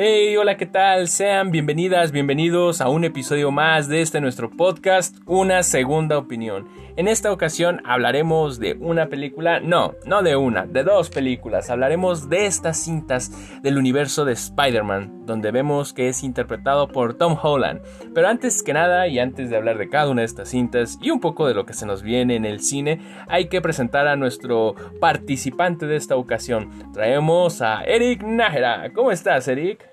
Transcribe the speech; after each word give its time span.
Hey, 0.00 0.36
hola, 0.36 0.56
¿qué 0.56 0.66
tal? 0.66 1.08
Sean 1.08 1.50
bienvenidas, 1.50 2.12
bienvenidos 2.12 2.80
a 2.80 2.88
un 2.88 3.02
episodio 3.02 3.50
más 3.50 3.88
de 3.88 4.00
este 4.00 4.20
nuestro 4.20 4.48
podcast, 4.48 5.16
Una 5.26 5.64
Segunda 5.64 6.18
Opinión. 6.18 6.68
En 6.96 7.08
esta 7.08 7.32
ocasión 7.32 7.82
hablaremos 7.84 8.60
de 8.60 8.74
una 8.78 9.08
película, 9.08 9.58
no, 9.58 9.96
no 10.06 10.22
de 10.22 10.36
una, 10.36 10.66
de 10.66 10.84
dos 10.84 11.10
películas. 11.10 11.68
Hablaremos 11.68 12.28
de 12.28 12.46
estas 12.46 12.76
cintas 12.76 13.32
del 13.64 13.76
universo 13.76 14.24
de 14.24 14.34
Spider-Man, 14.34 15.17
donde 15.28 15.52
vemos 15.52 15.92
que 15.92 16.08
es 16.08 16.24
interpretado 16.24 16.88
por 16.88 17.16
Tom 17.16 17.38
Holland. 17.40 17.80
Pero 18.12 18.26
antes 18.26 18.64
que 18.64 18.72
nada, 18.72 19.06
y 19.06 19.20
antes 19.20 19.50
de 19.50 19.56
hablar 19.56 19.78
de 19.78 19.88
cada 19.88 20.08
una 20.08 20.22
de 20.22 20.26
estas 20.26 20.48
cintas 20.48 20.98
y 21.00 21.10
un 21.10 21.20
poco 21.20 21.46
de 21.46 21.54
lo 21.54 21.64
que 21.64 21.74
se 21.74 21.86
nos 21.86 22.02
viene 22.02 22.34
en 22.34 22.44
el 22.44 22.60
cine, 22.60 23.00
hay 23.28 23.48
que 23.48 23.60
presentar 23.60 24.08
a 24.08 24.16
nuestro 24.16 24.74
participante 25.00 25.86
de 25.86 25.94
esta 25.94 26.16
ocasión. 26.16 26.92
Traemos 26.92 27.62
a 27.62 27.84
Eric 27.84 28.22
Nájera. 28.24 28.90
¿Cómo 28.92 29.12
estás, 29.12 29.46
Eric? 29.46 29.88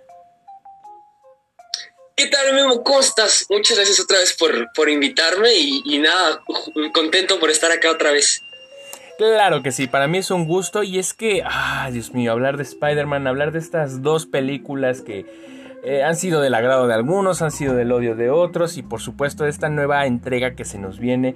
¿Qué 2.16 2.27
tal, 2.27 2.53
Memo? 2.53 2.81
¿Cómo 2.81 3.02
estás? 3.02 3.45
Muchas 3.49 3.75
gracias 3.75 3.99
otra 3.99 4.17
vez 4.20 4.33
por, 4.73 4.89
invitarme 4.89 5.53
y, 5.53 5.99
nada, 5.99 6.41
contento 6.94 7.39
por 7.39 7.52
estar 7.52 7.73
acá 7.73 7.91
otra 7.91 8.13
vez. 8.13 8.41
Claro 9.17 9.63
que 9.63 9.71
sí, 9.71 9.87
para 9.87 10.07
mí 10.07 10.17
es 10.17 10.29
un 10.29 10.45
gusto 10.45 10.83
y 10.83 10.99
es 10.99 11.13
que, 11.13 11.41
ah, 11.45 11.89
Dios 11.91 12.13
mío, 12.13 12.33
hablar 12.33 12.57
de 12.57 12.63
Spider-Man, 12.63 13.27
hablar 13.27 13.53
de 13.53 13.59
estas 13.59 14.01
dos 14.01 14.25
películas 14.25 15.01
que 15.01 15.25
eh, 15.85 16.03
han 16.03 16.17
sido 16.17 16.41
del 16.41 16.53
agrado 16.53 16.88
de 16.88 16.95
algunos, 16.95 17.41
han 17.41 17.51
sido 17.51 17.75
del 17.75 17.93
odio 17.93 18.15
de 18.15 18.29
otros 18.29 18.77
y 18.77 18.83
por 18.83 18.99
supuesto 18.99 19.45
de 19.45 19.51
esta 19.51 19.69
nueva 19.69 20.05
entrega 20.05 20.55
que 20.55 20.65
se 20.65 20.79
nos 20.79 20.99
viene. 20.99 21.35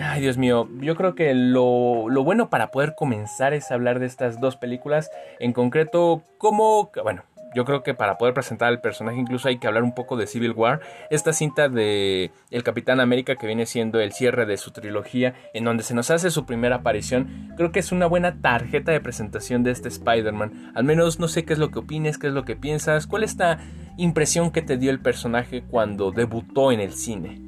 Ay, 0.00 0.20
Dios 0.20 0.38
mío, 0.38 0.68
yo 0.80 0.94
creo 0.94 1.16
que 1.16 1.34
lo, 1.34 2.08
lo 2.08 2.22
bueno 2.22 2.50
para 2.50 2.70
poder 2.70 2.94
comenzar 2.94 3.52
es 3.52 3.72
hablar 3.72 3.98
de 3.98 4.06
estas 4.06 4.40
dos 4.40 4.56
películas, 4.56 5.10
en 5.40 5.52
concreto, 5.52 6.22
cómo, 6.36 6.92
bueno, 7.02 7.24
yo 7.54 7.64
creo 7.64 7.82
que 7.82 7.94
para 7.94 8.18
poder 8.18 8.34
presentar 8.34 8.68
al 8.68 8.80
personaje 8.80 9.18
incluso 9.18 9.48
hay 9.48 9.58
que 9.58 9.66
hablar 9.66 9.82
un 9.82 9.94
poco 9.94 10.16
de 10.16 10.26
Civil 10.26 10.52
War, 10.52 10.80
esta 11.10 11.32
cinta 11.32 11.68
de 11.68 12.30
El 12.50 12.62
Capitán 12.62 13.00
América 13.00 13.36
que 13.36 13.46
viene 13.46 13.66
siendo 13.66 14.00
el 14.00 14.12
cierre 14.12 14.46
de 14.46 14.56
su 14.56 14.70
trilogía 14.70 15.34
en 15.54 15.64
donde 15.64 15.82
se 15.82 15.94
nos 15.94 16.10
hace 16.10 16.30
su 16.30 16.46
primera 16.46 16.76
aparición, 16.76 17.52
creo 17.56 17.72
que 17.72 17.80
es 17.80 17.92
una 17.92 18.06
buena 18.06 18.40
tarjeta 18.40 18.92
de 18.92 19.00
presentación 19.00 19.62
de 19.62 19.70
este 19.70 19.88
Spider-Man, 19.88 20.72
al 20.74 20.84
menos 20.84 21.18
no 21.18 21.28
sé 21.28 21.44
qué 21.44 21.52
es 21.52 21.58
lo 21.58 21.70
que 21.70 21.80
opines, 21.80 22.18
qué 22.18 22.28
es 22.28 22.32
lo 22.32 22.44
que 22.44 22.56
piensas, 22.56 23.06
cuál 23.06 23.24
es 23.24 23.30
esta 23.30 23.58
impresión 23.96 24.50
que 24.50 24.62
te 24.62 24.76
dio 24.76 24.90
el 24.90 25.00
personaje 25.00 25.62
cuando 25.62 26.10
debutó 26.10 26.72
en 26.72 26.80
el 26.80 26.92
cine. 26.92 27.40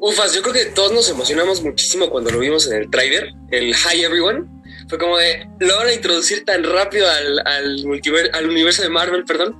Ufas, 0.00 0.34
yo 0.34 0.42
creo 0.42 0.54
que 0.54 0.64
todos 0.74 0.92
nos 0.92 1.08
emocionamos 1.08 1.62
muchísimo 1.62 2.10
cuando 2.10 2.30
lo 2.30 2.40
vimos 2.40 2.68
en 2.70 2.82
el 2.82 2.90
trailer, 2.90 3.32
el 3.52 3.70
Hi 3.70 4.02
Everyone 4.02 4.61
fue 4.92 4.98
como 4.98 5.16
de, 5.16 5.48
lo 5.58 5.74
van 5.78 5.88
a 5.88 5.94
introducir 5.94 6.44
tan 6.44 6.62
rápido 6.64 7.08
al, 7.08 7.38
al, 7.46 7.82
al 8.34 8.50
universo 8.50 8.82
de 8.82 8.90
Marvel, 8.90 9.24
perdón. 9.24 9.56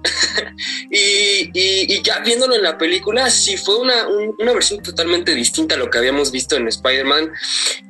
y, 0.90 1.48
y, 1.54 2.02
ya 2.02 2.18
viéndolo 2.18 2.54
en 2.54 2.62
la 2.62 2.76
película, 2.76 3.30
sí 3.30 3.56
fue 3.56 3.78
una, 3.78 4.06
una 4.06 4.52
versión 4.52 4.82
totalmente 4.82 5.34
distinta 5.34 5.74
a 5.74 5.78
lo 5.78 5.88
que 5.88 5.96
habíamos 5.96 6.32
visto 6.32 6.54
en 6.54 6.68
Spider-Man, 6.68 7.32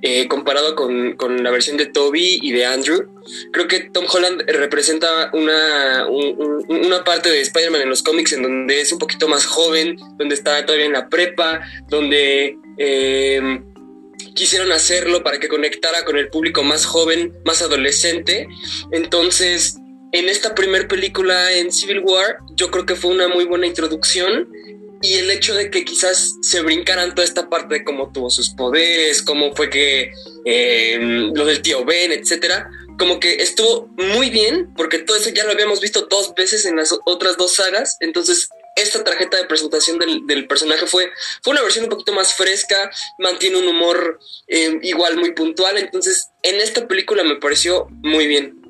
eh, 0.03 0.29
comparado 0.29 0.77
con, 0.77 1.17
con, 1.17 1.43
la 1.43 1.51
versión 1.51 1.77
de 1.77 1.87
Toby 1.87 2.39
y 2.41 2.53
de 2.53 2.65
Andrew. 2.65 3.11
Creo 3.53 3.67
que 3.67 3.91
Tom 3.91 4.05
Holland 4.09 4.43
representa 4.47 5.31
una, 5.33 6.07
una 6.07 7.03
parte 7.03 7.29
de 7.29 7.41
Spider-Man 7.41 7.81
en 7.81 7.89
los 7.89 8.05
cómics 8.05 8.35
en 8.35 8.45
donde 8.45 8.83
es 8.83 8.93
un 8.93 9.01
poquito 9.01 9.27
más 9.27 9.47
joven, 9.47 9.97
donde 10.17 10.37
está 10.37 10.65
todavía 10.65 10.87
en 10.87 10.93
la 10.93 11.09
prepa, 11.09 11.61
donde... 11.89 12.57
Eh, 12.79 13.63
quisieron 14.35 14.73
hacerlo 14.73 15.23
para 15.23 15.39
que 15.39 15.49
conectara 15.49 16.05
con 16.05 16.17
el 16.17 16.29
público 16.29 16.63
más 16.63 16.85
joven, 16.85 17.35
más 17.45 17.63
adolescente. 17.63 18.49
Entonces, 18.91 19.77
en 20.13 20.29
esta 20.29 20.55
primera 20.55 20.87
película 20.89 21.53
en 21.53 21.73
Civil 21.73 22.01
War, 22.01 22.39
yo 22.51 22.71
creo 22.71 22.87
que 22.87 22.97
fue 22.97 23.11
una 23.11 23.29
muy 23.29 23.45
buena 23.45 23.67
introducción 23.67 24.49
y 25.03 25.15
el 25.15 25.31
hecho 25.31 25.55
de 25.55 25.71
que 25.71 25.85
quizás 25.85 26.37
se 26.43 26.63
brincaran 26.63 27.15
toda 27.15 27.27
esta 27.27 27.49
parte 27.49 27.75
de 27.77 27.85
cómo 27.85 28.13
tuvo 28.13 28.31
sus 28.31 28.51
poderes, 28.51 29.23
cómo 29.23 29.55
fue 29.55 29.69
que 29.69 30.13
eh, 30.45 30.99
lo 31.35 31.45
del 31.45 31.61
tío 31.61 31.85
Ben, 31.85 32.13
etcétera, 32.13 32.71
como 32.99 33.19
que 33.19 33.43
estuvo 33.43 33.89
muy 33.97 34.31
bien, 34.31 34.73
porque 34.77 34.99
todo 34.99 35.17
eso 35.17 35.31
ya 35.31 35.45
lo 35.45 35.53
habíamos 35.53 35.81
visto 35.81 36.07
dos 36.09 36.35
veces 36.37 36.67
en 36.67 36.77
las 36.77 36.97
otras 37.05 37.37
dos 37.37 37.53
sagas, 37.53 37.97
entonces 38.01 38.49
esta 38.77 39.05
tarjeta 39.05 39.37
de 39.37 39.45
presentación 39.45 39.99
del, 39.99 40.47
personaje 40.47 40.87
fue, 40.87 41.11
fue 41.43 41.53
una 41.53 41.63
versión 41.63 41.85
un 41.85 41.91
poquito 41.91 42.13
más 42.13 42.35
fresca, 42.35 42.91
mantiene 43.19 43.59
un 43.59 43.69
humor 43.69 44.19
eh, 44.49 44.79
igual 44.83 45.17
muy 45.17 45.33
puntual, 45.33 45.79
entonces 45.79 46.31
en 46.43 46.57
esta 46.57 46.87
película 46.87 47.23
me 47.25 47.37
pareció 47.37 47.87
muy 48.03 48.27
bien. 48.27 48.61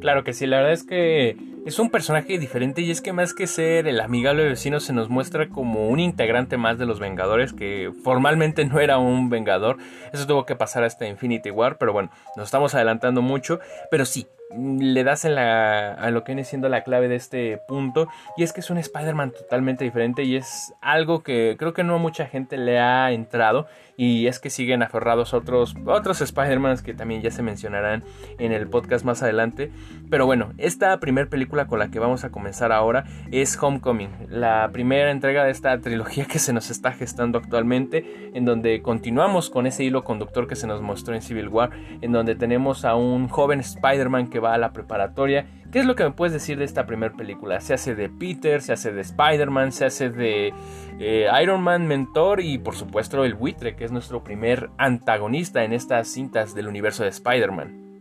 Claro 0.00 0.24
que 0.24 0.32
sí, 0.32 0.46
la 0.46 0.56
verdad 0.58 0.72
es 0.72 0.84
que 0.84 1.36
es 1.64 1.78
un 1.78 1.90
personaje 1.90 2.38
diferente 2.38 2.82
y 2.82 2.90
es 2.90 3.00
que 3.00 3.12
más 3.12 3.34
que 3.34 3.46
ser 3.46 3.86
el 3.86 4.00
amigable 4.00 4.44
vecino 4.44 4.80
se 4.80 4.92
nos 4.92 5.08
muestra 5.08 5.48
como 5.48 5.88
un 5.88 6.00
integrante 6.00 6.56
más 6.56 6.76
de 6.76 6.86
los 6.86 6.98
Vengadores 6.98 7.52
que 7.52 7.92
formalmente 8.02 8.64
no 8.64 8.80
era 8.80 8.98
un 8.98 9.30
Vengador. 9.30 9.76
Eso 10.12 10.26
tuvo 10.26 10.44
que 10.44 10.56
pasar 10.56 10.82
hasta 10.82 11.06
Infinity 11.06 11.50
War, 11.50 11.78
pero 11.78 11.92
bueno, 11.92 12.10
nos 12.36 12.46
estamos 12.46 12.74
adelantando 12.74 13.22
mucho. 13.22 13.60
Pero 13.92 14.04
sí, 14.04 14.26
le 14.56 15.04
das 15.04 15.24
la, 15.24 15.94
a 15.94 16.10
lo 16.10 16.24
que 16.24 16.32
viene 16.32 16.44
siendo 16.44 16.68
la 16.68 16.84
clave 16.84 17.08
de 17.08 17.16
este 17.16 17.58
punto 17.68 18.08
y 18.36 18.42
es 18.42 18.52
que 18.52 18.60
es 18.60 18.70
un 18.70 18.78
Spider-Man 18.78 19.32
totalmente 19.32 19.84
diferente 19.84 20.24
y 20.24 20.36
es 20.36 20.74
algo 20.80 21.22
que 21.22 21.56
creo 21.58 21.72
que 21.72 21.84
no 21.84 21.98
mucha 21.98 22.26
gente 22.26 22.56
le 22.56 22.78
ha 22.78 23.10
entrado 23.12 23.66
y 23.96 24.26
es 24.26 24.38
que 24.38 24.50
siguen 24.50 24.82
aferrados 24.82 25.34
otros, 25.34 25.74
otros 25.86 26.20
Spider-Man 26.20 26.72
que 26.84 26.94
también 26.94 27.22
ya 27.22 27.30
se 27.30 27.42
mencionarán 27.42 28.04
en 28.38 28.52
el 28.52 28.68
podcast 28.68 29.04
más 29.04 29.22
adelante. 29.22 29.70
Pero 30.10 30.26
bueno, 30.26 30.52
esta 30.58 30.98
primera 31.00 31.28
película 31.28 31.66
con 31.66 31.78
la 31.78 31.90
que 31.90 31.98
vamos 31.98 32.24
a 32.24 32.30
comenzar 32.30 32.72
ahora 32.72 33.04
es 33.30 33.60
Homecoming, 33.60 34.10
la 34.28 34.70
primera 34.72 35.10
entrega 35.10 35.44
de 35.44 35.50
esta 35.50 35.78
trilogía 35.80 36.24
que 36.24 36.38
se 36.38 36.52
nos 36.52 36.70
está 36.70 36.92
gestando 36.92 37.38
actualmente, 37.38 38.30
en 38.34 38.44
donde 38.44 38.82
continuamos 38.82 39.50
con 39.50 39.66
ese 39.66 39.84
hilo 39.84 40.04
conductor 40.04 40.46
que 40.46 40.56
se 40.56 40.66
nos 40.66 40.80
mostró 40.82 41.14
en 41.14 41.22
Civil 41.22 41.48
War, 41.48 41.70
en 42.00 42.12
donde 42.12 42.34
tenemos 42.34 42.84
a 42.84 42.94
un 42.94 43.28
joven 43.28 43.60
Spider-Man 43.60 44.28
que 44.28 44.40
va 44.40 44.54
a 44.54 44.58
la 44.58 44.72
preparatoria 44.72 45.46
¿Qué 45.72 45.78
es 45.78 45.86
lo 45.86 45.96
que 45.96 46.04
me 46.04 46.10
puedes 46.10 46.34
decir 46.34 46.58
de 46.58 46.66
esta 46.66 46.84
primera 46.84 47.16
película? 47.16 47.58
Se 47.62 47.72
hace 47.72 47.94
de 47.94 48.10
Peter, 48.10 48.60
se 48.60 48.74
hace 48.74 48.92
de 48.92 49.00
Spider-Man, 49.00 49.72
se 49.72 49.86
hace 49.86 50.10
de 50.10 50.52
eh, 51.00 51.26
Iron 51.42 51.62
Man 51.62 51.88
mentor 51.88 52.42
y 52.42 52.58
por 52.58 52.76
supuesto 52.76 53.24
el 53.24 53.32
buitre, 53.32 53.74
que 53.74 53.86
es 53.86 53.90
nuestro 53.90 54.22
primer 54.22 54.68
antagonista 54.76 55.64
en 55.64 55.72
estas 55.72 56.08
cintas 56.08 56.54
del 56.54 56.68
universo 56.68 57.04
de 57.04 57.08
Spider-Man. 57.08 58.00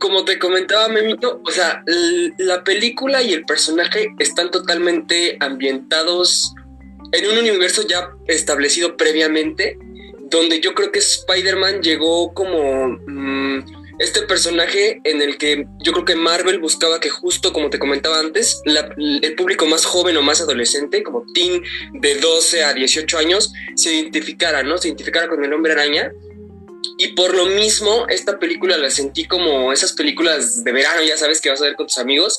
Como 0.00 0.24
te 0.24 0.36
comentaba 0.40 0.88
Memito, 0.88 1.40
o 1.46 1.50
sea, 1.52 1.84
la 2.38 2.64
película 2.64 3.22
y 3.22 3.34
el 3.34 3.44
personaje 3.44 4.12
están 4.18 4.50
totalmente 4.50 5.36
ambientados 5.38 6.52
en 7.12 7.30
un 7.30 7.38
universo 7.38 7.82
ya 7.88 8.10
establecido 8.26 8.96
previamente, 8.96 9.78
donde 10.28 10.60
yo 10.60 10.74
creo 10.74 10.90
que 10.90 10.98
Spider-Man 10.98 11.82
llegó 11.82 12.34
como... 12.34 12.88
Mm, 13.06 13.83
este 13.98 14.22
personaje 14.22 15.00
en 15.04 15.22
el 15.22 15.38
que 15.38 15.66
yo 15.80 15.92
creo 15.92 16.04
que 16.04 16.16
Marvel 16.16 16.58
buscaba 16.58 17.00
que 17.00 17.10
justo 17.10 17.52
como 17.52 17.70
te 17.70 17.78
comentaba 17.78 18.18
antes, 18.18 18.60
el 18.64 19.34
público 19.36 19.66
más 19.66 19.84
joven 19.84 20.16
o 20.16 20.22
más 20.22 20.40
adolescente, 20.40 21.02
como 21.02 21.24
teen 21.34 21.62
de 21.92 22.16
12 22.16 22.64
a 22.64 22.74
18 22.74 23.18
años, 23.18 23.52
se 23.76 23.94
identificara, 23.94 24.62
¿no? 24.62 24.78
Se 24.78 24.88
identificara 24.88 25.28
con 25.28 25.44
el 25.44 25.52
hombre 25.52 25.72
araña. 25.72 26.12
Y 26.98 27.08
por 27.08 27.34
lo 27.34 27.46
mismo, 27.46 28.06
esta 28.08 28.38
película 28.38 28.76
la 28.76 28.90
sentí 28.90 29.26
como 29.26 29.72
esas 29.72 29.92
películas 29.92 30.64
de 30.64 30.72
verano, 30.72 31.02
ya 31.02 31.16
sabes 31.16 31.40
que 31.40 31.50
vas 31.50 31.60
a 31.60 31.64
ver 31.64 31.76
con 31.76 31.86
tus 31.86 31.98
amigos, 31.98 32.38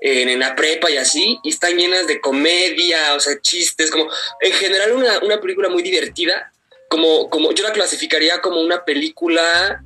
en, 0.00 0.38
la 0.38 0.54
prepa 0.54 0.90
y 0.90 0.96
así, 0.96 1.38
y 1.42 1.50
están 1.50 1.76
llenas 1.76 2.06
de 2.06 2.20
comedia, 2.20 3.14
o 3.14 3.20
sea, 3.20 3.40
chistes, 3.40 3.90
como 3.90 4.08
en 4.40 4.52
general 4.52 4.92
una, 4.92 5.18
una 5.20 5.40
película 5.40 5.68
muy 5.68 5.82
divertida, 5.82 6.52
como, 6.88 7.30
como 7.30 7.52
yo 7.52 7.64
la 7.64 7.72
clasificaría 7.72 8.40
como 8.40 8.60
una 8.60 8.84
película 8.84 9.82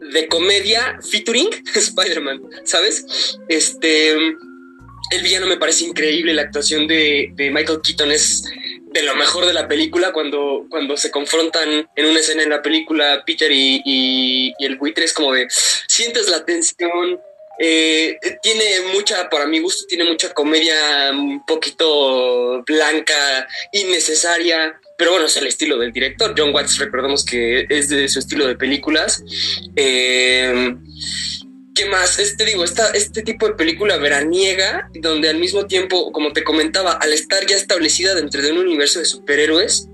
de 0.00 0.28
comedia 0.28 0.98
featuring 1.08 1.48
Spider-Man, 1.74 2.40
¿sabes? 2.64 3.38
Este, 3.48 4.12
el 4.12 5.22
villano 5.22 5.46
me 5.46 5.56
parece 5.56 5.84
increíble, 5.84 6.34
la 6.34 6.42
actuación 6.42 6.86
de, 6.86 7.32
Michael 7.36 7.80
Keaton 7.82 8.12
es 8.12 8.44
de 8.92 9.02
lo 9.02 9.14
mejor 9.14 9.46
de 9.46 9.52
la 9.52 9.68
película 9.68 10.12
cuando, 10.12 10.66
cuando 10.68 10.96
se 10.96 11.10
confrontan 11.10 11.88
en 11.94 12.06
una 12.06 12.20
escena 12.20 12.42
en 12.42 12.50
la 12.50 12.62
película 12.62 13.22
Peter 13.24 13.50
y, 13.52 14.52
el 14.58 14.76
buitre 14.76 15.04
es 15.04 15.12
como 15.12 15.32
de 15.32 15.46
sientes 15.86 16.28
la 16.28 16.44
tensión 16.44 17.20
eh, 17.62 18.18
tiene 18.42 18.64
mucha, 18.94 19.28
para 19.28 19.46
mi 19.46 19.58
gusto, 19.58 19.84
tiene 19.86 20.04
mucha 20.04 20.32
comedia 20.32 21.10
un 21.12 21.44
poquito 21.44 22.62
blanca, 22.66 23.46
innecesaria. 23.72 24.80
Pero 25.00 25.12
bueno, 25.12 25.28
es 25.28 25.36
el 25.38 25.46
estilo 25.46 25.78
del 25.78 25.92
director. 25.92 26.34
John 26.36 26.54
Watts, 26.54 26.76
recordemos 26.76 27.24
que 27.24 27.64
es 27.70 27.88
de 27.88 28.06
su 28.06 28.18
estilo 28.18 28.46
de 28.46 28.54
películas. 28.54 29.24
Eh, 29.74 30.74
¿Qué 31.74 31.86
más? 31.86 32.18
Este 32.18 32.44
digo, 32.44 32.64
esta, 32.64 32.90
este 32.90 33.22
tipo 33.22 33.48
de 33.48 33.54
película 33.54 33.96
veraniega, 33.96 34.90
donde 34.92 35.30
al 35.30 35.38
mismo 35.38 35.66
tiempo, 35.66 36.12
como 36.12 36.34
te 36.34 36.44
comentaba, 36.44 36.92
al 36.92 37.14
estar 37.14 37.46
ya 37.46 37.56
establecida 37.56 38.14
dentro 38.14 38.42
de 38.42 38.52
un 38.52 38.58
universo 38.58 38.98
de 38.98 39.06
superhéroes, 39.06 39.88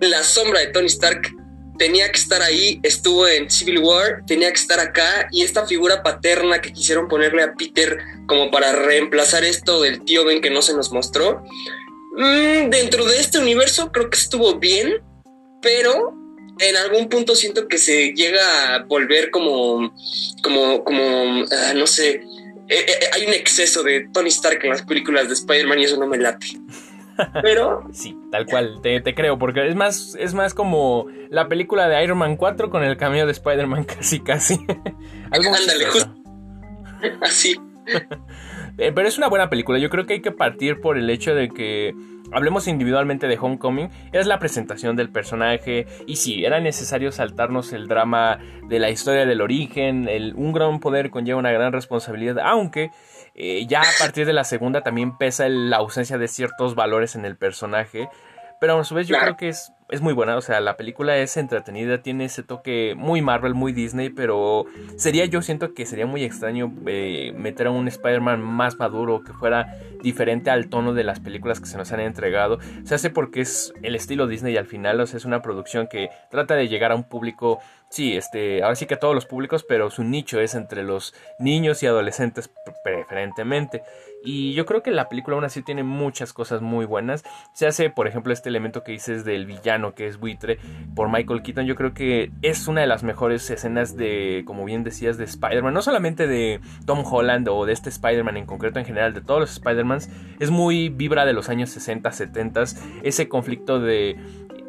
la 0.00 0.22
sombra 0.22 0.60
de 0.60 0.68
Tony 0.68 0.86
Stark 0.86 1.34
tenía 1.76 2.12
que 2.12 2.18
estar 2.18 2.40
ahí, 2.40 2.78
estuvo 2.84 3.26
en 3.26 3.50
Civil 3.50 3.80
War, 3.80 4.22
tenía 4.28 4.50
que 4.50 4.60
estar 4.60 4.78
acá 4.78 5.26
y 5.32 5.42
esta 5.42 5.66
figura 5.66 6.04
paterna 6.04 6.60
que 6.60 6.72
quisieron 6.72 7.08
ponerle 7.08 7.42
a 7.42 7.54
Peter 7.54 7.98
como 8.28 8.52
para 8.52 8.72
reemplazar 8.72 9.42
esto 9.42 9.82
del 9.82 10.04
tío 10.04 10.24
Ben 10.24 10.40
que 10.40 10.50
no 10.50 10.62
se 10.62 10.72
nos 10.72 10.92
mostró. 10.92 11.42
Mm, 12.16 12.70
dentro 12.70 13.04
de 13.04 13.18
este 13.18 13.38
universo 13.38 13.92
creo 13.92 14.08
que 14.08 14.18
estuvo 14.18 14.58
bien, 14.58 15.02
pero 15.60 16.14
en 16.58 16.76
algún 16.76 17.08
punto 17.08 17.34
siento 17.34 17.68
que 17.68 17.78
se 17.78 18.12
llega 18.14 18.74
a 18.74 18.82
volver 18.84 19.30
como, 19.30 19.92
como, 20.42 20.82
como, 20.82 21.44
ah, 21.50 21.74
no 21.74 21.86
sé, 21.86 22.22
eh, 22.68 22.84
eh, 22.88 23.06
hay 23.14 23.26
un 23.26 23.34
exceso 23.34 23.82
de 23.82 24.08
Tony 24.12 24.28
Stark 24.28 24.60
en 24.64 24.70
las 24.70 24.82
películas 24.82 25.28
de 25.28 25.34
Spider-Man 25.34 25.78
y 25.78 25.84
eso 25.84 25.98
no 25.98 26.06
me 26.06 26.18
late. 26.18 26.46
Pero. 27.42 27.88
sí, 27.92 28.16
tal 28.30 28.46
cual, 28.46 28.80
te, 28.82 29.02
creo, 29.14 29.38
porque 29.38 29.68
es 29.68 29.74
más, 29.74 30.16
es 30.18 30.34
más 30.34 30.54
como 30.54 31.06
la 31.30 31.48
película 31.48 31.88
de 31.88 32.02
Iron 32.02 32.18
Man 32.18 32.36
4 32.36 32.70
con 32.70 32.82
el 32.82 32.96
cameo 32.96 33.26
de 33.26 33.32
Spider-Man 33.32 33.84
casi, 33.98 34.20
casi. 34.20 34.54
Algo 35.30 35.54
Ándale, 35.54 35.86
así. 37.22 37.56
Eh, 38.78 38.92
pero 38.94 39.08
es 39.08 39.18
una 39.18 39.28
buena 39.28 39.48
película. 39.48 39.78
Yo 39.78 39.90
creo 39.90 40.06
que 40.06 40.14
hay 40.14 40.22
que 40.22 40.32
partir 40.32 40.80
por 40.80 40.98
el 40.98 41.08
hecho 41.10 41.34
de 41.34 41.48
que 41.48 41.94
hablemos 42.32 42.68
individualmente 42.68 43.28
de 43.28 43.38
Homecoming, 43.40 43.90
es 44.12 44.26
la 44.26 44.38
presentación 44.38 44.96
del 44.96 45.10
personaje. 45.10 45.86
Y 46.06 46.16
si 46.16 46.44
era 46.44 46.60
necesario 46.60 47.12
saltarnos 47.12 47.72
el 47.72 47.88
drama 47.88 48.38
de 48.68 48.78
la 48.78 48.90
historia 48.90 49.26
del 49.26 49.40
origen, 49.40 50.08
el, 50.08 50.34
un 50.34 50.52
gran 50.52 50.80
poder 50.80 51.10
conlleva 51.10 51.38
una 51.38 51.52
gran 51.52 51.72
responsabilidad, 51.72 52.38
aunque 52.40 52.90
eh, 53.34 53.66
ya 53.66 53.82
a 53.82 53.98
partir 53.98 54.26
de 54.26 54.32
la 54.32 54.44
segunda 54.44 54.82
también 54.82 55.16
pesa 55.16 55.48
la 55.48 55.76
ausencia 55.76 56.18
de 56.18 56.28
ciertos 56.28 56.74
valores 56.74 57.16
en 57.16 57.24
el 57.24 57.36
personaje. 57.36 58.08
Pero 58.60 58.78
a 58.78 58.84
su 58.84 58.94
vez 58.94 59.06
yo 59.06 59.18
creo 59.18 59.36
que 59.36 59.48
es, 59.48 59.72
es 59.88 60.00
muy 60.00 60.12
buena, 60.12 60.36
o 60.36 60.40
sea, 60.40 60.60
la 60.60 60.76
película 60.76 61.16
es 61.16 61.36
entretenida, 61.36 62.02
tiene 62.02 62.24
ese 62.24 62.42
toque 62.42 62.94
muy 62.96 63.22
Marvel, 63.22 63.54
muy 63.54 63.72
Disney, 63.72 64.10
pero 64.10 64.64
sería 64.96 65.26
yo 65.26 65.42
siento 65.42 65.74
que 65.74 65.86
sería 65.86 66.06
muy 66.06 66.24
extraño 66.24 66.72
eh, 66.86 67.32
meter 67.36 67.68
a 67.68 67.70
un 67.70 67.86
Spider-Man 67.86 68.42
más 68.42 68.78
maduro, 68.78 69.22
que 69.22 69.32
fuera 69.32 69.78
diferente 70.02 70.50
al 70.50 70.68
tono 70.68 70.92
de 70.92 71.04
las 71.04 71.20
películas 71.20 71.60
que 71.60 71.66
se 71.66 71.78
nos 71.78 71.92
han 71.92 72.00
entregado. 72.00 72.58
Se 72.84 72.94
hace 72.94 73.10
porque 73.10 73.42
es 73.42 73.72
el 73.82 73.94
estilo 73.94 74.26
Disney 74.26 74.56
al 74.56 74.66
final, 74.66 75.00
o 75.00 75.06
sea, 75.06 75.18
es 75.18 75.24
una 75.24 75.40
producción 75.40 75.86
que 75.86 76.10
trata 76.30 76.54
de 76.56 76.68
llegar 76.68 76.90
a 76.90 76.96
un 76.96 77.04
público 77.04 77.60
sí, 77.90 78.16
este, 78.16 78.62
ahora 78.62 78.76
sí 78.76 78.86
que 78.86 78.94
a 78.94 78.98
todos 78.98 79.14
los 79.14 79.26
públicos, 79.26 79.64
pero 79.68 79.90
su 79.90 80.04
nicho 80.04 80.40
es 80.40 80.54
entre 80.54 80.82
los 80.82 81.14
niños 81.38 81.82
y 81.82 81.86
adolescentes 81.86 82.50
preferentemente. 82.82 83.82
Y 84.24 84.54
yo 84.54 84.66
creo 84.66 84.82
que 84.82 84.90
la 84.90 85.08
película 85.08 85.36
aún 85.36 85.44
así 85.44 85.62
tiene 85.62 85.84
muchas 85.84 86.32
cosas 86.32 86.60
muy 86.60 86.84
buenas. 86.84 87.22
Se 87.54 87.66
hace, 87.66 87.90
por 87.90 88.08
ejemplo, 88.08 88.32
este 88.32 88.48
elemento 88.48 88.82
que 88.82 88.90
dices 88.90 89.24
del 89.24 89.46
villano 89.46 89.94
que 89.94 90.08
es 90.08 90.18
buitre 90.18 90.58
por 90.96 91.08
Michael 91.08 91.42
Keaton. 91.42 91.66
Yo 91.66 91.76
creo 91.76 91.94
que 91.94 92.32
es 92.42 92.66
una 92.66 92.80
de 92.80 92.88
las 92.88 93.04
mejores 93.04 93.48
escenas 93.50 93.96
de, 93.96 94.42
como 94.44 94.64
bien 94.64 94.82
decías, 94.82 95.16
de 95.16 95.24
Spider-Man. 95.24 95.72
No 95.72 95.80
solamente 95.80 96.26
de 96.26 96.60
Tom 96.86 97.04
Holland 97.08 97.48
o 97.48 97.66
de 97.66 97.72
este 97.72 97.88
Spider-Man 97.88 98.36
en 98.36 98.46
concreto, 98.46 98.80
en 98.80 98.84
general, 98.84 99.14
de 99.14 99.20
todos 99.20 99.38
los 99.38 99.52
Spider-Mans. 99.52 100.10
Es 100.40 100.50
muy 100.50 100.88
vibra 100.88 101.24
de 101.24 101.32
los 101.32 101.48
años 101.48 101.70
60, 101.70 102.10
70. 102.10 102.64
Ese 103.04 103.28
conflicto 103.28 103.78
de 103.78 104.16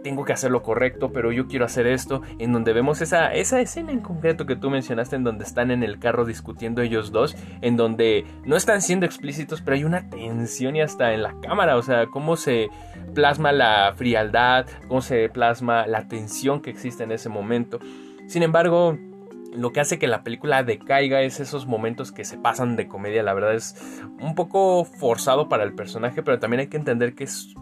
tengo 0.03 0.25
que 0.25 0.33
hacer 0.33 0.51
lo 0.51 0.63
correcto, 0.63 1.11
pero 1.11 1.31
yo 1.31 1.47
quiero 1.47 1.65
hacer 1.65 1.88
esto, 1.88 2.21
en 2.39 2.53
donde 2.53 2.73
vemos 2.73 3.01
esa, 3.01 3.33
esa 3.33 3.59
escena 3.59 3.91
en 3.91 3.99
concreto 3.99 4.45
que 4.45 4.55
tú 4.55 4.69
mencionaste, 4.69 5.15
en 5.15 5.23
donde 5.23 5.44
están 5.44 5.71
en 5.71 5.83
el 5.83 5.99
carro 5.99 6.25
discutiendo 6.25 6.81
ellos 6.81 7.11
dos, 7.11 7.35
en 7.61 7.77
donde 7.77 8.25
no 8.45 8.55
están 8.55 8.81
siendo 8.81 9.05
explícitos, 9.05 9.61
pero 9.61 9.75
hay 9.75 9.83
una 9.83 10.09
tensión 10.09 10.75
y 10.75 10.81
hasta 10.81 11.13
en 11.13 11.23
la 11.23 11.35
cámara, 11.41 11.77
o 11.77 11.81
sea, 11.81 12.07
cómo 12.07 12.35
se 12.35 12.69
plasma 13.13 13.51
la 13.51 13.94
frialdad, 13.95 14.65
cómo 14.88 15.01
se 15.01 15.29
plasma 15.29 15.88
la 15.88 16.07
tensión 16.07 16.61
que 16.61 16.69
existe 16.69 17.03
en 17.03 17.11
ese 17.11 17.29
momento. 17.29 17.79
Sin 18.27 18.44
embargo, 18.44 18.97
lo 19.53 19.71
que 19.71 19.79
hace 19.79 19.97
que 19.97 20.07
la 20.07 20.23
película 20.23 20.63
decaiga 20.63 21.21
es 21.21 21.39
esos 21.39 21.65
momentos 21.65 22.11
que 22.11 22.25
se 22.25 22.38
pasan 22.38 22.75
de 22.75 22.88
comedia. 22.88 23.23
La 23.23 23.33
verdad 23.33 23.55
es 23.55 23.75
un 24.19 24.35
poco 24.35 24.85
forzado 24.85 25.49
para 25.49 25.63
el 25.63 25.73
personaje, 25.73 26.21
pero 26.21 26.39
también 26.39 26.61
hay 26.61 26.67
que 26.67 26.77
entender 26.77 27.15
que 27.15 27.23
es 27.23 27.55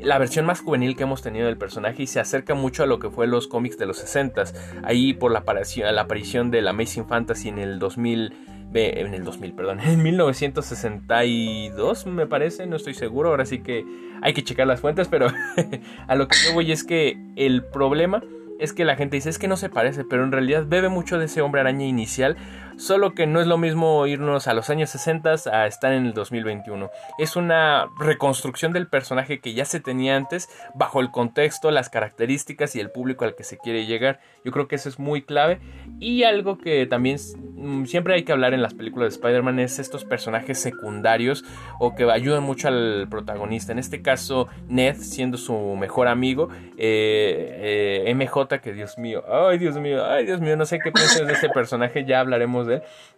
la 0.00 0.18
versión 0.18 0.44
más 0.46 0.60
juvenil 0.60 0.96
que 0.96 1.04
hemos 1.04 1.22
tenido 1.22 1.46
del 1.46 1.58
personaje 1.58 2.04
y 2.04 2.06
se 2.06 2.20
acerca 2.20 2.54
mucho 2.54 2.82
a 2.82 2.86
lo 2.86 2.98
que 2.98 3.10
fue 3.10 3.26
los 3.26 3.48
cómics 3.48 3.76
de 3.78 3.86
los 3.86 3.98
60 3.98 4.44
ahí 4.84 5.12
por 5.12 5.32
la 5.32 5.40
aparición, 5.40 5.94
la 5.94 6.02
aparición 6.02 6.50
del 6.50 6.68
Amazing 6.68 7.06
Fantasy 7.06 7.48
en 7.48 7.58
el 7.58 7.78
2000 7.78 8.32
en 8.74 9.14
el 9.14 9.24
2000, 9.24 9.54
perdón, 9.54 9.80
en 9.80 10.02
1962 10.02 12.06
me 12.06 12.26
parece, 12.26 12.66
no 12.66 12.76
estoy 12.76 12.92
seguro, 12.94 13.30
ahora 13.30 13.46
sí 13.46 13.60
que 13.60 13.86
hay 14.20 14.34
que 14.34 14.44
checar 14.44 14.66
las 14.66 14.80
fuentes, 14.80 15.08
pero 15.08 15.28
a 16.06 16.14
lo 16.14 16.28
que 16.28 16.36
yo 16.44 16.52
voy 16.54 16.70
es 16.72 16.84
que 16.84 17.18
el 17.36 17.64
problema 17.64 18.22
es 18.58 18.72
que 18.72 18.84
la 18.84 18.96
gente 18.96 19.16
dice 19.16 19.30
es 19.30 19.38
que 19.38 19.48
no 19.48 19.56
se 19.56 19.68
parece, 19.68 20.04
pero 20.04 20.24
en 20.24 20.32
realidad 20.32 20.64
bebe 20.66 20.88
mucho 20.88 21.18
de 21.18 21.26
ese 21.26 21.40
hombre 21.42 21.60
araña 21.60 21.86
inicial 21.86 22.36
Solo 22.78 23.12
que 23.12 23.26
no 23.26 23.40
es 23.40 23.48
lo 23.48 23.58
mismo 23.58 24.06
irnos 24.06 24.46
a 24.46 24.54
los 24.54 24.70
años 24.70 24.90
60 24.90 25.34
a 25.52 25.66
estar 25.66 25.92
en 25.92 26.06
el 26.06 26.14
2021. 26.14 26.90
Es 27.18 27.34
una 27.34 27.88
reconstrucción 27.98 28.72
del 28.72 28.86
personaje 28.86 29.40
que 29.40 29.52
ya 29.52 29.64
se 29.64 29.80
tenía 29.80 30.14
antes 30.14 30.48
bajo 30.76 31.00
el 31.00 31.10
contexto, 31.10 31.72
las 31.72 31.90
características 31.90 32.76
y 32.76 32.80
el 32.80 32.92
público 32.92 33.24
al 33.24 33.34
que 33.34 33.42
se 33.42 33.58
quiere 33.58 33.86
llegar. 33.86 34.20
Yo 34.44 34.52
creo 34.52 34.68
que 34.68 34.76
eso 34.76 34.88
es 34.88 35.00
muy 35.00 35.22
clave. 35.22 35.58
Y 35.98 36.22
algo 36.22 36.56
que 36.56 36.86
también 36.86 37.16
mm, 37.56 37.86
siempre 37.86 38.14
hay 38.14 38.22
que 38.22 38.30
hablar 38.30 38.54
en 38.54 38.62
las 38.62 38.74
películas 38.74 39.08
de 39.08 39.16
Spider-Man 39.16 39.58
es 39.58 39.80
estos 39.80 40.04
personajes 40.04 40.60
secundarios 40.60 41.44
o 41.80 41.96
que 41.96 42.08
ayudan 42.08 42.44
mucho 42.44 42.68
al 42.68 43.08
protagonista. 43.10 43.72
En 43.72 43.80
este 43.80 44.02
caso, 44.02 44.46
Ned 44.68 44.98
siendo 44.98 45.36
su 45.36 45.74
mejor 45.74 46.06
amigo. 46.06 46.48
Eh, 46.76 48.04
eh, 48.06 48.14
MJ, 48.14 48.46
que 48.56 48.72
Dios 48.72 48.96
mío, 48.96 49.22
ay 49.28 49.58
Dios 49.58 49.76
mío, 49.76 50.04
ay 50.04 50.24
Dios 50.24 50.40
mío, 50.40 50.56
no 50.56 50.64
sé 50.64 50.78
qué 50.82 50.90
piensas 50.90 51.26
de 51.26 51.34
este 51.34 51.50
personaje, 51.50 52.06
ya 52.06 52.20
hablaremos 52.20 52.66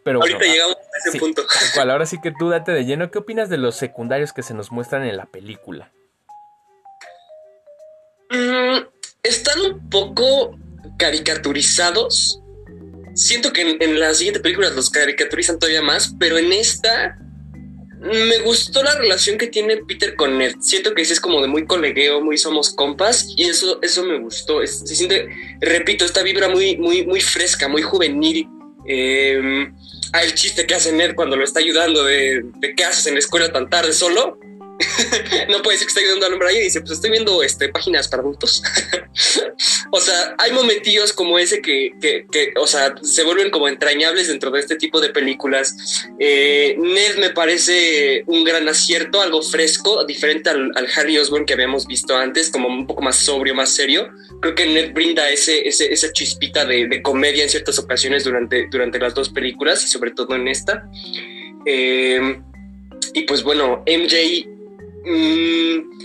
pero 0.03 0.21
Ahorita 0.21 0.41
llegamos 0.45 0.77
a 0.77 1.09
ese 1.09 1.19
punto. 1.19 1.43
ahora 1.93 2.07
sí 2.07 2.19
que 2.21 2.33
tú 2.37 2.49
date 2.49 2.73
de 2.73 2.85
lleno. 2.85 3.11
¿Qué 3.11 3.19
opinas 3.19 3.49
de 3.49 3.59
los 3.59 3.77
secundarios 3.77 4.33
que 4.33 4.43
se 4.43 4.55
nos 4.55 4.73
muestran 4.73 5.05
en 5.05 5.17
la 5.17 5.27
película? 5.27 5.93
Mm, 8.31 8.87
están 9.23 9.61
un 9.61 9.89
poco 9.89 10.59
caricaturizados. 10.99 12.41
Siento 13.15 13.53
que 13.53 13.63
en, 13.63 13.83
en 13.83 14.01
las 14.01 14.19
siguientes 14.19 14.43
películas 14.43 14.75
los 14.75 14.91
caricaturizan 14.91 15.59
todavía 15.59 15.83
más, 15.83 16.15
pero 16.19 16.39
en 16.39 16.53
esta 16.53 17.17
me 18.01 18.39
gustó 18.39 18.83
la 18.83 18.95
relación 18.95 19.37
que 19.37 19.49
tiene 19.49 19.77
Peter 19.79 20.17
con 20.17 20.39
Ned. 20.39 20.55
Siento 20.61 20.95
que 20.95 21.03
es 21.03 21.21
como 21.21 21.43
de 21.43 21.49
muy 21.49 21.67
colegueo, 21.67 22.23
muy 22.23 22.39
somos 22.39 22.71
compas 22.71 23.29
y 23.37 23.45
eso, 23.45 23.79
eso 23.83 24.05
me 24.05 24.19
gustó. 24.19 24.67
se 24.67 24.95
siente, 24.97 25.29
repito, 25.61 26.05
esta 26.05 26.23
vibra 26.23 26.49
muy, 26.49 26.77
muy, 26.77 27.07
muy 27.07 27.21
fresca, 27.21 27.69
muy 27.69 27.83
juvenil 27.83 28.49
eh, 28.87 29.69
el 30.23 30.35
chiste 30.35 30.67
que 30.67 30.75
hace 30.75 30.93
Ned 30.93 31.15
cuando 31.15 31.37
lo 31.37 31.45
está 31.45 31.61
ayudando 31.61 32.03
de, 32.03 32.43
de 32.57 32.75
qué 32.75 32.85
haces 32.85 33.07
en 33.07 33.15
la 33.15 33.21
escuela 33.21 33.53
tan 33.53 33.69
tarde 33.69 33.93
solo. 33.93 34.39
no 35.49 35.63
puede 35.63 35.79
ser 35.79 35.87
que 35.87 35.91
esté 35.91 36.01
ayudando 36.01 36.27
al 36.27 36.33
hombre 36.35 36.55
y 36.55 36.61
dice, 36.61 36.81
pues 36.81 36.93
estoy 36.93 37.11
viendo 37.11 37.43
este, 37.43 37.69
páginas 37.69 38.09
para 38.09 38.23
adultos. 38.23 38.63
o 39.91 40.01
sea, 40.01 40.35
hay 40.39 40.53
momentillos 40.53 41.13
como 41.13 41.39
ese 41.39 41.61
que, 41.61 41.93
que, 42.01 42.53
o 42.57 42.67
sea, 42.67 42.95
se 43.03 43.25
vuelven 43.25 43.51
como 43.51 43.69
entrañables 43.69 44.29
dentro 44.29 44.51
de 44.51 44.61
este 44.61 44.77
tipo 44.77 45.01
de 45.01 45.11
películas. 45.11 45.77
Eh, 46.19 46.77
Ned 46.79 47.17
me 47.19 47.31
parece 47.31 48.25
un 48.27 48.45
gran 48.45 48.69
acierto, 48.69 49.21
algo 49.21 49.43
fresco, 49.43 50.05
diferente 50.05 50.51
al, 50.51 50.73
Harry 50.97 51.19
Osborn 51.19 51.47
que 51.47 51.55
habíamos 51.55 51.87
visto 51.87 52.17
antes, 52.17 52.51
como 52.51 52.69
un 52.69 52.87
poco 52.87 53.03
más 53.03 53.17
sobrio, 53.17 53.55
más 53.55 53.71
serio. 53.71 54.11
Creo 54.41 54.55
que 54.55 54.67
Ned 54.67 54.93
brinda 54.93 55.29
ese, 55.31 55.69
ese 55.69 55.93
esa 55.93 56.13
chispita 56.13 56.65
de, 56.65 56.87
de, 56.87 57.03
comedia 57.03 57.43
en 57.43 57.51
ciertas 57.51 57.79
ocasiones 57.79 58.25
durante, 58.25 58.67
durante 58.71 58.99
las 58.99 59.15
dos 59.15 59.29
películas 59.29 59.85
y 59.85 59.89
sobre 59.89 60.13
todo 60.13 60.35
en 60.35 60.49
esta. 60.49 60.89
Eh, 61.67 62.41
y 63.15 63.23
pues 63.23 63.43
bueno, 63.43 63.83
MJ 63.87 64.60
Mm, 65.05 66.01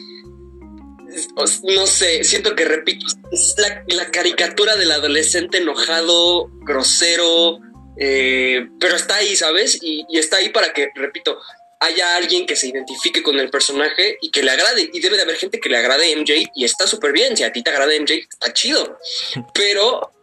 no 1.64 1.88
sé, 1.88 2.24
siento 2.24 2.56
que 2.56 2.66
repito, 2.66 3.06
es 3.32 3.56
la, 3.58 4.12
caricatura 4.12 4.76
del 4.76 4.92
adolescente 4.92 5.58
enojado, 5.58 6.50
grosero, 6.66 7.60
eh, 8.00 8.68
pero 8.80 8.96
está 8.96 9.16
ahí, 9.18 9.36
¿sabes? 9.36 9.80
Y, 9.82 10.06
está 10.18 10.38
ahí 10.38 10.50
para 10.50 10.74
que, 10.74 10.90
repito, 10.96 11.38
haya 11.80 12.16
alguien 12.16 12.46
que 12.46 12.56
se 12.56 12.68
identifique 12.68 13.22
con 13.24 13.40
el 13.40 13.50
personaje 13.50 14.18
y 14.22 14.32
que 14.32 14.44
le 14.44 14.52
agrade. 14.52 14.90
Y 14.94 15.00
debe 15.00 15.18
de 15.18 15.24
haber 15.24 15.36
gente 15.36 15.60
que 15.60 15.70
le 15.70 15.78
agrade 15.78 16.16
MJ 16.16 16.52
y 16.56 16.66
está 16.66 16.88
súper 16.88 17.12
bien. 17.12 17.36
Si 17.36 17.44
a 17.44 17.52
ti 17.52 17.64
te 17.64 17.70
agrada 17.70 17.94
MJ, 18.00 18.14
está 18.14 18.54
chido. 18.54 18.98
Pero 19.54 20.15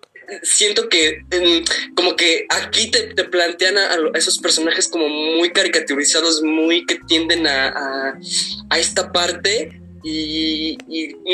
siento 0.42 0.88
que 0.88 1.22
como 1.94 2.16
que 2.16 2.46
aquí 2.48 2.90
te, 2.90 3.24
plantean 3.24 3.78
a, 3.78 3.96
esos 4.14 4.38
personajes 4.38 4.88
como 4.88 5.08
muy 5.08 5.52
caricaturizados, 5.52 6.42
muy 6.42 6.84
que 6.86 6.98
tienden 7.06 7.46
a, 7.46 8.18
esta 8.76 9.12
parte. 9.12 9.80
Y, 10.04 10.76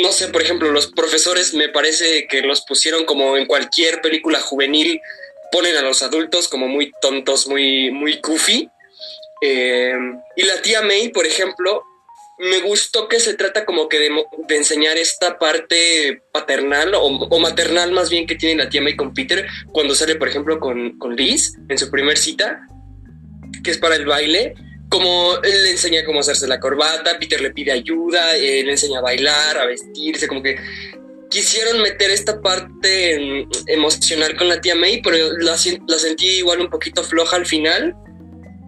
no 0.03 0.11
sé, 0.11 0.27
por 0.27 0.41
ejemplo, 0.41 0.71
los 0.71 0.87
profesores 0.87 1.53
me 1.53 1.69
parece 1.69 2.27
que 2.27 2.41
los 2.41 2.61
pusieron 2.61 3.05
como 3.05 3.35
en 3.35 3.47
cualquier 3.47 4.01
película 4.01 4.39
juvenil, 4.39 5.01
ponen 5.51 5.75
a 5.75 5.81
los 5.81 6.03
adultos 6.03 6.47
como 6.47 6.67
muy 6.67 6.91
tontos, 7.01 7.47
muy, 7.47 7.91
muy 7.91 8.19
goofy. 8.21 8.69
Eh, 9.41 9.93
y 10.35 10.43
la 10.43 10.61
tía 10.61 10.81
May, 10.81 11.09
por 11.09 11.25
ejemplo, 11.25 11.83
me 12.39 12.61
gustó 12.61 13.09
que 13.09 13.19
se 13.19 13.33
trata 13.33 13.65
como 13.65 13.89
que 13.89 13.99
de, 13.99 14.09
enseñar 14.55 14.97
esta 14.97 15.37
parte 15.37 16.23
paternal 16.31 16.93
o, 16.95 17.39
maternal 17.39 17.91
más 17.91 18.09
bien 18.09 18.25
que 18.25 18.35
tiene 18.35 18.63
la 18.63 18.69
tía 18.69 18.81
May 18.81 18.95
con 18.95 19.13
Peter 19.13 19.45
cuando 19.71 19.93
sale, 19.93 20.15
por 20.15 20.29
ejemplo, 20.29 20.59
con, 20.59 20.97
con 20.97 21.15
Liz 21.15 21.57
en 21.67 21.77
su 21.77 21.91
primer 21.91 22.17
cita, 22.17 22.65
que 23.63 23.71
es 23.71 23.77
para 23.77 23.95
el 23.95 24.05
baile. 24.05 24.55
Como 24.89 25.37
le 25.43 25.69
enseña 25.69 26.03
cómo 26.03 26.21
hacerse 26.21 26.47
la 26.47 26.59
corbata, 26.59 27.19
Peter 27.19 27.39
le 27.41 27.51
pide 27.51 27.71
ayuda, 27.71 28.35
él 28.37 28.65
le 28.65 28.71
enseña 28.71 28.99
a 28.99 29.03
bailar, 29.03 29.57
a 29.57 29.65
vestirse, 29.65 30.27
como 30.27 30.41
que 30.41 30.57
quisieron 31.29 31.81
meter 31.81 32.09
esta 32.09 32.41
parte 32.41 33.45
emocional 33.67 34.35
con 34.35 34.47
la 34.47 34.61
tía 34.61 34.75
May, 34.75 35.01
pero 35.03 35.37
la, 35.37 35.57
la 35.87 35.99
sentí 35.99 36.27
igual 36.37 36.61
un 36.61 36.69
poquito 36.69 37.03
floja 37.03 37.35
al 37.35 37.45
final. 37.45 37.95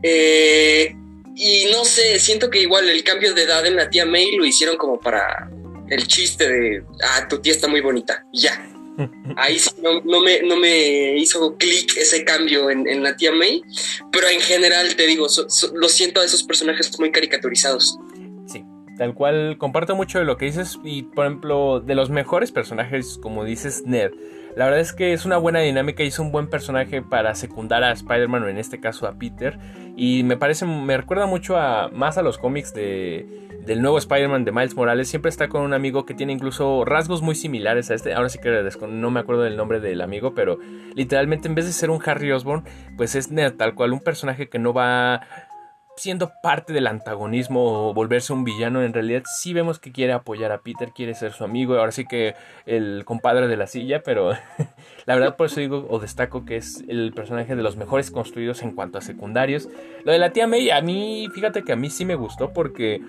Eh, 0.04 0.94
y 1.36 1.66
no 1.72 1.86
sé, 1.86 2.20
siento 2.20 2.50
que 2.50 2.62
igual 2.62 2.90
el 2.90 3.04
cambio 3.04 3.34
de 3.34 3.44
edad 3.44 3.66
en 3.66 3.76
la 3.76 3.90
tía 3.90 4.06
May 4.06 4.36
lo 4.36 4.46
hicieron 4.46 4.78
como 4.78 5.00
para 5.00 5.50
el 5.90 6.08
chiste 6.08 6.48
de, 6.48 6.84
ah, 7.04 7.28
tu 7.28 7.40
tía 7.40 7.54
está 7.54 7.68
muy 7.68 7.82
bonita, 7.82 8.26
ya. 8.34 8.68
Ahí 9.38 9.58
sí 9.58 9.72
no, 9.82 10.22
me, 10.22 10.42
no 10.42 10.58
me 10.58 11.18
hizo 11.18 11.56
clic 11.58 11.96
ese 11.98 12.24
cambio 12.24 12.70
en, 12.70 13.04
la 13.04 13.16
tía 13.16 13.32
May, 13.32 13.62
pero 14.12 14.28
en 14.28 14.42
general 14.42 14.96
te 14.96 15.08
digo, 15.08 15.28
lo 15.74 15.90
siento 15.90 16.22
a 16.22 16.26
esos 16.26 16.44
personajes 16.44 17.00
muy 17.00 17.12
caricaturizados. 17.12 17.98
Sí, 18.48 18.64
tal 18.98 19.14
cual, 19.14 19.58
comparto 19.58 19.96
mucho 19.96 20.20
de 20.20 20.26
lo 20.26 20.38
que 20.38 20.46
dices 20.46 20.78
y 20.84 21.04
por 21.04 21.26
ejemplo, 21.26 21.80
de 21.80 21.96
los 21.96 22.10
mejores 22.10 22.52
personajes, 22.52 23.18
como 23.22 23.46
dices, 23.46 23.84
Ned 23.86 24.12
la 24.56 24.66
verdad 24.66 24.80
es 24.80 24.94
que 24.94 25.14
es 25.14 25.26
una 25.26 25.38
buena 25.38 25.60
dinámica 25.60 26.04
y 26.04 26.08
es 26.08 26.20
un 26.20 26.32
buen 26.32 26.50
personaje 26.50 27.02
para 27.02 27.36
secundar 27.36 27.84
a 27.84 27.92
Spider-Man 27.92 28.48
en 28.50 28.58
este 28.58 28.80
caso 28.80 29.08
a 29.08 29.14
Peter. 29.14 29.58
Y 29.96 30.24
me 30.24 30.38
parece, 30.38 30.66
me 30.66 30.98
recuerda 30.98 31.26
mucho 31.26 31.56
más 31.94 32.18
a 32.18 32.22
los 32.22 32.38
cómics 32.38 32.74
de, 32.74 33.50
del 33.66 33.82
nuevo 33.82 33.98
Spider-Man 33.98 34.46
de 34.46 34.52
Miles 34.52 34.76
Morales. 34.76 35.08
Siempre 35.08 35.30
está 35.30 35.48
con 35.48 35.62
un 35.62 35.74
amigo 35.74 36.06
que 36.06 36.14
tiene 36.14 36.34
incluso 36.34 36.84
rasgos 36.86 37.22
muy 37.22 37.36
similares 37.36 37.92
a 37.92 37.94
este. 37.94 38.14
Ahora 38.14 38.30
sí 38.30 38.40
que 38.40 38.70
no 38.90 39.12
me 39.12 39.20
acuerdo 39.20 39.44
del 39.44 39.58
nombre 39.58 39.80
del 39.80 40.02
amigo, 40.02 40.34
pero 40.34 40.60
literalmente 40.96 41.48
en 41.48 41.56
vez 41.56 41.66
de 41.66 41.72
ser 41.72 41.90
un 41.90 42.02
Harry 42.06 42.32
Osborn, 42.32 42.64
pues 42.98 43.16
es 43.16 43.30
tal 43.58 43.76
cual 43.76 43.94
un 43.94 44.00
personaje 44.00 44.50
que 44.50 44.60
no 44.60 44.74
va 44.74 45.22
siendo 45.96 46.32
parte 46.42 46.74
del 46.74 46.88
antagonismo 46.88 47.90
o 47.90 47.94
volverse 47.94 48.34
un 48.34 48.44
villano, 48.44 48.82
en 48.82 48.94
realidad 48.94 49.24
sí 49.26 49.54
vemos 49.54 49.80
que 49.80 49.92
quiere 49.92 50.14
apoyar 50.14 50.52
a 50.52 50.62
Peter, 50.62 50.92
quiere 50.96 51.14
ser 51.14 51.32
su 51.34 51.44
amigo, 51.44 51.76
ahora 51.76 51.92
sí 51.92 52.06
que 52.06 52.36
el 52.66 53.04
compadre 53.06 53.48
de 53.48 53.58
la 53.58 53.68
silla, 53.68 54.02
pero 54.04 54.32
la 55.06 55.16
verdad 55.16 55.36
por 55.36 55.48
eso 55.48 55.60
digo 55.60 55.86
o 55.90 56.00
destaco 56.00 56.46
que 56.46 56.58
es 56.58 56.84
el 56.88 57.14
personaje 57.14 57.56
de 57.56 57.64
los 57.64 57.78
mejores 57.78 58.12
construidos 58.12 58.62
en 58.64 58.72
cuanto 58.72 58.98
a 58.98 59.02
secundarios. 59.02 59.70
Lo 60.04 60.12
de 60.12 60.20
la 60.20 60.32
tía 60.32 60.48
May, 60.48 60.70
a 60.70 60.82
mí, 60.82 61.28
fíjate 61.34 61.64
que 61.64 61.74
a 61.74 61.76
mí 61.76 61.90
sí 61.90 62.06
me 62.06 62.16
gustó 62.16 62.52
porque 62.54 63.02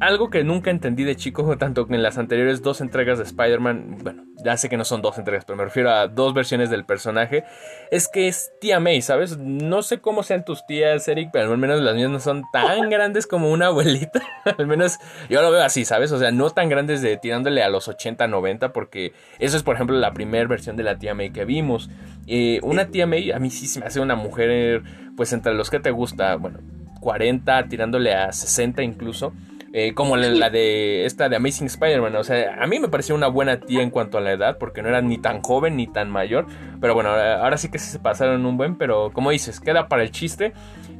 algo 0.00 0.30
que 0.30 0.44
nunca 0.44 0.70
entendí 0.70 1.04
de 1.04 1.16
chico, 1.16 1.56
tanto 1.58 1.86
en 1.90 2.02
las 2.02 2.18
anteriores 2.18 2.62
dos 2.62 2.80
entregas 2.80 3.18
de 3.18 3.24
Spider-Man, 3.24 3.98
bueno, 4.02 4.24
ya 4.44 4.56
sé 4.56 4.68
que 4.68 4.76
no 4.76 4.84
son 4.84 5.02
dos 5.02 5.18
entregas, 5.18 5.44
pero 5.44 5.56
me 5.56 5.64
refiero 5.64 5.90
a 5.90 6.08
dos 6.08 6.34
versiones 6.34 6.70
del 6.70 6.84
personaje, 6.84 7.44
es 7.90 8.08
que 8.08 8.28
es 8.28 8.52
tía 8.60 8.80
May, 8.80 9.02
¿sabes? 9.02 9.38
No 9.38 9.82
sé 9.82 10.00
cómo 10.00 10.22
sean 10.22 10.44
tus 10.44 10.64
tías, 10.66 11.06
Eric, 11.08 11.30
pero 11.32 11.50
al 11.50 11.58
menos 11.58 11.80
las 11.80 11.94
mías 11.94 12.10
no 12.10 12.20
son 12.20 12.44
tan 12.52 12.88
grandes 12.90 13.26
como 13.26 13.50
una 13.50 13.66
abuelita. 13.66 14.22
al 14.58 14.66
menos 14.66 14.98
yo 15.28 15.42
lo 15.42 15.50
veo 15.50 15.62
así, 15.62 15.84
¿sabes? 15.84 16.12
O 16.12 16.18
sea, 16.18 16.30
no 16.30 16.50
tan 16.50 16.68
grandes 16.68 17.02
de 17.02 17.16
tirándole 17.16 17.62
a 17.62 17.68
los 17.68 17.88
80, 17.88 18.26
90, 18.28 18.72
porque 18.72 19.12
eso 19.38 19.56
es, 19.56 19.62
por 19.62 19.74
ejemplo, 19.74 19.96
la 19.96 20.12
primera 20.12 20.46
versión 20.46 20.76
de 20.76 20.84
la 20.84 20.98
tía 20.98 21.14
May 21.14 21.30
que 21.30 21.44
vimos. 21.44 21.90
Eh, 22.26 22.60
una 22.62 22.88
tía 22.88 23.06
May, 23.06 23.32
a 23.32 23.38
mí 23.38 23.50
sí 23.50 23.66
se 23.66 23.80
me 23.80 23.86
hace 23.86 24.00
una 24.00 24.14
mujer, 24.14 24.82
pues 25.16 25.32
entre 25.32 25.54
los 25.54 25.70
que 25.70 25.80
te 25.80 25.90
gusta, 25.90 26.36
bueno, 26.36 26.60
40, 27.00 27.68
tirándole 27.68 28.14
a 28.14 28.32
60 28.32 28.82
incluso. 28.82 29.32
Eh, 29.72 29.92
como 29.92 30.16
la, 30.16 30.48
de 30.48 31.04
esta 31.04 31.28
de 31.28 31.36
Amazing 31.36 31.66
Spider-Man. 31.66 32.16
O 32.16 32.24
sea, 32.24 32.62
a 32.62 32.66
mí 32.66 32.78
me 32.78 32.88
pareció 32.88 33.14
una 33.14 33.28
buena 33.28 33.60
tía 33.60 33.82
en 33.82 33.90
cuanto 33.90 34.16
a 34.18 34.20
la 34.20 34.32
edad, 34.32 34.56
porque 34.58 34.82
no 34.82 34.88
era 34.88 35.02
ni 35.02 35.18
tan 35.18 35.42
joven 35.42 35.76
ni 35.76 35.86
tan 35.86 36.10
mayor. 36.10 36.46
Pero 36.80 36.94
bueno, 36.94 37.10
ahora 37.10 37.58
sí 37.58 37.70
que 37.70 37.78
sí 37.78 37.90
se 37.90 37.98
pasaron 37.98 38.46
un 38.46 38.56
buen, 38.56 38.76
pero 38.76 39.10
como 39.12 39.30
dices, 39.30 39.60
queda 39.60 39.88
para 39.88 40.02
el 40.02 40.10
chiste. 40.10 40.52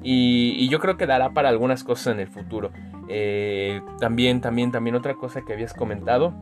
Y, 0.03 0.69
yo 0.69 0.81
creo 0.81 0.99
que 0.99 1.07
dará 1.07 1.31
para 1.31 1.49
algunas 1.49 1.83
cosas 1.83 2.15
en 2.15 2.21
el 2.21 2.29
futuro. 2.29 2.71
Eh, 3.09 3.81
también, 4.01 4.43
también, 4.43 4.71
también 4.71 4.97
otra 4.97 5.15
cosa 5.15 5.43
que 5.47 5.55
habías 5.55 5.73
comentado 5.73 6.35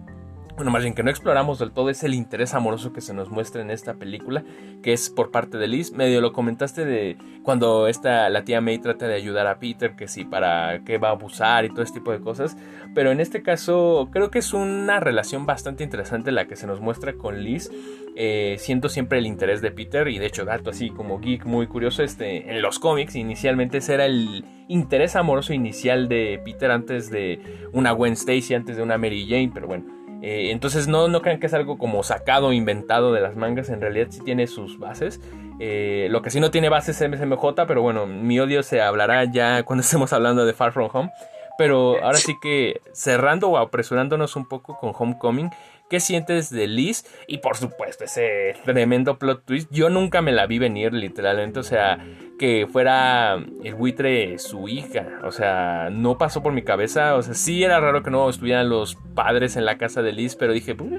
bueno, 0.57 0.71
más 0.71 0.83
bien 0.83 0.95
que 0.95 1.03
no 1.03 1.11
exploramos 1.11 1.59
del 1.59 1.71
todo 1.71 1.91
es 1.91 2.03
el 2.03 2.15
interés 2.15 2.55
amoroso 2.55 2.95
que 2.95 3.03
se 3.03 3.13
nos 3.13 3.29
muestra 3.29 3.61
en 3.61 3.71
esta 3.71 3.95
película, 3.95 4.43
que 4.83 4.95
es 4.95 5.11
por 5.11 5.31
parte 5.31 5.59
de 5.59 5.69
Liz. 5.69 5.93
Medio 5.93 6.23
lo 6.23 6.33
comentaste 6.33 6.87
de 6.87 7.19
cuando 7.43 7.89
esta, 7.89 8.31
la 8.31 8.43
tía 8.43 8.63
May 8.63 8.79
trata 8.79 9.07
de 9.07 9.15
ayudar 9.15 9.47
a 9.49 9.59
Peter, 9.59 9.95
que 9.97 10.09
sí, 10.09 10.25
para 10.25 10.83
qué 10.85 10.97
va 10.97 11.09
a 11.09 11.13
abusar 11.13 11.67
y 11.67 11.69
todo 11.69 11.83
este 11.83 11.99
tipo 12.01 12.11
de 12.11 12.21
cosas. 12.21 12.57
Pero 12.95 13.11
en 13.11 13.21
este 13.21 13.43
caso 13.43 14.09
creo 14.11 14.31
que 14.31 14.39
es 14.39 14.55
una 14.55 14.99
relación 14.99 15.45
bastante 15.45 15.85
interesante 15.85 16.33
la 16.33 16.47
que 16.47 16.57
se 16.57 16.67
nos 16.67 16.81
muestra 16.81 17.13
con 17.13 17.43
Liz. 17.43 17.71
Eh, 18.19 18.57
siento 18.59 18.89
siempre 18.89 19.19
el 19.19 19.27
interés 19.27 19.61
de 19.61 19.71
Peter 19.71 20.09
y 20.09 20.19
de 20.19 20.25
hecho 20.25 20.47
dato 20.47 20.71
así 20.71 20.89
como 20.89 21.21
geek 21.21 21.45
muy 21.45 21.67
curioso 21.67 22.03
este 22.03 22.51
en 22.51 22.63
los 22.63 22.79
cómics 22.79 23.15
inicialmente 23.15 23.77
ese 23.77 23.93
era 23.93 24.07
el 24.07 24.43
interés 24.69 25.17
amoroso 25.17 25.53
inicial 25.53 26.09
de 26.09 26.41
Peter 26.43 26.71
antes 26.71 27.11
de 27.11 27.69
una 27.75 27.93
Gwen 27.93 28.15
Stacy 28.15 28.55
antes 28.55 28.79
de 28.79 28.83
una 28.83 28.97
Mary 28.97 29.27
Jane 29.29 29.51
pero 29.53 29.67
bueno 29.67 29.96
eh, 30.23 30.51
entonces 30.51 30.89
no, 30.89 31.09
no 31.09 31.23
crean 31.23 31.41
que 31.41 31.47
es 31.47 31.55
algo 31.55 31.79
como 31.79 32.03
sacado, 32.03 32.53
inventado 32.53 33.13
de 33.13 33.21
las 33.21 33.37
mangas, 33.37 33.69
en 33.69 33.81
realidad 33.81 34.09
sí 34.11 34.21
tiene 34.25 34.47
sus 34.47 34.79
bases. 34.79 35.21
Eh, 35.59 36.09
lo 36.11 36.23
que 36.23 36.31
sí 36.31 36.41
no 36.41 36.51
tiene 36.51 36.69
bases 36.69 37.01
es 37.01 37.09
MSMJ, 37.09 37.67
pero 37.67 37.83
bueno, 37.83 38.07
mi 38.07 38.39
odio 38.41 38.63
se 38.63 38.81
hablará 38.81 39.25
ya 39.25 39.63
cuando 39.63 39.81
estemos 39.85 40.13
hablando 40.13 40.45
de 40.45 40.53
Far 40.53 40.73
From 40.73 40.91
Home. 40.93 41.11
Pero 41.59 42.05
ahora 42.05 42.19
sí 42.19 42.35
que 42.43 42.83
cerrando 42.93 43.49
o 43.49 43.57
apresurándonos 43.57 44.37
un 44.37 44.47
poco 44.47 44.77
con 44.77 44.93
Homecoming, 44.95 45.51
¿Qué 45.89 46.01
sientes 46.01 46.51
de 46.51 46.67
Liz? 46.67 47.05
Y 47.29 47.39
por 47.39 47.57
supuesto, 47.57 48.05
ese 48.05 48.57
tremendo 48.65 49.19
plot 49.19 49.45
twist. 49.45 49.71
Yo 49.71 49.89
nunca 49.89 50.21
me 50.21 50.33
la 50.33 50.47
vi 50.47 50.59
venir, 50.59 50.93
literalmente. 50.93 51.61
O 51.61 51.63
sea, 51.63 52.05
que 52.39 52.67
fuera 52.71 53.35
el 53.65 53.75
buitre 53.75 54.39
su 54.39 54.69
hija. 54.69 55.21
O 55.25 55.33
sea, 55.33 55.89
no 55.91 56.19
pasó 56.19 56.43
por 56.43 56.53
mi 56.53 56.63
cabeza. 56.63 57.15
O 57.17 57.23
sea, 57.23 57.35
sí 57.35 57.65
era 57.65 57.81
raro 57.81 58.03
que 58.03 58.11
no 58.11 58.29
estuvieran 58.29 58.69
los 58.69 58.97
padres 59.15 59.57
en 59.57 59.65
la 59.65 59.79
casa 59.79 60.03
de 60.03 60.13
Liz. 60.13 60.37
Pero 60.37 60.53
dije, 60.53 60.75
pues, 60.75 60.91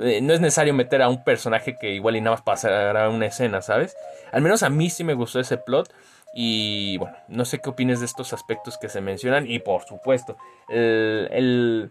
eh, 0.00 0.20
no 0.20 0.32
es 0.32 0.40
necesario 0.40 0.74
meter 0.74 1.02
a 1.02 1.08
un 1.08 1.24
personaje 1.24 1.76
que 1.80 1.94
igual 1.94 2.16
y 2.16 2.20
nada 2.20 2.36
más 2.36 2.42
pasará 2.42 3.08
una 3.08 3.26
escena, 3.26 3.62
¿sabes? 3.62 3.96
Al 4.32 4.42
menos 4.42 4.62
a 4.62 4.70
mí 4.70 4.90
sí 4.90 5.04
me 5.04 5.14
gustó 5.14 5.40
ese 5.40 5.56
plot. 5.58 5.92
Y 6.34 6.98
bueno, 6.98 7.16
no 7.28 7.44
sé 7.44 7.58
qué 7.58 7.70
opines 7.70 8.00
de 8.00 8.06
estos 8.06 8.32
aspectos 8.32 8.78
que 8.78 8.88
se 8.88 9.00
mencionan. 9.00 9.50
Y 9.50 9.58
por 9.60 9.84
supuesto, 9.84 10.36
el 10.68 11.90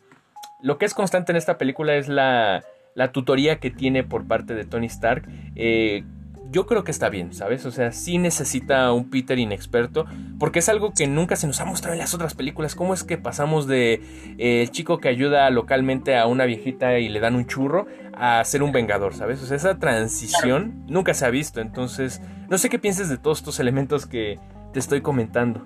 lo 0.61 0.77
que 0.77 0.85
es 0.85 0.93
constante 0.93 1.31
en 1.31 1.37
esta 1.37 1.57
película 1.57 1.95
es 1.95 2.07
la, 2.07 2.63
la 2.95 3.11
tutoría 3.11 3.59
que 3.59 3.69
tiene 3.69 4.03
por 4.03 4.27
parte 4.27 4.55
de 4.55 4.65
Tony 4.65 4.87
Stark. 4.87 5.27
Eh, 5.55 6.03
yo 6.51 6.65
creo 6.65 6.83
que 6.83 6.91
está 6.91 7.09
bien, 7.09 7.33
¿sabes? 7.33 7.65
O 7.65 7.71
sea, 7.71 7.91
sí 7.91 8.17
necesita 8.17 8.91
un 8.91 9.09
Peter 9.09 9.37
inexperto, 9.37 10.05
porque 10.39 10.59
es 10.59 10.69
algo 10.69 10.93
que 10.93 11.07
nunca 11.07 11.35
se 11.35 11.47
nos 11.47 11.59
ha 11.59 11.65
mostrado 11.65 11.93
en 11.93 11.99
las 11.99 12.13
otras 12.13 12.33
películas. 12.35 12.75
¿Cómo 12.75 12.93
es 12.93 13.03
que 13.03 13.17
pasamos 13.17 13.67
de 13.67 14.01
eh, 14.37 14.61
el 14.61 14.71
chico 14.71 14.99
que 14.99 15.09
ayuda 15.09 15.49
localmente 15.49 16.17
a 16.17 16.25
una 16.27 16.45
viejita 16.45 16.99
y 16.99 17.09
le 17.09 17.19
dan 17.19 17.35
un 17.35 17.47
churro 17.47 17.87
a 18.13 18.43
ser 18.43 18.63
un 18.63 18.71
vengador, 18.71 19.13
¿sabes? 19.13 19.41
O 19.41 19.45
sea, 19.45 19.57
esa 19.57 19.77
transición 19.77 20.85
nunca 20.87 21.13
se 21.13 21.25
ha 21.25 21.29
visto. 21.29 21.61
Entonces, 21.61 22.21
no 22.49 22.57
sé 22.57 22.69
qué 22.69 22.79
pienses 22.79 23.09
de 23.09 23.17
todos 23.17 23.39
estos 23.39 23.59
elementos 23.59 24.05
que 24.05 24.39
te 24.73 24.79
estoy 24.79 25.01
comentando. 25.01 25.65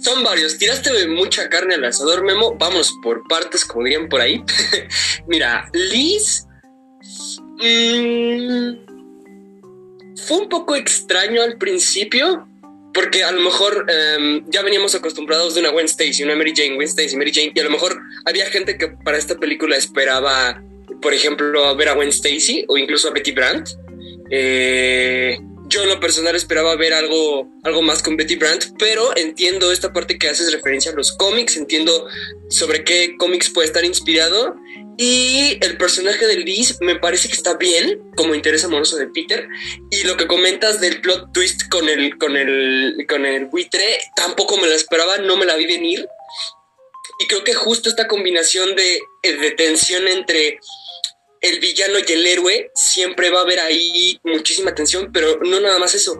Son 0.00 0.22
varios. 0.22 0.58
Tiraste 0.58 1.08
mucha 1.08 1.48
carne 1.48 1.74
al 1.74 1.84
asador, 1.84 2.24
Memo. 2.24 2.56
Vamos 2.58 2.92
por 3.02 3.26
partes, 3.28 3.64
como 3.64 3.84
dirían 3.84 4.08
por 4.08 4.20
ahí. 4.20 4.44
Mira, 5.26 5.68
Liz. 5.72 6.46
Mm, 7.56 8.93
fue 10.26 10.38
un 10.38 10.48
poco 10.48 10.76
extraño 10.76 11.42
al 11.42 11.58
principio. 11.58 12.48
Porque 12.92 13.24
a 13.24 13.32
lo 13.32 13.40
mejor 13.40 13.86
em, 13.88 14.44
ya 14.48 14.62
veníamos 14.62 14.94
acostumbrados 14.94 15.54
de 15.54 15.60
una 15.60 15.70
Gwen 15.70 15.86
Stacy, 15.86 16.22
una 16.22 16.36
Mary 16.36 16.52
Jane, 16.54 16.76
Gwen 16.76 16.86
Stacy, 16.86 17.16
Mary 17.16 17.32
Jane. 17.34 17.50
Y 17.52 17.58
a 17.58 17.64
lo 17.64 17.70
mejor 17.70 18.00
había 18.24 18.46
gente 18.46 18.78
que 18.78 18.86
para 18.86 19.18
esta 19.18 19.36
película 19.36 19.76
esperaba, 19.76 20.62
por 21.02 21.12
ejemplo, 21.12 21.74
ver 21.74 21.88
a 21.88 21.94
Gwen 21.94 22.10
Stacy 22.10 22.64
o 22.68 22.78
incluso 22.78 23.08
a 23.08 23.10
Betty 23.10 23.32
Brandt. 23.32 23.70
Eh 24.30 25.38
yo 25.66 25.82
en 25.82 25.88
lo 25.88 26.00
personal 26.00 26.36
esperaba 26.36 26.76
ver 26.76 26.92
algo, 26.92 27.48
algo 27.62 27.82
más 27.82 28.02
con 28.02 28.16
Betty 28.16 28.36
Brandt, 28.36 28.74
pero 28.78 29.16
entiendo 29.16 29.72
esta 29.72 29.92
parte 29.92 30.18
que 30.18 30.28
haces 30.28 30.52
referencia 30.52 30.92
a 30.92 30.94
los 30.94 31.12
cómics, 31.12 31.56
entiendo 31.56 32.06
sobre 32.48 32.84
qué 32.84 33.16
cómics 33.18 33.50
puede 33.50 33.66
estar 33.66 33.84
inspirado. 33.84 34.56
Y 34.96 35.58
el 35.60 35.76
personaje 35.76 36.26
de 36.26 36.36
Liz 36.36 36.78
me 36.80 36.96
parece 36.96 37.28
que 37.28 37.34
está 37.34 37.56
bien 37.56 38.00
como 38.16 38.34
interés 38.34 38.64
amoroso 38.64 38.96
de 38.96 39.08
Peter. 39.08 39.48
Y 39.90 40.04
lo 40.04 40.16
que 40.16 40.26
comentas 40.26 40.80
del 40.80 41.00
plot 41.00 41.32
twist 41.32 41.68
con 41.68 41.88
el, 41.88 42.16
con 42.18 42.36
el, 42.36 43.04
con 43.08 43.26
el 43.26 43.46
buitre, 43.46 43.98
tampoco 44.14 44.56
me 44.56 44.68
lo 44.68 44.72
esperaba, 44.72 45.18
no 45.18 45.36
me 45.36 45.46
la 45.46 45.56
vi 45.56 45.66
venir. 45.66 46.06
Y 47.18 47.26
creo 47.26 47.44
que 47.44 47.54
justo 47.54 47.88
esta 47.88 48.06
combinación 48.06 48.74
de, 48.76 49.00
de 49.22 49.50
tensión 49.52 50.06
entre 50.08 50.58
el 51.40 51.60
villano 51.60 51.98
y 51.98 52.12
el 52.12 52.26
héroe, 52.26 52.70
siempre 52.74 53.30
va 53.30 53.40
a 53.40 53.42
haber 53.42 53.60
ahí 53.60 54.18
muchísima 54.24 54.74
tensión, 54.74 55.10
pero 55.12 55.40
no 55.42 55.60
nada 55.60 55.78
más 55.78 55.94
eso. 55.94 56.18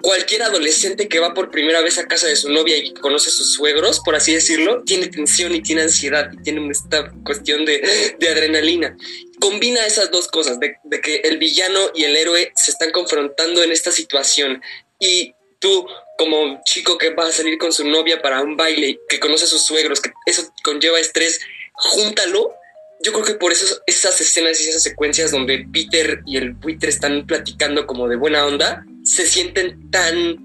Cualquier 0.00 0.42
adolescente 0.42 1.08
que 1.08 1.20
va 1.20 1.34
por 1.34 1.50
primera 1.50 1.80
vez 1.80 1.98
a 1.98 2.06
casa 2.06 2.26
de 2.26 2.36
su 2.36 2.50
novia 2.50 2.76
y 2.76 2.94
conoce 2.94 3.28
a 3.28 3.32
sus 3.32 3.52
suegros, 3.52 4.00
por 4.00 4.14
así 4.14 4.34
decirlo, 4.34 4.82
tiene 4.84 5.08
tensión 5.08 5.54
y 5.54 5.62
tiene 5.62 5.82
ansiedad 5.82 6.30
y 6.32 6.42
tiene 6.42 6.70
esta 6.70 7.12
cuestión 7.24 7.64
de, 7.64 8.16
adrenalina. 8.30 8.96
Combina 9.40 9.84
esas 9.84 10.10
dos 10.10 10.28
cosas, 10.28 10.58
de, 10.60 10.78
que 11.00 11.16
el 11.24 11.38
villano 11.38 11.90
y 11.94 12.04
el 12.04 12.16
héroe 12.16 12.52
se 12.56 12.70
están 12.70 12.90
confrontando 12.90 13.62
en 13.62 13.72
esta 13.72 13.92
situación 13.92 14.62
y 14.98 15.34
tú 15.58 15.86
como 16.18 16.60
chico 16.64 16.96
que 16.98 17.10
va 17.10 17.26
a 17.26 17.32
salir 17.32 17.58
con 17.58 17.72
su 17.72 17.86
novia 17.86 18.22
para 18.22 18.42
un 18.42 18.56
baile, 18.56 18.98
que 19.08 19.20
conoce 19.20 19.44
a 19.44 19.48
sus 19.48 19.62
suegros, 19.62 20.00
que 20.00 20.10
eso 20.26 20.50
conlleva 20.62 20.98
estrés, 20.98 21.40
júntalo 21.74 22.54
yo 23.00 23.12
creo 23.12 23.24
que 23.24 23.34
por 23.34 23.52
eso 23.52 23.82
esas 23.86 24.20
escenas 24.20 24.60
y 24.60 24.68
esas 24.68 24.82
secuencias 24.82 25.30
donde 25.30 25.66
Peter 25.72 26.22
y 26.26 26.38
el 26.38 26.52
buitre 26.52 26.88
están 26.88 27.26
platicando 27.26 27.86
como 27.86 28.08
de 28.08 28.16
buena 28.16 28.46
onda, 28.46 28.86
se 29.06 29.26
sienten 29.26 29.90
tan 29.90 30.36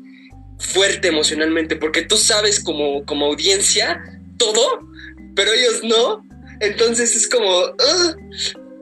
fuerte 0.60 1.10
emocionalmente, 1.10 1.76
porque 1.76 2.04
tú 2.04 2.16
sabes 2.16 2.64
como, 2.64 3.04
como 3.06 3.26
audiencia 3.26 4.02
todo, 4.38 4.88
pero 5.36 5.52
ellos 5.52 5.82
no. 5.84 6.24
Entonces 6.60 7.16
es 7.16 7.28
como, 7.28 7.50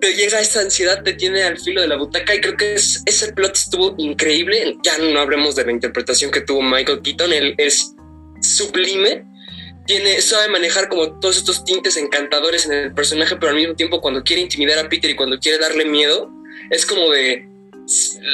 te 0.01 0.13
llega 0.13 0.39
esa 0.39 0.61
ansiedad, 0.61 1.01
te 1.01 1.13
tiene 1.13 1.43
al 1.43 1.57
filo 1.57 1.81
de 1.81 1.87
la 1.87 1.95
butaca 1.95 2.35
y 2.35 2.41
creo 2.41 2.57
que 2.57 2.75
ese 2.75 3.33
plot 3.33 3.55
estuvo 3.55 3.95
increíble. 3.97 4.77
Ya 4.83 4.97
no 4.97 5.19
hablemos 5.19 5.55
de 5.55 5.65
la 5.65 5.71
interpretación 5.71 6.29
que 6.29 6.41
tuvo 6.41 6.61
Michael 6.61 7.01
Keaton, 7.01 7.33
él 7.33 7.55
es 7.57 7.95
sublime 8.41 9.25
tiene, 9.89 10.21
sabe 10.21 10.49
manejar 10.49 10.87
como 10.87 11.19
todos 11.19 11.37
estos 11.37 11.65
tintes 11.65 11.97
encantadores 11.97 12.67
en 12.67 12.73
el 12.73 12.93
personaje, 12.93 13.35
pero 13.37 13.49
al 13.49 13.55
mismo 13.55 13.73
tiempo 13.73 13.99
cuando 13.99 14.23
quiere 14.23 14.43
intimidar 14.43 14.77
a 14.77 14.87
Peter 14.87 15.09
y 15.09 15.15
cuando 15.15 15.39
quiere 15.39 15.57
darle 15.57 15.85
miedo, 15.85 16.29
es 16.69 16.85
como 16.85 17.09
de, 17.09 17.48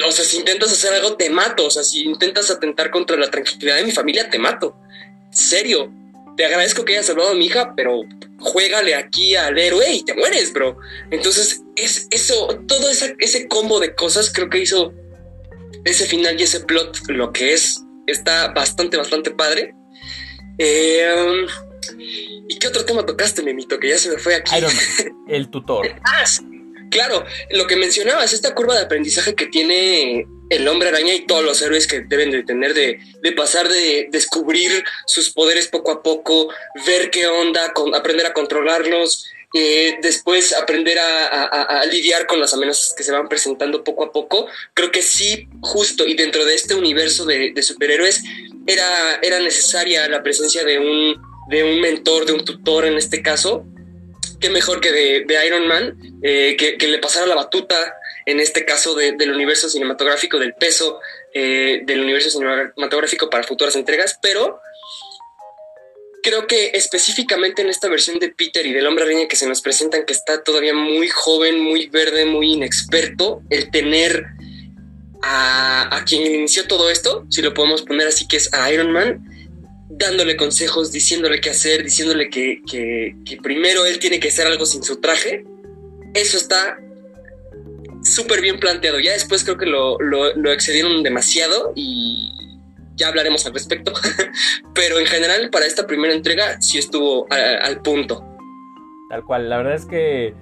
o 0.05 0.11
sea, 0.11 0.25
si 0.25 0.37
intentas 0.37 0.71
hacer 0.71 0.93
algo, 0.93 1.15
te 1.15 1.29
mato, 1.29 1.65
o 1.65 1.71
sea, 1.71 1.83
si 1.83 2.03
intentas 2.03 2.51
atentar 2.51 2.91
contra 2.91 3.17
la 3.17 3.29
tranquilidad 3.31 3.77
de 3.77 3.83
mi 3.83 3.91
familia, 3.91 4.29
te 4.29 4.39
mato. 4.39 4.77
Serio, 5.31 5.91
te 6.35 6.45
agradezco 6.45 6.83
que 6.83 6.93
hayas 6.93 7.05
salvado 7.05 7.29
a 7.29 7.35
mi 7.35 7.45
hija, 7.45 7.73
pero 7.75 8.01
juégale 8.39 8.95
aquí 8.95 9.35
al 9.35 9.57
héroe 9.57 9.91
y 9.91 10.03
te 10.03 10.13
mueres, 10.13 10.51
bro. 10.51 10.77
Entonces, 11.09 11.61
es 11.75 12.07
eso, 12.11 12.59
todo 12.67 12.89
ese 12.89 13.47
combo 13.47 13.79
de 13.79 13.95
cosas 13.95 14.31
creo 14.33 14.49
que 14.49 14.59
hizo 14.59 14.93
ese 15.85 16.05
final 16.05 16.39
y 16.39 16.43
ese 16.43 16.59
plot 16.61 17.07
lo 17.07 17.31
que 17.31 17.53
es. 17.53 17.81
Está 18.07 18.49
bastante, 18.49 18.97
bastante 18.97 19.31
padre. 19.31 19.73
Eh, 20.57 21.45
¿Y 22.47 22.59
qué 22.59 22.67
otro 22.67 22.85
tema 22.85 23.05
tocaste, 23.05 23.41
Memito? 23.41 23.79
Que 23.79 23.89
ya 23.89 23.97
se 23.97 24.09
me 24.09 24.17
fue 24.17 24.35
aquí. 24.35 24.55
Iron 24.57 24.71
Man, 24.73 25.25
el 25.27 25.49
tutor. 25.49 25.87
ah, 26.03 26.25
claro, 26.95 27.25
lo 27.51 27.67
que 27.67 27.75
mencionabas, 27.75 28.31
esta 28.31 28.55
curva 28.55 28.73
de 28.73 28.85
aprendizaje 28.85 29.35
que 29.35 29.47
tiene 29.47 30.25
el 30.49 30.67
hombre 30.69 30.87
araña 30.87 31.13
y 31.13 31.25
todos 31.25 31.43
los 31.43 31.61
héroes 31.61 31.87
que 31.87 31.99
deben 31.99 32.31
de 32.31 32.43
tener 32.43 32.73
de, 32.73 32.99
pasar 33.35 33.67
de 33.67 34.07
descubrir 34.11 34.71
sus 35.05 35.29
poderes 35.29 35.67
poco 35.67 35.91
a 35.91 36.01
poco, 36.01 36.47
ver 36.87 37.11
qué 37.11 37.27
onda, 37.27 37.73
con, 37.73 37.93
aprender 37.93 38.25
a 38.25 38.31
controlarlos, 38.31 39.25
eh, 39.53 39.97
después 40.01 40.53
aprender 40.53 40.97
a, 40.99 41.83
lidiar 41.91 42.27
con 42.27 42.39
las 42.39 42.53
amenazas 42.53 42.93
que 42.95 43.03
se 43.03 43.11
van 43.11 43.27
presentando 43.27 43.83
poco 43.83 44.05
a 44.05 44.13
poco. 44.13 44.47
Creo 44.73 44.89
que 44.89 45.01
sí, 45.01 45.49
justo 45.59 46.07
y 46.07 46.13
dentro 46.13 46.45
de 46.45 46.55
este 46.55 46.75
universo 46.75 47.25
de, 47.25 47.51
de 47.53 47.61
superhéroes, 47.61 48.23
era, 48.67 49.19
era 49.21 49.39
necesaria 49.41 50.07
la 50.07 50.23
presencia 50.23 50.63
de 50.63 50.79
un, 50.79 51.21
de 51.49 51.63
un 51.65 51.81
mentor, 51.81 52.25
de 52.25 52.31
un 52.31 52.45
tutor 52.45 52.85
en 52.85 52.95
este 52.95 53.21
caso. 53.21 53.65
Qué 54.39 54.49
mejor 54.49 54.81
que 54.81 54.91
de, 54.91 55.45
Iron 55.47 55.67
Man, 55.67 55.97
eh, 56.21 56.55
que, 56.57 56.87
le 56.87 56.99
pasara 56.99 57.25
la 57.25 57.35
batuta, 57.35 57.75
en 58.25 58.39
este 58.39 58.65
caso 58.65 58.95
del 58.95 59.31
universo 59.31 59.69
cinematográfico, 59.69 60.39
del 60.39 60.53
peso 60.53 60.99
eh, 61.33 61.81
del 61.83 62.01
universo 62.01 62.29
cinematográfico 62.29 63.29
para 63.29 63.43
futuras 63.43 63.75
entregas, 63.75 64.17
pero 64.21 64.61
creo 66.23 66.47
que 66.47 66.71
específicamente 66.73 67.61
en 67.61 67.69
esta 67.69 67.87
versión 67.87 68.17
de 68.17 68.29
Peter 68.29 68.65
y 68.65 68.73
del 68.73 68.87
hombre 68.87 69.03
araña 69.03 69.27
que 69.27 69.35
se 69.35 69.47
nos 69.47 69.61
presentan, 69.61 70.05
que 70.05 70.13
está 70.13 70.43
todavía 70.43 70.73
muy 70.73 71.07
joven, 71.07 71.59
muy 71.59 71.87
verde, 71.87 72.25
muy 72.25 72.53
inexperto, 72.53 73.41
el 73.49 73.69
tener 73.69 74.25
a, 75.21 76.03
quien 76.07 76.25
inició 76.25 76.67
todo 76.67 76.89
esto, 76.89 77.25
si 77.29 77.41
lo 77.41 77.53
podemos 77.53 77.83
poner 77.83 78.07
así, 78.07 78.27
que 78.27 78.37
es 78.37 78.53
a 78.53 78.71
Iron 78.71 78.91
Man, 78.91 79.23
dándole 79.97 80.35
consejos, 80.35 80.91
diciéndole 80.91 81.39
qué 81.41 81.51
hacer, 81.51 81.83
diciéndole 81.83 82.29
que, 82.29 82.61
primero 83.41 83.85
él 83.85 83.99
tiene 83.99 84.19
que 84.19 84.29
hacer 84.29 84.47
algo 84.47 84.65
sin 84.65 84.83
su 84.83 84.99
traje. 84.99 85.45
Eso 86.13 86.37
está 86.37 86.77
súper 88.03 88.41
bien 88.41 88.59
planteado. 88.59 88.99
Ya 88.99 89.13
después 89.13 89.43
creo 89.43 89.57
que 89.57 89.65
lo, 89.65 90.51
excedieron 90.51 91.03
demasiado 91.03 91.73
y 91.75 92.31
ya 92.95 93.07
hablaremos 93.07 93.45
al 93.45 93.53
respecto. 93.53 93.93
Pero 94.73 94.99
en 94.99 95.05
general, 95.05 95.49
para 95.49 95.65
esta 95.65 95.87
primera 95.87 96.13
entrega, 96.13 96.61
sí 96.61 96.77
estuvo 96.77 97.27
al 97.31 97.81
punto. 97.81 98.23
Tal 99.09 99.23
cual, 99.23 99.49
la 99.49 99.57
verdad 99.57 99.75
es 99.75 99.85
que 99.85 100.33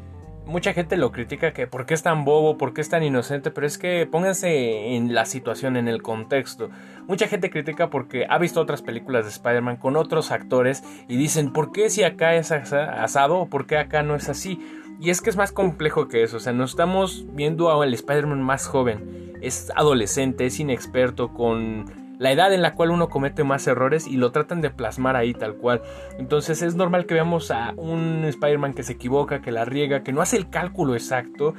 mucha 0.46 0.74
gente 0.74 0.98
lo 0.98 1.12
critica 1.12 1.54
que 1.54 1.68
por 1.68 1.86
qué 1.86 1.94
es 1.94 2.04
tan 2.04 2.26
bobo, 2.26 2.58
por 2.58 2.74
qué 2.74 2.82
es 2.82 2.90
tan 2.90 3.04
inocente, 3.04 3.52
pero 3.52 3.68
es 3.68 3.78
que 3.78 4.08
pónganse 4.10 4.96
en 4.96 5.14
la 5.14 5.26
situación, 5.26 5.78
en 5.78 5.88
el 5.88 6.02
contexto. 6.02 6.70
Mucha 7.08 7.28
gente 7.28 7.50
critica 7.50 7.90
porque 7.90 8.26
ha 8.30 8.38
visto 8.38 8.62
otras 8.62 8.82
películas 8.82 9.26
de 9.26 9.32
Spider-Man 9.32 9.78
con 9.78 9.98
otros 9.98 10.32
actores 10.32 10.84
y 11.08 11.18
dicen, 11.18 11.52
¿por 11.52 11.72
qué 11.72 11.90
si 11.90 12.04
acá 12.04 12.36
es 12.36 12.52
asado 12.52 13.40
o 13.40 13.50
por 13.50 13.66
qué 13.66 13.78
acá 13.78 14.04
no 14.04 14.16
es 14.16 14.30
así? 14.30 14.60
Y 15.00 15.10
es 15.10 15.22
que 15.22 15.30
es 15.30 15.36
más 15.36 15.52
complejo 15.52 16.08
que 16.08 16.24
eso, 16.24 16.38
o 16.38 16.40
sea, 16.40 16.54
nos 16.54 16.72
estamos 16.72 17.26
viendo 17.34 17.70
a 17.70 17.86
el 17.86 17.94
Spider-Man 17.94 18.42
más 18.42 18.68
joven, 18.68 19.34
es 19.42 19.72
adolescente, 19.76 20.46
es 20.46 20.60
inexperto, 20.60 21.34
con 21.34 21.86
la 22.20 22.32
edad 22.32 22.54
en 22.54 22.62
la 22.62 22.74
cual 22.74 22.92
uno 22.92 23.10
comete 23.10 23.44
más 23.44 23.68
errores 23.68 24.08
y 24.08 24.16
lo 24.16 24.32
tratan 24.32 24.62
de 24.62 24.70
plasmar 24.70 25.18
ahí 25.18 25.34
tal 25.34 25.56
cual. 25.56 25.82
Entonces 26.20 26.62
es 26.62 26.76
normal 26.76 27.06
que 27.06 27.16
veamos 27.16 27.52
a 27.52 27.74
un 27.76 28.24
Spider-Man 28.24 28.76
que 28.76 28.84
se 28.84 28.94
equivoca, 28.94 29.42
que 29.42 29.52
la 29.52 29.66
riega, 29.66 30.04
que 30.04 30.14
no 30.14 30.22
hace 30.22 30.38
el 30.38 30.50
cálculo 30.50 30.94
exacto. 30.94 31.54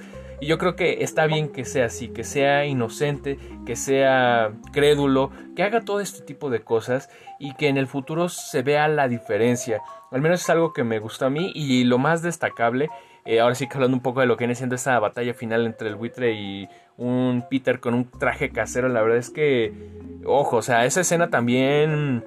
Y 0.45 0.47
yo 0.47 0.59
creo 0.59 0.77
que 0.77 1.03
está 1.03 1.27
bien 1.27 1.49
que 1.49 1.65
sea 1.65 1.87
así, 1.87 2.09
que 2.09 2.23
sea 2.23 2.67
inocente, 2.67 3.39
que 3.65 3.77
sea 3.77 4.53
crédulo, 4.75 5.31
que 5.57 5.63
haga 5.63 5.81
todo 5.81 6.01
este 6.01 6.23
tipo 6.23 6.51
de 6.51 6.61
cosas 6.61 7.09
y 7.41 7.55
que 7.55 7.69
en 7.69 7.79
el 7.79 7.87
futuro 7.87 8.29
se 8.29 8.61
vea 8.61 8.87
la 8.89 9.09
diferencia. 9.09 9.81
Al 10.11 10.21
menos 10.21 10.43
es 10.43 10.51
algo 10.51 10.75
que 10.75 10.85
me 10.85 10.99
gustó 10.99 11.25
a 11.25 11.31
mí 11.31 11.51
y 11.55 11.85
lo 11.85 11.97
más 11.97 12.21
destacable, 12.21 12.91
eh, 13.25 13.41
ahora 13.41 13.55
sí 13.55 13.67
que 13.67 13.77
hablando 13.77 13.97
un 13.97 14.03
poco 14.03 14.21
de 14.21 14.27
lo 14.27 14.37
que 14.37 14.45
viene 14.45 14.55
siendo 14.55 14.75
esta 14.75 14.99
batalla 14.99 15.33
final 15.33 15.65
entre 15.65 15.89
el 15.89 15.95
buitre 15.95 16.35
y 16.35 16.69
un 16.99 17.47
Peter 17.49 17.81
con 17.81 17.95
un 17.95 18.11
traje 18.11 18.51
casero, 18.51 18.91
la 18.91 19.01
verdad 19.01 19.17
es 19.17 19.31
que, 19.31 19.73
ojo, 20.27 20.59
o 20.59 20.63
sea, 20.63 20.85
esa 20.85 21.01
escena 21.01 21.31
también, 21.31 22.23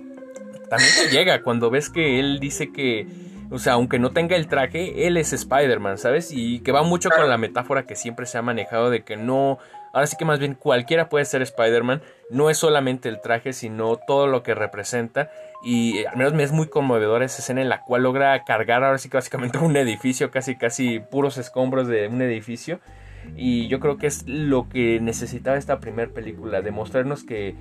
también 0.72 0.90
te 1.04 1.16
llega 1.16 1.44
cuando 1.44 1.70
ves 1.70 1.92
que 1.92 2.20
él 2.20 2.40
dice 2.40 2.72
que, 2.72 3.06
o 3.50 3.60
sea, 3.60 3.74
aunque 3.74 4.00
no 4.00 4.12
tenga 4.12 4.36
el 4.36 4.48
traje, 4.48 5.08
él 5.08 5.18
es 5.18 5.32
Spider-Man, 5.32 5.98
¿sabes? 5.98 6.32
Y 6.32 6.60
que 6.60 6.72
va 6.72 6.84
mucho 6.84 7.10
con 7.10 7.30
la 7.30 7.38
metáfora 7.38 7.86
que 7.86 7.96
siempre 7.96 8.26
se 8.26 8.38
ha 8.38 8.42
manejado 8.42 8.90
de 8.90 9.04
que 9.04 9.16
no, 9.16 9.58
ahora 9.94 10.08
sí 10.08 10.18
que 10.18 10.26
más 10.26 10.40
bien 10.40 10.54
cualquiera 10.54 11.08
puede 11.08 11.24
ser 11.26 11.42
Spider-Man, 11.42 12.02
no 12.30 12.50
es 12.50 12.58
solamente 12.58 13.08
el 13.08 13.22
traje, 13.22 13.54
sino 13.54 13.96
todo 13.96 14.28
lo 14.28 14.44
que 14.44 14.54
representa. 14.54 15.32
Y 15.64 16.06
al 16.06 16.18
menos 16.18 16.34
me 16.34 16.44
es 16.44 16.52
muy 16.52 16.68
conmovedora 16.68 17.26
esa 17.26 17.42
escena 17.42 17.62
en 17.62 17.70
la 17.70 17.84
cual 17.84 18.04
logra 18.04 18.44
cargar 18.44 18.84
ahora 18.84 18.98
sí 18.98 19.10
que 19.10 19.18
básicamente 19.18 19.58
un 19.62 19.78
edificio, 19.78 20.30
casi 20.30 20.58
casi 20.58 21.00
puros 21.00 21.38
escombros 21.38 21.88
de 21.88 22.08
un 22.08 22.22
edificio. 22.22 22.80
Y 23.36 23.68
yo 23.68 23.80
creo 23.80 23.98
que 23.98 24.08
es 24.08 24.26
lo 24.28 24.68
que 24.70 25.00
necesitaba 25.00 25.58
esta 25.58 25.80
primera 25.80 26.12
película, 26.12 26.62
demostrarnos 26.62 27.24
que 27.24 27.56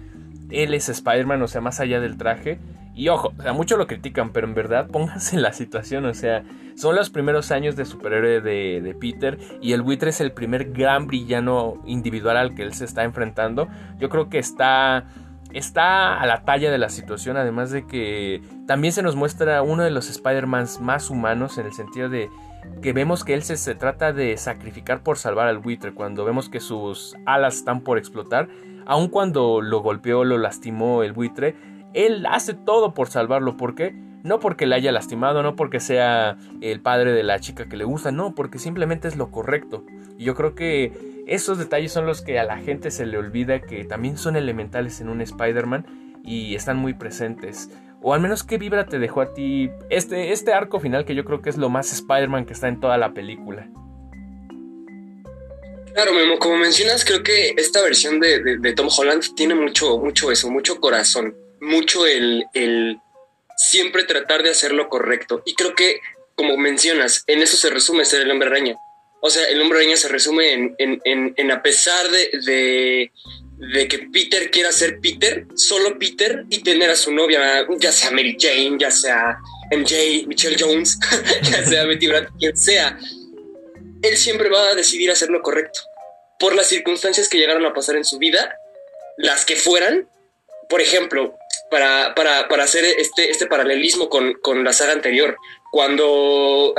él 0.51 0.75
es 0.75 0.89
Spider-Man, 0.89 1.43
o 1.43 1.49
sea, 1.49 1.61
más 1.61 1.81
allá 1.81 2.01
del 2.01 2.17
traje. 2.17 2.59
Y 2.97 3.11
ojo, 3.11 3.35
o 3.39 3.43
sea, 3.43 3.53
muchos 3.53 3.79
lo 3.79 3.87
critican, 3.87 4.31
pero 4.33 4.47
en 4.47 4.55
verdad 4.55 4.89
pónganse 4.89 5.37
en 5.37 5.43
la 5.43 5.53
situación, 5.53 6.07
o 6.07 6.15
sea, 6.15 6.45
son 6.77 6.97
los 6.97 7.11
primeros 7.11 7.51
años 7.51 7.77
de 7.77 7.85
superhéroe 7.85 8.41
de, 8.41 8.97
Peter 8.99 9.39
y 9.61 9.73
el 9.73 9.83
buitre 9.83 10.09
es 10.09 10.21
el 10.23 10.33
primer 10.33 10.73
gran 10.73 11.07
villano 11.07 11.83
individual 11.85 12.39
al 12.39 12.55
que 12.55 12.63
él 12.63 12.73
se 12.73 12.87
está 12.87 13.05
enfrentando. 13.05 13.69
Yo 13.99 14.09
creo 14.09 14.31
que 14.31 14.39
está, 14.39 15.05
está 15.53 16.19
a 16.19 16.25
la 16.27 16.45
talla 16.47 16.71
de 16.71 16.79
la 16.79 16.89
situación, 16.89 17.37
además 17.37 17.71
de 17.71 17.87
que 17.87 18.41
también 18.67 18.95
se 18.95 19.03
nos 19.03 19.15
muestra 19.15 19.61
uno 19.61 19.83
de 19.83 19.91
los 19.91 20.09
Spider-Mans 20.09 20.81
más 20.81 21.11
humanos 21.11 21.59
en 21.59 21.67
el 21.67 21.75
sentido 21.75 22.09
de 22.09 22.31
que 22.81 22.95
vemos 22.95 23.25
que 23.25 23.35
él 23.35 23.43
se, 23.43 23.75
trata 23.75 24.15
de 24.15 24.39
sacrificar 24.39 25.03
por 25.03 25.19
salvar 25.19 25.49
al 25.49 25.59
buitre, 25.59 25.93
cuando 25.93 26.25
vemos 26.25 26.49
que 26.49 26.61
sus 26.61 27.15
alas 27.27 27.57
están 27.57 27.83
por 27.83 27.99
explotar, 27.99 28.49
aun 28.87 29.09
cuando 29.09 29.61
lo 29.61 29.81
golpeó, 29.81 30.25
lo 30.25 30.39
lastimó 30.39 31.03
el 31.03 31.13
buitre, 31.13 31.55
él 31.97 32.27
hace 32.27 32.55
todo 32.55 32.95
por 32.95 33.09
salvarlo. 33.09 33.57
¿Por 33.57 33.75
qué? 33.75 33.95
No 34.23 34.39
porque 34.39 34.67
le 34.67 34.77
haya 34.77 34.93
lastimado, 34.93 35.43
no 35.43 35.57
porque 35.57 35.81
sea 35.81 36.37
el 36.61 36.81
padre 36.81 37.13
de 37.13 37.23
la 37.23 37.41
chica 37.41 37.69
que 37.69 37.77
le 37.77 37.85
gusta, 37.85 38.13
no, 38.13 38.35
porque 38.35 38.59
simplemente 38.59 39.09
es 39.09 39.17
lo 39.17 39.31
correcto. 39.31 39.85
Y 40.19 40.25
yo 40.25 40.35
creo 40.35 40.55
que 40.55 40.93
esos 41.27 41.59
detalles 41.59 41.93
son 41.93 42.07
los 42.07 42.23
que 42.23 42.39
a 42.39 42.45
la 42.45 42.59
gente 42.59 42.91
se 42.91 43.07
le 43.07 43.19
olvida 43.19 43.61
que 43.61 43.85
también 43.85 44.19
son 44.19 44.37
elementales 44.37 45.01
en 45.01 45.09
un 45.09 45.21
Spider-Man 45.21 46.21
y 46.25 46.55
están 46.55 46.77
muy 46.77 46.95
presentes. 46.95 47.71
O 48.03 48.15
al 48.15 48.21
menos 48.21 48.45
qué 48.45 48.59
vibra 48.59 48.87
te 48.87 48.99
dejó 48.99 49.23
a 49.23 49.33
ti 49.33 49.71
este, 49.89 50.33
este 50.33 50.53
arco 50.53 50.81
final 50.81 51.05
que 51.05 51.15
yo 51.15 51.25
creo 51.25 51.41
que 51.41 51.51
es 51.51 51.57
lo 51.57 51.71
más 51.71 51.93
Spider-Man 51.93 52.45
que 52.45 52.53
está 52.53 52.69
en 52.69 52.79
toda 52.79 52.99
la 52.99 53.15
película. 53.15 53.69
Claro, 55.95 56.13
Memo, 56.13 56.39
como 56.39 56.59
mencionas, 56.59 57.07
creo 57.07 57.23
que 57.23 57.55
esta 57.57 57.81
versión 57.81 58.21
de, 58.21 58.75
Tom 58.77 58.89
Holland 58.95 59.35
tiene 59.35 59.55
mucho, 59.55 59.99
mucho 59.99 60.31
eso, 60.31 60.51
mucho 60.51 60.79
corazón, 60.79 61.35
mucho 61.67 62.07
el, 62.07 62.47
el 62.55 62.99
siempre 63.57 64.05
tratar 64.05 64.43
de 64.43 64.51
hacer 64.51 64.73
lo 64.73 64.89
correcto. 64.89 65.43
Y 65.45 65.55
creo 65.55 65.75
que, 65.75 66.01
como 66.35 66.57
mencionas, 66.57 67.25
en 67.27 67.43
eso 67.43 67.57
se 67.57 67.71
resume 67.71 68.05
ser 68.05 68.23
el 68.23 68.31
hombre 68.31 68.49
araña. 68.49 68.77
O 69.21 69.31
sea, 69.31 69.49
el 69.49 69.61
hombre 69.61 69.79
araña 69.79 69.97
se 69.97 70.09
resume 70.09 70.53
en, 70.53 70.77
en, 70.79 71.35
en, 71.37 71.51
a 71.51 71.63
pesar 71.63 72.09
de, 72.11 73.11
de, 73.59 73.89
que 73.89 73.99
Peter 74.13 74.51
quiera 74.51 74.71
ser 74.71 75.01
Peter, 75.01 75.47
solo 75.55 75.99
Peter, 75.99 76.45
y 76.51 76.63
tener 76.63 76.91
a 76.91 76.97
su 76.97 77.13
novia, 77.13 77.67
ya 77.79 77.93
sea 77.93 78.11
Mary 78.11 78.37
Jane, 78.39 78.77
ya 78.79 78.91
sea 78.91 79.39
MJ, 79.73 80.27
Michelle 80.27 80.57
Jones, 80.59 80.99
ya 81.43 81.65
sea 81.65 81.85
Betty 81.87 82.07
Brant, 82.07 82.29
quien 82.39 82.57
sea, 82.57 82.99
él 84.03 84.17
siempre 84.17 84.49
va 84.49 84.71
a 84.71 84.75
decidir 84.75 85.11
hacer 85.11 85.31
lo 85.31 85.43
correcto. 85.43 85.81
Por 86.39 86.55
las 86.55 86.69
circunstancias 86.69 87.29
que 87.29 87.39
llegaron 87.39 87.65
a 87.65 87.73
pasar 87.73 87.97
en 87.97 88.05
su 88.05 88.19
vida, 88.19 88.59
las 89.17 89.47
que 89.47 89.57
fueran, 89.57 90.09
por 90.69 90.81
ejemplo, 90.81 91.37
para, 91.71 92.15
para, 92.15 92.49
para 92.49 92.65
hacer 92.65 92.85
este, 92.85 93.31
este 93.31 93.47
paralelismo 93.47 94.09
con, 94.09 94.35
con, 94.35 94.65
la 94.65 94.73
saga 94.73 94.93
anterior, 94.93 95.37
cuando 95.71 96.75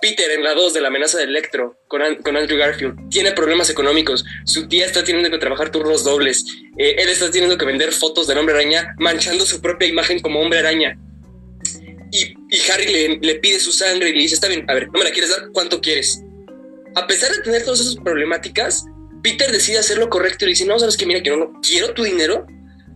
Peter 0.00 0.30
en 0.32 0.44
la 0.44 0.54
2 0.54 0.74
de 0.74 0.80
la 0.82 0.88
amenaza 0.88 1.18
de 1.18 1.24
Electro 1.24 1.78
con, 1.88 2.02
con, 2.16 2.36
Andrew 2.36 2.58
Garfield 2.58 3.08
tiene 3.08 3.32
problemas 3.32 3.70
económicos, 3.70 4.24
su 4.44 4.68
tía 4.68 4.84
está 4.84 5.02
teniendo 5.02 5.30
que 5.30 5.38
trabajar 5.38 5.70
turnos 5.70 6.04
dobles, 6.04 6.44
eh, 6.78 6.96
él 6.98 7.08
está 7.08 7.30
teniendo 7.30 7.56
que 7.56 7.64
vender 7.64 7.90
fotos 7.92 8.26
del 8.26 8.38
hombre 8.38 8.54
araña, 8.54 8.94
manchando 8.98 9.46
su 9.46 9.62
propia 9.62 9.88
imagen 9.88 10.20
como 10.20 10.40
hombre 10.40 10.58
araña. 10.58 10.98
Y, 12.12 12.34
y 12.50 12.70
Harry 12.70 12.86
le, 12.86 13.18
le, 13.20 13.34
pide 13.36 13.58
su 13.58 13.72
sangre 13.72 14.10
y 14.10 14.12
le 14.12 14.20
dice, 14.20 14.34
está 14.34 14.46
bien, 14.46 14.64
a 14.68 14.74
ver, 14.74 14.86
¿no 14.86 14.98
me 14.98 15.04
la 15.04 15.10
quieres 15.10 15.30
dar? 15.30 15.48
¿Cuánto 15.52 15.80
quieres? 15.80 16.22
A 16.94 17.06
pesar 17.06 17.32
de 17.32 17.42
tener 17.42 17.64
todas 17.64 17.80
esas 17.80 17.96
problemáticas, 17.96 18.84
Peter 19.24 19.50
decide 19.50 19.78
hacer 19.78 19.96
lo 19.96 20.10
correcto 20.10 20.44
y 20.44 20.48
le 20.48 20.50
dice, 20.50 20.66
no, 20.66 20.78
sabes 20.78 20.98
que 20.98 21.06
mira, 21.06 21.22
que 21.22 21.30
no, 21.30 21.36
no 21.38 21.60
quiero 21.62 21.94
tu 21.94 22.04
dinero, 22.04 22.46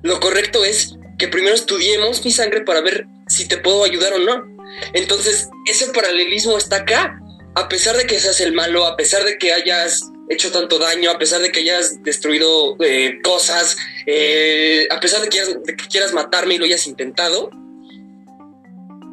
lo 0.02 0.20
correcto 0.20 0.62
es 0.62 0.94
que 1.18 1.26
primero 1.26 1.54
estudiemos 1.54 2.22
mi 2.22 2.30
sangre 2.30 2.60
para 2.60 2.82
ver 2.82 3.06
si 3.28 3.48
te 3.48 3.56
puedo 3.56 3.82
ayudar 3.82 4.12
o 4.12 4.18
no. 4.18 4.46
Entonces, 4.92 5.48
ese 5.66 5.90
paralelismo 5.90 6.58
está 6.58 6.76
acá. 6.76 7.18
A 7.54 7.70
pesar 7.70 7.96
de 7.96 8.06
que 8.06 8.20
seas 8.20 8.42
el 8.42 8.52
malo, 8.52 8.84
a 8.84 8.94
pesar 8.94 9.24
de 9.24 9.38
que 9.38 9.54
hayas 9.54 10.02
hecho 10.28 10.52
tanto 10.52 10.78
daño, 10.78 11.10
a 11.10 11.18
pesar 11.18 11.40
de 11.40 11.50
que 11.50 11.60
hayas 11.60 12.02
destruido 12.02 12.76
eh, 12.80 13.20
cosas, 13.24 13.78
eh, 14.04 14.86
a 14.90 15.00
pesar 15.00 15.22
de 15.22 15.30
que, 15.30 15.42
de 15.42 15.76
que 15.76 15.88
quieras 15.88 16.12
matarme 16.12 16.54
y 16.54 16.58
lo 16.58 16.66
hayas 16.66 16.86
intentado, 16.86 17.50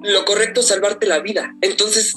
lo 0.03 0.25
correcto 0.25 0.59
es 0.59 0.67
salvarte 0.67 1.07
la 1.07 1.19
vida. 1.19 1.55
Entonces, 1.61 2.13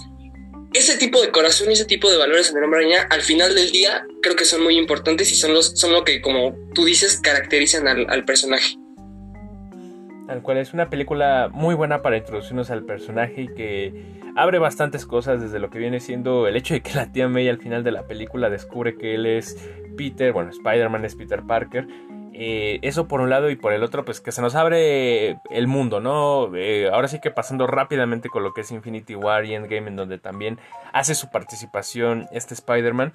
ese 0.73 0.99
tipo 0.99 1.21
de 1.23 1.31
corazón 1.31 1.71
y 1.71 1.73
ese 1.73 1.85
tipo 1.85 2.11
de 2.11 2.19
valores 2.19 2.51
en 2.51 2.59
el 2.59 2.65
hombre 2.65 2.81
araña, 2.81 3.07
al 3.11 3.23
final 3.23 3.55
del 3.55 3.71
día, 3.71 4.07
creo 4.21 4.37
que 4.37 4.45
son 4.45 4.63
muy 4.63 4.77
importantes 4.77 5.33
y 5.33 5.35
son, 5.35 5.55
los, 5.55 5.79
son 5.79 5.93
lo 5.93 6.05
que, 6.05 6.21
como 6.21 6.55
tú 6.75 6.85
dices, 6.85 7.21
caracterizan 7.21 7.89
al, 7.89 8.25
personaje. 8.25 8.77
Tal 10.27 10.43
cual 10.43 10.59
es 10.59 10.75
una 10.75 10.91
película 10.91 11.49
muy 11.53 11.75
buena 11.75 12.03
para 12.03 12.19
introducirnos 12.19 12.71
al 12.71 12.85
personaje 12.85 13.43
y 13.43 13.49
que 13.49 13.95
abre 14.37 14.59
bastantes 14.59 15.07
cosas 15.07 15.41
desde 15.41 15.59
lo 15.59 15.71
que 15.71 15.79
viene 15.79 16.01
siendo 16.01 16.47
el 16.47 16.57
hecho 16.57 16.75
de 16.75 16.83
que 16.83 16.93
la 16.95 17.11
tía 17.11 17.29
May 17.29 17.49
al 17.49 17.59
final 17.59 17.83
de 17.83 17.93
la 17.93 18.07
película 18.07 18.51
descubre 18.51 18.97
que 18.97 19.15
él 19.15 19.25
es 19.25 19.57
Peter, 19.97 20.33
bueno, 20.33 20.51
Spider-Man 20.51 21.05
es 21.07 21.15
Peter 21.15 21.43
Parker 21.47 21.89
eh, 22.41 22.79
eso 22.83 23.09
por 23.09 23.21
un 23.21 23.31
lado 23.31 23.51
y 23.51 23.57
por 23.57 23.73
el 23.73 23.83
otro, 23.83 24.05
pues 24.05 24.21
que 24.21 24.31
se 24.31 24.41
nos 24.41 24.55
abre 24.55 25.39
el 25.51 25.67
mundo, 25.67 25.99
¿no? 25.99 26.55
Eh, 26.55 26.89
ahora 26.93 27.09
sí 27.09 27.21
que 27.21 27.33
pasando 27.33 27.67
rápidamente 27.67 28.29
con 28.29 28.45
lo 28.45 28.55
que 28.55 28.61
es 28.61 28.71
Infinity 28.71 29.17
War 29.17 29.45
y 29.45 29.55
Endgame, 29.55 29.89
en 29.89 29.97
donde 29.97 30.19
también 30.19 30.61
hace 30.93 31.17
su 31.17 31.31
participación 31.31 32.29
este 32.31 32.55
Spider-Man, 32.55 33.13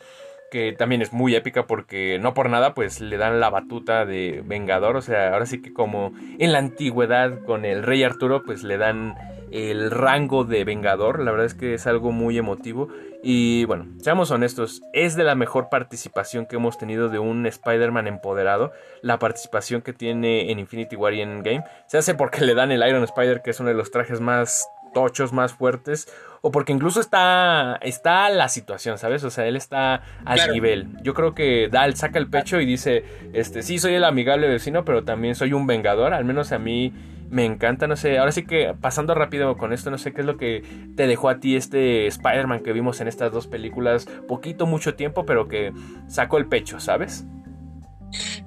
que 0.51 0.73
también 0.73 1.01
es 1.01 1.13
muy 1.13 1.35
épica 1.35 1.67
porque 1.67 2.19
no 2.19 2.33
por 2.33 2.49
nada, 2.49 2.73
pues 2.73 2.99
le 2.99 3.15
dan 3.15 3.39
la 3.39 3.49
batuta 3.49 4.05
de 4.05 4.43
Vengador, 4.45 4.97
o 4.97 5.01
sea, 5.01 5.31
ahora 5.31 5.45
sí 5.45 5.61
que 5.61 5.71
como 5.71 6.11
en 6.37 6.51
la 6.51 6.57
antigüedad 6.57 7.45
con 7.45 7.63
el 7.63 7.83
Rey 7.83 8.03
Arturo, 8.03 8.43
pues 8.43 8.63
le 8.63 8.77
dan 8.77 9.15
el 9.51 9.89
rango 9.89 10.43
de 10.43 10.65
Vengador, 10.65 11.19
la 11.21 11.31
verdad 11.31 11.45
es 11.45 11.53
que 11.53 11.75
es 11.75 11.87
algo 11.87 12.11
muy 12.11 12.37
emotivo 12.37 12.89
y 13.25 13.63
bueno, 13.63 13.87
seamos 14.01 14.31
honestos, 14.31 14.81
es 14.91 15.15
de 15.15 15.23
la 15.23 15.33
mejor 15.33 15.69
participación 15.69 16.45
que 16.45 16.57
hemos 16.57 16.77
tenido 16.77 17.07
de 17.07 17.19
un 17.19 17.45
Spider-Man 17.45 18.07
empoderado. 18.07 18.73
La 19.01 19.17
participación 19.17 19.81
que 19.81 19.93
tiene 19.93 20.51
en 20.51 20.59
Infinity 20.59 20.97
War 20.97 21.13
y 21.13 21.21
en 21.21 21.41
Game 21.41 21.63
se 21.87 21.97
hace 21.97 22.15
porque 22.15 22.41
le 22.41 22.53
dan 22.53 22.73
el 22.73 22.85
Iron 22.85 23.03
Spider, 23.03 23.41
que 23.41 23.51
es 23.51 23.59
uno 23.61 23.69
de 23.69 23.75
los 23.75 23.91
trajes 23.91 24.19
más 24.19 24.67
tochos, 24.93 25.31
más 25.31 25.53
fuertes, 25.53 26.07
o 26.41 26.51
porque 26.51 26.73
incluso 26.73 26.99
está, 26.99 27.77
está 27.81 28.29
la 28.29 28.49
situación, 28.49 28.97
¿sabes? 28.97 29.23
O 29.23 29.29
sea, 29.29 29.47
él 29.47 29.55
está 29.55 30.03
al 30.25 30.51
nivel. 30.51 30.87
Yo 31.01 31.13
creo 31.13 31.33
que 31.33 31.69
Dal 31.69 31.95
saca 31.95 32.19
el 32.19 32.29
pecho 32.29 32.59
y 32.59 32.65
dice, 32.65 33.05
este, 33.31 33.63
sí, 33.63 33.79
soy 33.79 33.95
el 33.95 34.03
amigable 34.03 34.49
vecino, 34.49 34.83
pero 34.83 35.05
también 35.05 35.35
soy 35.35 35.53
un 35.53 35.65
vengador, 35.65 36.13
al 36.13 36.25
menos 36.25 36.51
a 36.51 36.59
mí 36.59 36.93
me 37.33 37.45
encanta, 37.45 37.87
no 37.87 37.95
sé, 37.95 38.19
ahora 38.19 38.31
sí 38.31 38.43
que 38.43 38.75
pasando 38.79 39.15
rápido 39.15 39.57
con 39.57 39.73
esto, 39.73 39.89
no 39.89 39.97
sé 39.97 40.13
qué 40.13 40.21
es 40.21 40.27
lo 40.27 40.37
que 40.37 40.63
te 40.95 41.07
dejó 41.07 41.29
a 41.29 41.39
ti 41.39 41.55
este 41.55 42.05
Spider-Man 42.05 42.61
que 42.61 42.73
vimos 42.73 43.01
en 43.01 43.07
estas 43.07 43.31
dos 43.31 43.47
películas, 43.47 44.05
poquito, 44.27 44.67
mucho 44.67 44.93
tiempo, 44.93 45.25
pero 45.25 45.47
que 45.47 45.73
sacó 46.07 46.37
el 46.37 46.45
pecho, 46.45 46.79
¿sabes? 46.79 47.25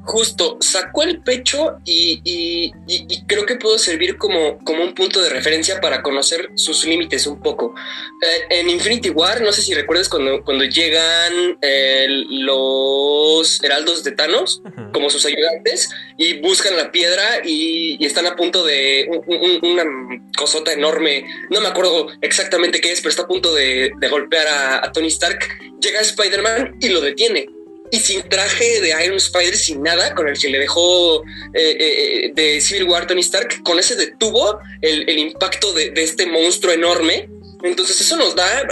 Justo, 0.07 0.57
sacó 0.61 1.03
el 1.03 1.21
pecho 1.21 1.79
y, 1.85 2.71
creo 3.27 3.45
que 3.45 3.57
pudo 3.57 3.77
servir 3.77 4.17
como, 4.17 4.59
como, 4.65 4.85
un 4.85 4.95
punto 4.95 5.21
de 5.21 5.31
referencia 5.31 5.81
para 5.81 6.01
conocer 6.01 6.51
sus 6.55 6.87
límites 6.87 7.27
un 7.27 7.41
poco. 7.41 7.75
Eh, 8.23 8.61
en 8.61 8.71
Infinity 8.71 9.11
War, 9.11 9.43
no 9.43 9.51
sé 9.51 9.63
si 9.63 9.75
recuerdas 9.75 10.09
cuando, 10.09 10.45
cuando 10.45 10.65
llegan 10.65 11.59
eh, 11.61 12.07
los 12.09 13.63
heraldos 13.65 14.05
de 14.05 14.13
Thanos 14.13 14.63
como 14.93 15.11
sus 15.11 15.27
ayudantes 15.27 15.91
y 16.17 16.39
buscan 16.39 16.77
la 16.77 16.93
piedra 16.93 17.41
y, 17.45 18.05
están 18.07 18.27
a 18.27 18.37
punto 18.37 18.65
de 18.65 19.09
una 19.63 19.83
cosota 20.39 20.73
enorme, 20.73 21.27
no 21.51 21.61
me 21.61 21.67
acuerdo 21.67 22.07
exactamente 22.21 22.81
qué 22.81 22.93
es, 22.93 23.01
pero 23.01 23.11
está 23.11 23.23
a 23.23 23.27
punto 23.27 23.53
de, 23.53 23.91
golpear 24.09 24.47
a 24.85 24.93
Tony 24.93 25.09
Stark. 25.09 25.41
Llega 25.81 26.01
Spider-Man 26.01 26.77
y 26.81 26.91
lo 26.91 27.01
detiene 27.01 27.56
y 27.91 27.99
sin 27.99 28.29
traje 28.29 28.81
de 28.81 28.95
Iron 29.05 29.17
Spider, 29.17 29.57
sin 29.57 29.83
nada, 29.83 30.15
con 30.15 30.29
el 30.29 30.39
que 30.39 30.49
le 30.49 30.59
dejó 30.59 31.23
eh, 31.55 31.77
eh, 31.79 32.33
de 32.35 32.61
Civil 32.61 32.85
War 32.85 33.07
Tony 33.07 33.21
Stark, 33.21 33.63
con 33.63 33.79
ese 33.79 33.97
detuvo 33.97 34.59
el, 34.83 35.09
impacto 35.19 35.73
de, 35.73 35.93
este 35.97 36.27
monstruo 36.27 36.73
enorme. 36.73 37.29
Entonces 37.63 38.01
eso 38.01 38.17
nos 38.17 38.35
da 38.35 38.67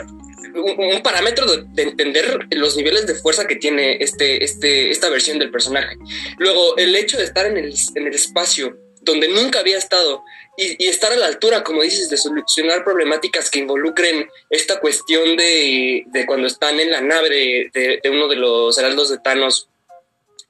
un, 0.54 1.02
parámetro 1.02 1.46
de, 1.46 1.82
entender 1.82 2.38
los 2.50 2.76
niveles 2.76 3.06
de 3.06 3.14
fuerza 3.14 3.46
que 3.46 3.56
tiene 3.56 3.98
este, 4.00 4.44
este, 4.44 4.90
esta 4.90 5.08
versión 5.08 5.38
del 5.38 5.50
personaje. 5.50 5.96
Luego, 6.38 6.76
el 6.76 6.94
hecho 6.94 7.18
de 7.18 7.24
estar 7.24 7.46
en 7.46 7.56
el, 7.56 7.74
en 7.94 8.06
el 8.06 8.14
espacio 8.14 8.78
donde 9.04 9.28
nunca 9.28 9.60
había 9.60 9.78
estado 9.78 10.22
y, 10.56 10.86
estar 10.86 11.12
a 11.12 11.16
la 11.16 11.26
altura, 11.26 11.64
como 11.64 11.82
dices, 11.82 12.08
de 12.10 12.16
solucionar 12.16 12.84
problemáticas 12.84 13.50
que 13.50 13.58
involucren 13.58 14.28
esta 14.50 14.78
cuestión 14.78 15.36
de, 15.36 16.04
cuando 16.26 16.46
están 16.46 16.78
en 16.80 16.90
la 16.90 17.00
nave 17.00 17.70
de, 17.72 18.00
uno 18.10 18.28
de 18.28 18.36
los 18.36 18.76
heraldos 18.78 19.10
de 19.10 19.18
Thanos 19.18 19.68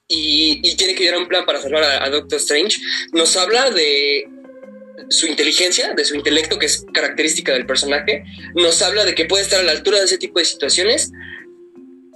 y, 0.07 0.77
tiene 0.77 0.95
que 0.95 1.05
llevar 1.05 1.21
un 1.21 1.29
plan 1.29 1.47
para 1.47 1.61
salvar 1.61 1.85
a, 1.85 2.09
Doctor 2.11 2.39
Strange, 2.39 2.79
nos 3.13 3.37
habla 3.37 3.71
de 3.71 4.29
su 5.09 5.27
inteligencia, 5.27 5.93
de 5.95 6.05
su 6.05 6.15
intelecto, 6.15 6.59
que 6.59 6.67
es 6.67 6.85
característica 6.93 7.53
del 7.53 7.67
personaje, 7.67 8.25
nos 8.55 8.83
habla 8.83 9.05
de 9.05 9.15
que 9.15 9.25
puede 9.25 9.43
estar 9.43 9.61
a 9.61 9.65
la 9.65 9.73
altura 9.73 9.99
de 9.99 10.05
ese 10.05 10.19
tipo 10.19 10.39
de 10.39 10.45
situaciones 10.45 11.11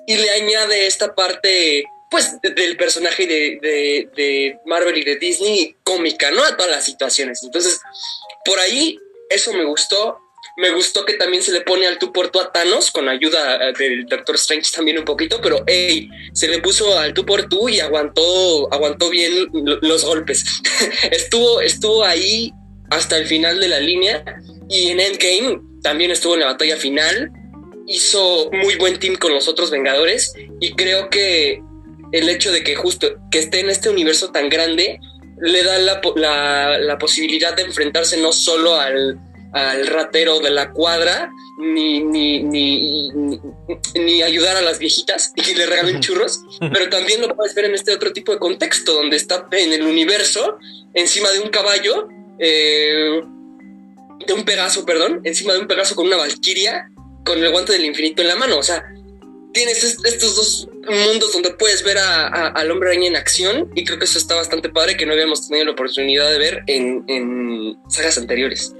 y 0.06 0.16
le 0.16 0.30
añade 0.30 0.86
esta 0.86 1.14
parte 1.14 1.84
pues 2.10 2.38
del 2.42 2.76
personaje 2.76 3.26
de, 3.26 4.58
Marvel 4.64 4.96
y 4.96 5.04
de 5.04 5.16
Disney 5.16 5.76
cómica, 5.82 6.30
¿no? 6.30 6.42
A 6.42 6.56
todas 6.56 6.70
las 6.70 6.84
situaciones. 6.84 7.42
Entonces, 7.42 7.80
por 8.44 8.58
ahí, 8.58 8.98
eso 9.30 9.52
me 9.52 9.64
gustó. 9.64 10.18
Me 10.56 10.70
gustó 10.70 11.04
que 11.04 11.14
también 11.14 11.42
se 11.42 11.52
le 11.52 11.60
pone 11.60 11.86
al 11.86 11.98
tú 11.98 12.12
por 12.12 12.30
tú 12.30 12.40
a 12.40 12.50
Thanos 12.50 12.90
con 12.90 13.08
ayuda 13.08 13.68
eh, 13.68 13.72
del 13.78 14.06
Doctor 14.06 14.36
Strange 14.36 14.70
también 14.74 14.98
un 14.98 15.04
poquito, 15.04 15.40
pero 15.40 15.62
hey, 15.66 16.08
se 16.32 16.48
le 16.48 16.58
puso 16.60 16.98
al 16.98 17.12
tú 17.14 17.24
por 17.24 17.48
tú 17.48 17.68
y 17.68 17.80
aguantó, 17.80 18.72
aguantó 18.72 19.10
bien 19.10 19.48
los 19.52 20.04
golpes. 20.04 20.44
estuvo, 21.10 21.60
estuvo 21.60 22.04
ahí 22.04 22.52
hasta 22.90 23.18
el 23.18 23.26
final 23.26 23.60
de 23.60 23.68
la 23.68 23.80
línea 23.80 24.24
y 24.68 24.90
en 24.90 25.00
Endgame 25.00 25.60
también 25.82 26.10
estuvo 26.10 26.34
en 26.34 26.40
la 26.40 26.46
batalla 26.46 26.76
final. 26.76 27.30
Hizo 27.86 28.50
muy 28.52 28.76
buen 28.76 28.98
team 28.98 29.16
con 29.16 29.32
los 29.32 29.48
otros 29.48 29.70
Vengadores 29.70 30.32
y 30.60 30.74
creo 30.74 31.08
que 31.08 31.62
el 32.12 32.28
hecho 32.28 32.52
de 32.52 32.62
que 32.62 32.74
justo 32.74 33.08
que 33.30 33.38
esté 33.38 33.60
en 33.60 33.70
este 33.70 33.88
universo 33.88 34.30
tan 34.30 34.48
grande 34.48 35.00
le 35.40 35.62
da 35.62 35.78
la, 35.78 36.78
la, 36.78 36.98
posibilidad 36.98 37.54
de 37.54 37.62
enfrentarse 37.62 38.16
no 38.16 38.32
solo 38.32 38.74
al, 38.74 39.20
ratero 39.86 40.40
de 40.40 40.50
la 40.50 40.72
cuadra, 40.72 41.30
ni, 41.58 42.00
ni, 42.00 42.42
ni, 42.42 43.10
ni, 43.94 44.22
ayudar 44.22 44.56
a 44.56 44.60
las 44.60 44.78
viejitas 44.78 45.32
y 45.36 45.54
le 45.54 45.66
regalen 45.66 46.00
churros, 46.00 46.40
pero 46.60 46.90
también 46.90 47.22
lo 47.22 47.34
puedes 47.34 47.54
ver 47.54 47.64
en 47.64 47.74
este 47.74 47.92
otro 47.92 48.12
tipo 48.12 48.32
de 48.32 48.38
contexto, 48.38 48.94
donde 48.94 49.16
está 49.16 49.48
en 49.52 49.72
el 49.72 49.82
universo, 49.82 50.58
encima 50.92 51.30
de 51.30 51.40
un 51.40 51.48
caballo, 51.48 52.08
eh, 52.38 53.20
de 54.26 54.32
un 54.34 54.44
pegaso, 54.44 54.84
perdón, 54.84 55.20
encima 55.24 55.54
de 55.54 55.60
un 55.60 55.66
pegaso 55.66 55.94
con 55.94 56.06
una 56.06 56.16
valquiria, 56.16 56.90
con 57.24 57.42
el 57.42 57.50
guante 57.50 57.72
del 57.72 57.84
infinito 57.84 58.22
en 58.22 58.28
la 58.28 58.36
mano. 58.36 58.58
O 58.58 58.62
sea, 58.62 58.84
tienes 59.52 59.82
estos 59.82 60.36
dos 60.36 60.68
mundos 60.90 61.32
donde 61.32 61.50
puedes 61.50 61.82
ver 61.84 61.98
al 61.98 62.70
hombre 62.70 62.90
araña 62.90 63.08
en 63.08 63.16
acción 63.16 63.70
y 63.74 63.84
creo 63.84 63.98
que 63.98 64.04
eso 64.04 64.18
está 64.18 64.34
bastante 64.34 64.68
padre 64.68 64.96
que 64.96 65.06
no 65.06 65.12
habíamos 65.12 65.48
tenido 65.48 65.66
la 65.66 65.72
oportunidad 65.72 66.30
de 66.30 66.38
ver 66.38 66.62
en, 66.66 67.04
en 67.08 67.78
sagas 67.88 68.18
anteriores. 68.18 68.74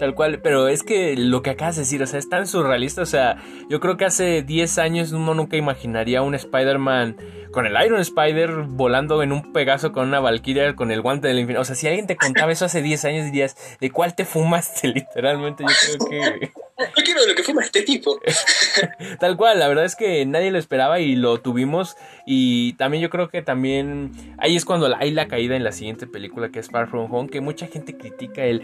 Tal 0.00 0.14
cual, 0.14 0.40
pero 0.40 0.68
es 0.68 0.82
que 0.82 1.14
lo 1.14 1.42
que 1.42 1.50
acabas 1.50 1.76
de 1.76 1.82
decir, 1.82 2.02
o 2.02 2.06
sea, 2.06 2.18
es 2.18 2.26
tan 2.30 2.46
surrealista, 2.46 3.02
o 3.02 3.06
sea, 3.06 3.36
yo 3.68 3.80
creo 3.80 3.98
que 3.98 4.06
hace 4.06 4.40
10 4.40 4.78
años 4.78 5.12
uno 5.12 5.34
nunca 5.34 5.58
imaginaría 5.58 6.22
un 6.22 6.34
Spider-Man 6.34 7.18
con 7.50 7.66
el 7.66 7.74
Iron 7.84 8.00
Spider 8.00 8.50
volando 8.66 9.22
en 9.22 9.30
un 9.30 9.52
Pegaso 9.52 9.92
con 9.92 10.08
una 10.08 10.18
Valkyria 10.20 10.74
con 10.74 10.90
el 10.90 11.02
guante 11.02 11.28
del 11.28 11.40
infinito. 11.40 11.60
O 11.60 11.64
sea, 11.66 11.74
si 11.74 11.86
alguien 11.86 12.06
te 12.06 12.16
contaba 12.16 12.50
eso 12.50 12.64
hace 12.64 12.80
10 12.80 13.04
años 13.04 13.24
dirías, 13.26 13.56
¿de 13.78 13.90
cuál 13.90 14.14
te 14.14 14.24
fumaste? 14.24 14.88
Literalmente, 14.94 15.64
yo 15.64 15.98
creo 15.98 16.38
que... 16.38 16.52
Yo 16.96 17.04
quiero 17.04 17.26
lo 17.26 17.34
que 17.34 17.42
fuma 17.42 17.62
este 17.62 17.82
tipo. 17.82 18.20
Tal 19.20 19.36
cual, 19.36 19.58
la 19.58 19.68
verdad 19.68 19.84
es 19.84 19.96
que 19.96 20.24
nadie 20.26 20.50
lo 20.50 20.58
esperaba 20.58 21.00
y 21.00 21.16
lo 21.16 21.40
tuvimos. 21.40 21.96
Y 22.26 22.74
también 22.74 23.02
yo 23.02 23.10
creo 23.10 23.28
que 23.28 23.42
también 23.42 24.12
ahí 24.38 24.56
es 24.56 24.64
cuando 24.64 24.94
hay 24.96 25.10
la 25.10 25.28
caída 25.28 25.56
en 25.56 25.64
la 25.64 25.72
siguiente 25.72 26.06
película 26.06 26.50
que 26.50 26.60
es 26.60 26.70
Far 26.70 26.88
From 26.88 27.12
Home, 27.12 27.28
que 27.28 27.40
mucha 27.40 27.66
gente 27.66 27.96
critica 27.96 28.44
el... 28.44 28.62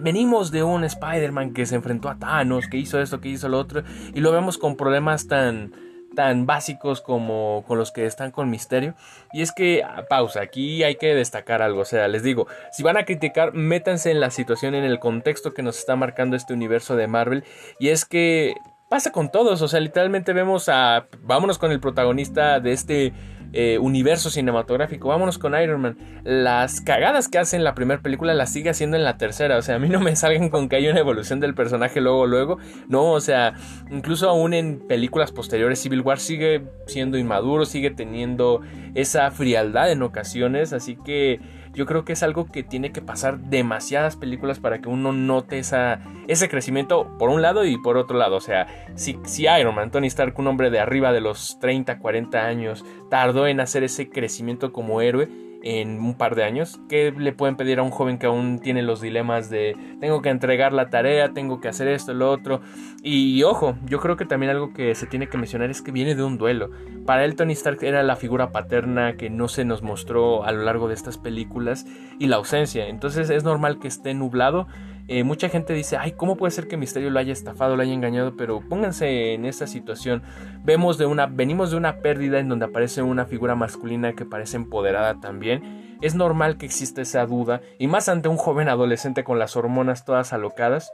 Venimos 0.00 0.50
de 0.50 0.62
un 0.62 0.84
Spider-Man 0.84 1.52
que 1.52 1.66
se 1.66 1.74
enfrentó 1.74 2.08
a 2.08 2.18
Thanos, 2.18 2.68
que 2.68 2.76
hizo 2.76 3.00
esto, 3.00 3.20
que 3.20 3.28
hizo 3.28 3.48
lo 3.48 3.58
otro, 3.58 3.82
y 4.14 4.20
lo 4.20 4.32
vemos 4.32 4.58
con 4.58 4.76
problemas 4.76 5.26
tan 5.26 5.72
tan 6.14 6.46
básicos 6.46 7.00
como 7.00 7.64
con 7.66 7.78
los 7.78 7.92
que 7.92 8.06
están 8.06 8.30
con 8.30 8.50
Misterio. 8.50 8.94
Y 9.32 9.42
es 9.42 9.52
que, 9.52 9.82
ah, 9.84 10.04
pausa, 10.08 10.40
aquí 10.42 10.82
hay 10.82 10.96
que 10.96 11.14
destacar 11.14 11.62
algo. 11.62 11.80
O 11.80 11.84
sea, 11.84 12.08
les 12.08 12.22
digo, 12.22 12.46
si 12.72 12.82
van 12.82 12.96
a 12.96 13.04
criticar, 13.04 13.54
métanse 13.54 14.10
en 14.10 14.20
la 14.20 14.30
situación, 14.30 14.74
en 14.74 14.84
el 14.84 14.98
contexto 14.98 15.52
que 15.52 15.62
nos 15.62 15.78
está 15.78 15.96
marcando 15.96 16.36
este 16.36 16.54
universo 16.54 16.96
de 16.96 17.06
Marvel. 17.06 17.44
Y 17.78 17.88
es 17.88 18.04
que 18.04 18.54
pasa 18.88 19.12
con 19.12 19.30
todos. 19.30 19.62
O 19.62 19.68
sea, 19.68 19.80
literalmente 19.80 20.32
vemos 20.32 20.68
a... 20.68 21.06
Vámonos 21.20 21.58
con 21.58 21.72
el 21.72 21.80
protagonista 21.80 22.60
de 22.60 22.72
este 22.72 23.12
eh, 23.52 23.78
universo 23.78 24.30
cinematográfico. 24.30 25.08
Vámonos 25.08 25.38
con 25.38 25.60
Iron 25.60 25.80
Man. 25.80 25.98
Las 26.24 26.80
cagadas 26.80 27.28
que 27.28 27.38
hace 27.38 27.56
en 27.56 27.64
la 27.64 27.74
primera 27.74 28.00
película 28.00 28.34
las 28.34 28.52
sigue 28.52 28.70
haciendo 28.70 28.96
en 28.96 29.04
la 29.04 29.16
tercera. 29.16 29.56
O 29.56 29.62
sea, 29.62 29.76
a 29.76 29.78
mí 29.78 29.88
no 29.88 30.00
me 30.00 30.14
salgan 30.16 30.50
con 30.50 30.68
que 30.68 30.76
hay 30.76 30.88
una 30.88 31.00
evolución 31.00 31.40
del 31.40 31.54
personaje 31.54 32.00
luego, 32.00 32.26
luego. 32.26 32.58
No, 32.88 33.12
o 33.12 33.20
sea, 33.20 33.54
incluso 33.90 34.28
aún 34.28 34.54
en 34.54 34.78
películas 34.86 35.32
posteriores, 35.32 35.80
Civil 35.80 36.02
War 36.02 36.18
sigue 36.18 36.62
siendo 36.86 37.18
inmaduro, 37.18 37.64
sigue 37.64 37.90
teniendo 37.90 38.60
esa 38.94 39.30
frialdad 39.30 39.90
en 39.90 40.02
ocasiones. 40.02 40.72
Así 40.72 40.96
que 40.96 41.40
yo 41.72 41.86
creo 41.86 42.04
que 42.04 42.12
es 42.12 42.22
algo 42.22 42.46
que 42.46 42.62
tiene 42.62 42.92
que 42.92 43.00
pasar 43.00 43.38
demasiadas 43.38 44.16
películas 44.16 44.58
para 44.58 44.80
que 44.80 44.88
uno 44.88 45.12
note 45.12 45.58
esa, 45.58 46.00
ese 46.26 46.48
crecimiento 46.48 47.16
por 47.18 47.30
un 47.30 47.42
lado 47.42 47.64
y 47.64 47.78
por 47.78 47.96
otro 47.96 48.18
lado. 48.18 48.36
O 48.36 48.40
sea, 48.40 48.66
si, 48.94 49.18
si 49.24 49.44
Iron 49.46 49.74
Man, 49.74 49.90
Tony 49.90 50.08
Stark, 50.08 50.38
un 50.38 50.48
hombre 50.48 50.70
de 50.70 50.80
arriba 50.80 51.12
de 51.12 51.20
los 51.20 51.58
30, 51.60 51.98
40 51.98 52.44
años, 52.44 52.84
tardó 53.08 53.46
en 53.46 53.60
hacer 53.60 53.84
ese 53.84 54.10
crecimiento 54.10 54.72
como 54.72 55.00
héroe, 55.00 55.28
en 55.62 56.00
un 56.00 56.14
par 56.14 56.34
de 56.34 56.44
años. 56.44 56.80
¿Qué 56.88 57.12
le 57.16 57.32
pueden 57.32 57.56
pedir 57.56 57.78
a 57.78 57.82
un 57.82 57.90
joven 57.90 58.18
que 58.18 58.26
aún 58.26 58.58
tiene 58.60 58.82
los 58.82 59.00
dilemas 59.00 59.50
de 59.50 59.76
tengo 60.00 60.22
que 60.22 60.30
entregar 60.30 60.72
la 60.72 60.90
tarea, 60.90 61.32
tengo 61.32 61.60
que 61.60 61.68
hacer 61.68 61.88
esto, 61.88 62.14
lo 62.14 62.30
otro? 62.30 62.60
Y 63.02 63.42
ojo, 63.42 63.76
yo 63.86 64.00
creo 64.00 64.16
que 64.16 64.24
también 64.24 64.50
algo 64.50 64.72
que 64.72 64.94
se 64.94 65.06
tiene 65.06 65.28
que 65.28 65.38
mencionar 65.38 65.70
es 65.70 65.82
que 65.82 65.92
viene 65.92 66.14
de 66.14 66.22
un 66.22 66.38
duelo. 66.38 66.70
Para 67.06 67.24
él 67.24 67.36
Tony 67.36 67.52
Stark 67.52 67.82
era 67.82 68.02
la 68.02 68.16
figura 68.16 68.52
paterna 68.52 69.16
que 69.16 69.30
no 69.30 69.48
se 69.48 69.64
nos 69.64 69.82
mostró 69.82 70.44
a 70.44 70.52
lo 70.52 70.62
largo 70.62 70.88
de 70.88 70.94
estas 70.94 71.18
películas 71.18 71.86
y 72.18 72.26
la 72.26 72.36
ausencia. 72.36 72.88
Entonces 72.88 73.30
es 73.30 73.44
normal 73.44 73.78
que 73.78 73.88
esté 73.88 74.14
nublado 74.14 74.66
eh, 75.12 75.24
mucha 75.24 75.48
gente 75.48 75.72
dice, 75.72 75.96
ay, 75.96 76.12
¿cómo 76.12 76.36
puede 76.36 76.52
ser 76.52 76.68
que 76.68 76.76
Misterio 76.76 77.10
lo 77.10 77.18
haya 77.18 77.32
estafado, 77.32 77.74
lo 77.74 77.82
haya 77.82 77.92
engañado? 77.92 78.36
Pero 78.36 78.60
pónganse 78.60 79.34
en 79.34 79.44
esta 79.44 79.66
situación. 79.66 80.22
Vemos 80.62 80.98
de 80.98 81.06
una, 81.06 81.26
venimos 81.26 81.72
de 81.72 81.76
una 81.76 81.96
pérdida 81.96 82.38
en 82.38 82.48
donde 82.48 82.66
aparece 82.66 83.02
una 83.02 83.26
figura 83.26 83.56
masculina 83.56 84.12
que 84.12 84.24
parece 84.24 84.56
empoderada 84.56 85.18
también. 85.20 85.98
Es 86.00 86.14
normal 86.14 86.58
que 86.58 86.66
exista 86.66 87.02
esa 87.02 87.26
duda, 87.26 87.60
y 87.76 87.88
más 87.88 88.08
ante 88.08 88.28
un 88.28 88.36
joven 88.36 88.68
adolescente 88.68 89.24
con 89.24 89.40
las 89.40 89.56
hormonas 89.56 90.04
todas 90.04 90.32
alocadas. 90.32 90.92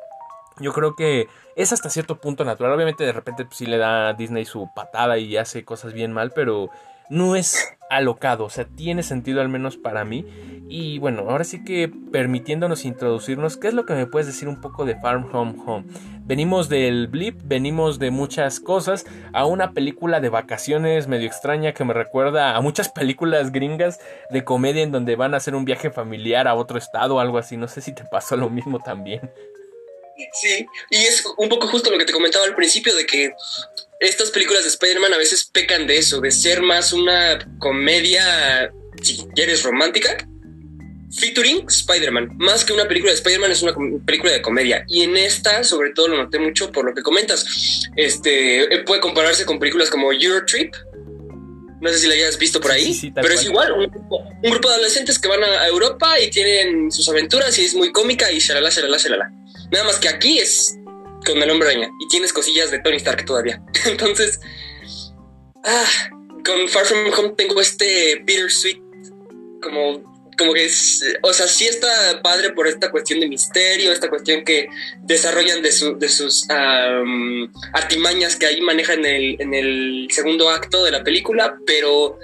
Yo 0.61 0.73
creo 0.73 0.97
que 0.97 1.27
es 1.55 1.75
hasta 1.75 1.91
cierto 1.91 2.19
punto 2.19 2.43
natural. 2.47 2.73
Obviamente 2.73 3.05
de 3.05 3.13
repente 3.13 3.45
pues, 3.45 3.59
sí 3.59 3.67
le 3.67 3.77
da 3.77 4.09
a 4.09 4.15
Disney 4.15 4.47
su 4.47 4.71
patada 4.75 5.19
y 5.19 5.37
hace 5.37 5.67
cosas 5.67 5.93
bien 5.93 6.15
mal, 6.15 6.33
pero 6.35 6.71
no 7.11 7.37
es 7.37 7.77
alocado, 7.89 8.45
o 8.45 8.51
sea, 8.51 8.65
tiene 8.65 9.03
sentido 9.03 9.41
al 9.41 9.49
menos 9.49 9.77
para 9.77 10.05
mí. 10.05 10.27
Y 10.69 10.99
bueno, 10.99 11.31
ahora 11.31 11.45
sí 11.45 11.65
que 11.65 11.89
permitiéndonos 11.89 12.85
introducirnos, 12.85 13.57
¿qué 13.57 13.69
es 13.69 13.75
lo 13.75 13.87
que 13.87 13.95
me 13.95 14.07
puedes 14.07 14.27
decir 14.27 14.49
un 14.49 14.61
poco 14.61 14.85
de 14.85 14.97
Farm 14.97 15.29
Home 15.33 15.55
Home? 15.65 15.87
Venimos 16.25 16.69
del 16.69 17.07
blip, 17.07 17.41
venimos 17.45 18.01
de 18.01 18.11
muchas 18.11 18.59
cosas, 18.59 19.07
a 19.33 19.47
una 19.47 19.73
película 19.73 20.19
de 20.19 20.29
vacaciones 20.29 21.07
medio 21.07 21.29
extraña 21.29 21.73
que 21.73 21.85
me 21.85 21.95
recuerda 21.95 22.57
a 22.57 22.61
muchas 22.61 22.89
películas 22.95 23.53
gringas 23.53 24.01
de 24.31 24.43
comedia 24.43 24.83
en 24.83 24.91
donde 24.91 25.15
van 25.15 25.35
a 25.35 25.37
hacer 25.37 25.55
un 25.55 25.65
viaje 25.65 25.91
familiar 25.91 26.49
a 26.49 26.55
otro 26.55 26.79
estado 26.79 27.17
o 27.17 27.21
algo 27.21 27.39
así. 27.39 27.57
No 27.57 27.69
sé 27.69 27.81
si 27.81 27.95
te 27.95 28.05
pasó 28.05 28.37
lo 28.37 28.51
mismo 28.51 28.81
también. 28.81 29.31
Sí, 30.33 30.67
y 30.91 30.97
es 30.97 31.25
un 31.37 31.49
poco 31.49 31.69
justo 31.69 31.91
lo 31.91 31.99
que 31.99 32.07
te 32.07 32.13
comentaba 32.13 32.45
al 32.45 32.55
principio 32.55 32.95
de 32.97 33.07
que 33.07 33.33
estas 34.01 34.31
películas 34.31 34.65
de 34.65 34.69
Spider-Man 34.71 35.15
a 35.15 35.19
veces 35.19 35.45
pecan 35.45 35.87
de 35.87 35.99
eso, 35.99 36.21
de 36.21 36.31
ser 36.31 36.63
más 36.63 36.93
una 36.93 37.39
comedia, 37.59 38.71
si 39.03 39.27
quieres, 39.35 39.63
romántica, 39.63 40.17
featuring 41.19 41.67
Spider-Man. 41.69 42.37
Más 42.37 42.65
que 42.65 42.73
una 42.73 42.87
película 42.87 43.13
de 43.13 43.17
Spider-Man 43.17 43.51
es 43.51 43.63
una 43.63 43.75
película 44.05 44.33
de 44.33 44.43
comedia. 44.43 44.85
Y 44.89 45.03
en 45.03 45.17
esta, 45.17 45.65
sobre 45.65 45.91
todo, 45.91 46.09
lo 46.09 46.17
noté 46.17 46.39
mucho 46.39 46.71
por 46.73 46.85
lo 46.85 46.95
que 46.95 47.03
comentas. 47.03 47.47
Este 47.97 48.75
eh, 48.75 48.83
puede 48.85 49.01
compararse 49.01 49.47
con 49.47 49.59
películas 49.59 49.91
como 49.91 50.13
Euro 50.13 50.45
Trip. 50.45 50.75
No 51.81 51.91
sé 51.91 51.99
si 51.99 52.07
la 52.07 52.15
hayas 52.15 52.39
visto 52.39 52.59
por 52.61 52.73
ahí, 52.73 53.13
pero 53.15 53.35
es 53.35 53.45
igual, 53.45 53.71
un, 53.73 53.85
grupo 54.43 54.69
de 54.69 54.75
adolescentes 54.75 55.19
que 55.19 55.29
van 55.29 55.45
a, 55.45 55.67
Europa 55.67 56.19
y 56.19 56.31
tienen 56.31 56.91
sus 56.91 57.07
aventuras 57.11 57.57
y 57.59 57.67
es 57.67 57.75
muy 57.75 57.93
cómica 57.93 58.33
y 58.33 58.39
shalala, 58.39 58.71
shalala, 58.71 58.97
shalala. 58.97 59.31
Nada 59.71 59.85
más 59.85 59.99
que 59.99 60.09
aquí 60.09 60.39
es 60.39 60.79
con 61.27 61.43
el 61.43 61.51
hombre 61.51 61.71
araña 61.71 61.91
y 62.01 62.09
tienes 62.09 62.33
cosillas 62.33 62.71
de 62.71 62.79
Tony 62.79 62.97
Stark 62.97 63.25
todavía. 63.25 63.63
Entonces, 63.87 64.41
ah, 65.65 65.89
con 66.45 66.69
Far 66.69 66.87
From 66.87 67.13
Home 67.17 67.35
tengo 67.37 67.61
este 67.61 68.23
bittersweet 68.25 68.81
como 69.63 70.17
como 70.37 70.53
que 70.53 70.67
es, 70.67 71.03
o 71.23 71.33
sea, 71.33 71.47
sí 71.47 71.67
está 71.67 72.21
padre 72.23 72.51
por 72.51 72.67
esta 72.67 72.91
cuestión 72.91 73.21
de 73.21 73.29
misterio, 73.29 73.93
esta 73.93 74.09
cuestión 74.09 74.45
que 74.45 74.69
desarrollan 75.03 75.63
de, 75.63 75.73
su, 75.73 75.99
de 75.99 76.09
sus 76.09 76.47
artimañas 77.73 78.37
que 78.37 78.47
ahí 78.47 78.61
manejan 78.61 79.05
en 79.05 79.15
el, 79.15 79.37
en 79.41 79.55
el 79.55 80.09
segundo 80.11 80.51
acto 80.51 80.85
de 80.85 80.91
la 80.91 81.03
película, 81.03 81.57
pero 81.67 82.19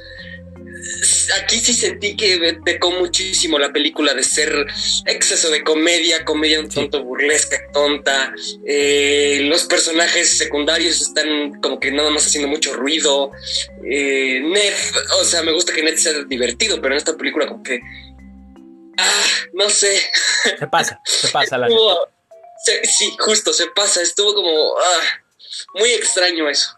aquí 1.40 1.59
sí 1.59 1.73
sentí 1.75 2.16
que 2.16 2.59
pecó 2.64 2.90
muchísimo 2.90 3.59
la 3.59 3.73
película 3.73 4.14
de 4.14 4.23
ser 4.23 4.66
exceso 5.07 5.51
de 5.51 5.62
comedia, 5.62 6.25
comedia 6.25 6.61
un 6.61 6.68
tanto 6.68 7.03
burlesca, 7.05 7.59
tonta. 7.73 8.35
Eh, 8.66 9.40
los 9.45 9.64
personajes 9.64 10.37
secundarios 10.37 11.01
están 11.01 11.61
como 11.61 11.79
que 11.79 11.92
nada 11.92 12.11
más 12.11 12.27
haciendo 12.27 12.49
mucho 12.49 12.75
ruido. 12.75 13.33
Eh, 13.85 14.40
Ned, 14.42 14.75
o 15.21 15.25
sea, 15.25 15.42
me 15.42 15.53
gusta 15.53 15.73
que 15.73 15.83
Ned 15.83 15.97
sea 15.97 16.12
divertido, 16.25 16.81
pero 16.81 16.95
en 16.95 16.99
esta 16.99 17.16
película 17.16 17.47
como 17.47 17.62
que... 17.62 17.81
Ah, 18.99 19.25
no 19.55 19.71
sé. 19.71 20.01
Se 20.59 20.66
pasa, 20.66 21.01
se 21.05 21.29
pasa 21.29 21.59
la... 21.59 21.68
sí, 22.85 23.16
justo, 23.18 23.53
se 23.53 23.66
pasa. 23.68 24.03
Estuvo 24.03 24.35
como... 24.35 24.79
Ah, 24.79 25.23
muy 25.75 25.90
extraño 25.92 26.49
eso. 26.49 26.77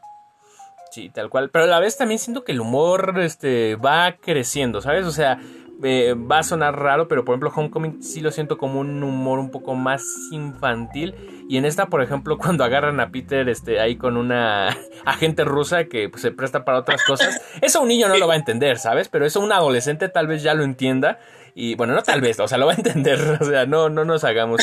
Sí, 0.95 1.11
tal 1.13 1.29
cual. 1.29 1.51
Pero 1.51 1.65
a 1.65 1.67
la 1.67 1.81
vez 1.81 1.97
también 1.97 2.21
siento 2.21 2.45
que 2.45 2.53
el 2.53 2.61
humor 2.61 3.19
este, 3.19 3.75
va 3.75 4.15
creciendo, 4.21 4.81
¿sabes? 4.81 5.05
O 5.07 5.11
sea, 5.11 5.41
eh, 5.83 6.15
va 6.15 6.39
a 6.39 6.43
sonar 6.45 6.79
raro, 6.79 7.09
pero 7.09 7.25
por 7.25 7.33
ejemplo 7.33 7.51
Homecoming 7.53 8.01
sí 8.01 8.21
lo 8.21 8.31
siento 8.31 8.59
como 8.59 8.79
un 8.79 9.03
humor 9.03 9.41
un 9.41 9.51
poco 9.51 9.75
más 9.75 10.05
infantil. 10.31 11.17
Y 11.49 11.57
en 11.57 11.65
esta, 11.65 11.87
por 11.87 12.01
ejemplo, 12.01 12.39
cuando 12.39 12.63
agarran 12.63 13.01
a 13.01 13.11
Peter 13.11 13.49
este, 13.49 13.81
ahí 13.81 13.97
con 13.97 14.17
una 14.17 14.69
agente 15.05 15.43
rusa 15.43 15.87
que 15.87 16.09
pues, 16.09 16.23
se 16.23 16.31
presta 16.31 16.65
para 16.65 16.79
otras 16.79 17.03
cosas, 17.03 17.43
eso 17.61 17.83
un 17.83 17.89
niño 17.89 18.07
no 18.07 18.17
lo 18.17 18.29
va 18.29 18.35
a 18.35 18.37
entender, 18.37 18.79
¿sabes? 18.79 19.09
Pero 19.09 19.27
eso 19.27 19.41
un 19.41 19.51
adolescente 19.51 20.09
tal 20.09 20.29
vez 20.29 20.45
ya 20.45 20.55
lo 20.55 20.63
entienda. 20.63 21.19
Y 21.57 21.75
bueno, 21.75 21.95
no 21.95 22.05
tal 22.05 22.21
vez, 22.21 22.39
o 22.39 22.47
sea, 22.47 22.57
lo 22.57 22.67
va 22.67 22.73
a 22.75 22.77
entender. 22.77 23.19
O 23.41 23.45
sea, 23.45 23.67
no, 23.67 23.89
no 23.89 24.05
nos 24.05 24.23
hagamos. 24.23 24.61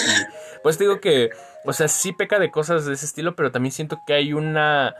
pues 0.64 0.80
digo 0.80 1.02
que, 1.02 1.32
o 1.66 1.74
sea, 1.74 1.90
sí 1.90 2.14
peca 2.14 2.40
de 2.40 2.52
cosas 2.52 2.86
de 2.86 2.94
ese 2.94 3.06
estilo, 3.06 3.36
pero 3.36 3.52
también 3.52 3.74
siento 3.74 4.00
que 4.08 4.14
hay 4.14 4.32
una 4.32 4.96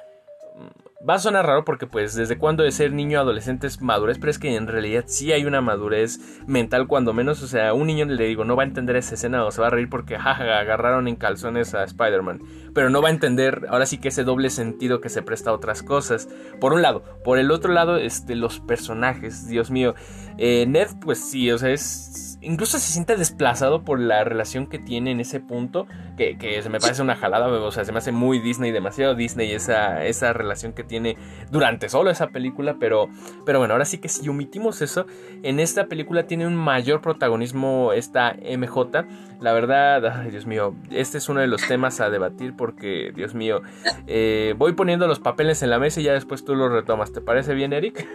Va 1.08 1.16
a 1.16 1.20
sonar 1.20 1.48
raro 1.48 1.66
porque 1.66 1.88
pues 1.88 2.14
desde 2.14 2.38
cuando 2.38 2.62
de 2.62 2.72
ser 2.72 2.94
niño 2.94 3.20
adolescente 3.20 3.66
es 3.66 3.82
madurez, 3.82 4.20
pero 4.20 4.30
es 4.30 4.38
que 4.38 4.56
en 4.56 4.68
realidad 4.68 5.06
sí 5.08 5.32
hay 5.32 5.46
una 5.46 5.60
madurez 5.60 6.20
mental 6.46 6.86
cuando 6.86 7.12
menos, 7.12 7.42
o 7.42 7.48
sea, 7.48 7.74
un 7.74 7.88
niño 7.88 8.06
le 8.06 8.26
digo, 8.26 8.46
no 8.46 8.56
va 8.56 8.62
a 8.62 8.68
entender 8.68 8.96
esa 8.96 9.16
escena 9.16 9.44
o 9.44 9.50
se 9.50 9.62
va 9.62 9.68
a 9.68 9.70
reír 9.72 9.90
porque 9.90 10.20
jaja, 10.20 10.60
agarraron 10.60 11.08
en 11.08 11.16
calzones 11.16 11.74
a 11.74 11.84
Spider-Man, 11.86 12.44
pero 12.76 12.92
no 12.92 13.02
va 13.02 13.08
a 13.08 13.12
entender 13.12 13.66
ahora 13.70 13.88
sí 13.88 13.98
que 13.98 14.10
ese 14.10 14.24
doble 14.24 14.52
sentido 14.52 15.02
que 15.02 15.10
se 15.10 15.24
presta 15.24 15.50
a 15.50 15.54
otras 15.54 15.82
cosas. 15.82 16.30
Por 16.60 16.72
un 16.72 16.84
lado, 16.84 17.04
por 17.24 17.40
el 17.40 17.50
otro 17.50 17.74
lado, 17.74 17.98
este, 17.98 18.36
los 18.36 18.60
personajes, 18.60 19.48
Dios 19.48 19.72
mío, 19.72 19.96
eh, 20.38 20.66
Ned 20.68 20.90
pues 21.02 21.20
sí, 21.20 21.50
o 21.50 21.58
sea, 21.58 21.72
es 21.72 22.31
incluso 22.42 22.80
se 22.80 22.92
siente 22.92 23.16
desplazado 23.16 23.84
por 23.84 24.00
la 24.00 24.24
relación 24.24 24.68
que 24.68 24.80
tiene 24.80 25.12
en 25.12 25.20
ese 25.20 25.40
punto, 25.40 25.88
que, 26.18 26.38
que 26.38 26.62
se 26.62 26.70
me 26.70 26.80
parece 26.80 27.02
una 27.02 27.16
jalada, 27.16 27.48
o 27.48 27.72
sea, 27.72 27.86
se 27.86 27.92
me 27.92 28.00
hace 28.00 28.12
muy 28.12 28.40
Disney, 28.40 28.72
demasiado 28.72 29.16
Disney 29.16 29.52
esa, 29.52 30.06
esa 30.06 30.34
relación 30.34 30.74
que 30.74 30.84
tiene 30.84 31.18
durante 31.52 31.90
solo 31.90 32.10
esa 32.10 32.28
película, 32.28 32.78
pero, 32.80 33.10
pero 33.46 33.60
bueno, 33.60 33.74
ahora 33.74 33.86
sí 33.86 34.00
que 34.00 34.10
si 34.10 34.28
omitimos 34.28 34.82
eso, 34.82 35.06
en 35.44 35.60
esta 35.60 35.86
película 35.86 36.26
tiene 36.28 36.48
un 36.48 36.56
mayor 36.56 37.02
protagonismo 37.02 37.94
esta 37.94 38.36
MJ. 38.36 39.06
La 39.40 39.54
verdad, 39.54 40.06
ay, 40.06 40.30
Dios 40.30 40.46
mío, 40.46 40.76
este 40.92 41.18
es 41.18 41.28
uno 41.30 41.42
de 41.42 41.48
los 41.48 41.68
temas 41.68 42.00
a 42.00 42.10
debatir 42.10 42.56
porque, 42.56 43.12
Dios 43.16 43.34
mío, 43.34 43.62
eh, 44.08 44.54
voy 44.58 44.74
poniendo 44.74 45.08
los 45.08 45.20
papeles 45.20 45.64
en 45.64 45.72
la 45.72 45.80
mesa 45.80 46.00
y 46.00 46.04
ya 46.04 46.14
después 46.14 46.46
tú 46.46 46.56
los 46.56 46.72
retomas. 46.72 47.12
¿Te 47.12 47.22
parece 47.22 47.56
bien, 47.56 47.74
Eric? 47.74 48.08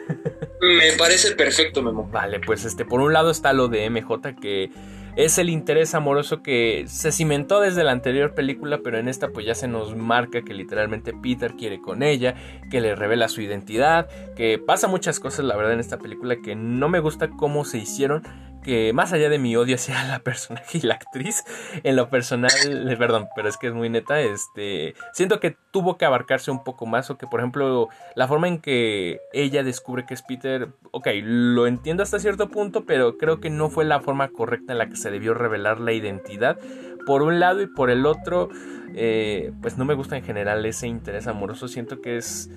Me 0.61 0.93
parece 0.97 1.33
perfecto, 1.33 1.83
Memo. 1.83 2.09
Vale, 2.11 2.41
pues 2.41 2.65
este, 2.65 2.85
por 2.85 3.01
un 3.01 3.13
lado 3.13 3.31
está 3.31 3.53
lo 3.53 3.69
de 3.69 3.89
MJ 3.91 4.16
que 4.21 4.71
es 5.17 5.39
el 5.39 5.49
interés 5.49 5.95
amoroso 5.95 6.43
que 6.43 6.85
se 6.89 7.11
cimentó 7.11 7.61
desde 7.61 7.85
la 7.85 7.93
anterior 7.93 8.35
película, 8.35 8.81
pero 8.85 8.99
en 8.99 9.09
esta 9.09 9.29
pues 9.29 9.47
ya 9.47 9.55
se 9.55 9.67
nos 9.67 9.97
marca 9.97 10.43
que 10.43 10.53
literalmente 10.53 11.15
Peter 11.15 11.55
quiere 11.55 11.81
con 11.81 12.03
ella, 12.03 12.35
que 12.71 12.83
le 12.83 12.95
revela 12.95 13.29
su 13.29 13.41
identidad, 13.41 14.09
que 14.37 14.59
pasa 14.59 14.89
muchas 14.89 15.19
cosas 15.19 15.47
la 15.47 15.57
verdad 15.57 15.73
en 15.73 15.81
esta 15.81 15.99
película 15.99 16.37
que 16.37 16.55
no 16.55 16.91
me 16.91 17.01
gusta 17.01 17.31
cómo 17.31 17.65
se 17.65 17.79
hicieron, 17.79 18.25
que 18.67 18.93
más 18.93 19.13
allá 19.13 19.31
de 19.31 19.39
mi 19.39 19.57
odio 19.57 19.77
hacia 19.77 20.03
la 20.09 20.19
personaje 20.19 20.79
y 20.79 20.81
la 20.83 20.95
actriz, 20.95 21.45
en 21.85 21.97
lo 21.97 22.11
personal, 22.11 22.51
eh, 22.67 22.97
perdón, 22.99 23.29
pero 23.35 23.49
es 23.49 23.57
que 23.57 23.69
es 23.69 23.73
muy 23.73 23.89
neta, 23.89 24.21
este, 24.21 24.95
siento 25.13 25.41
que 25.41 25.57
tuvo 25.71 25.97
que 25.97 26.05
abarcarse 26.05 26.51
un 26.51 26.65
poco 26.65 26.85
más 26.85 27.09
o 27.09 27.17
que, 27.17 27.27
por 27.27 27.41
ejemplo, 27.41 27.89
la 28.15 28.27
forma 28.27 28.49
en 28.49 28.59
que 28.59 29.21
ella 29.33 29.63
descubre 29.63 30.05
que 30.05 30.15
es 30.15 30.23
Peter, 30.23 30.69
ok, 30.91 31.07
lo 31.23 31.67
entiendo 31.67 32.03
hasta 32.03 32.19
cierto 32.19 32.49
punto, 32.51 32.85
pero 32.85 33.17
creo 33.17 33.41
que 33.41 33.49
no 33.49 33.71
fue 33.71 33.85
la 33.85 34.01
forma 34.01 34.29
correcta 34.29 34.73
en 34.73 34.79
la 34.79 34.89
que 34.89 34.97
se 34.97 35.11
debió 35.11 35.33
revelar 35.33 35.81
la 35.81 35.93
identidad, 35.93 36.59
por 37.07 37.23
un 37.23 37.39
lado 37.39 37.63
y 37.63 37.69
por 37.69 37.89
el 37.89 38.05
otro, 38.05 38.49
eh, 38.95 39.53
pues 39.63 39.79
no 39.79 39.85
me 39.85 39.95
gusta 39.95 40.17
en 40.17 40.25
general 40.25 40.67
ese 40.67 40.89
interés 40.89 41.29
amoroso, 41.29 41.69
siento 41.69 42.01
que 42.01 42.17
es 42.17 42.51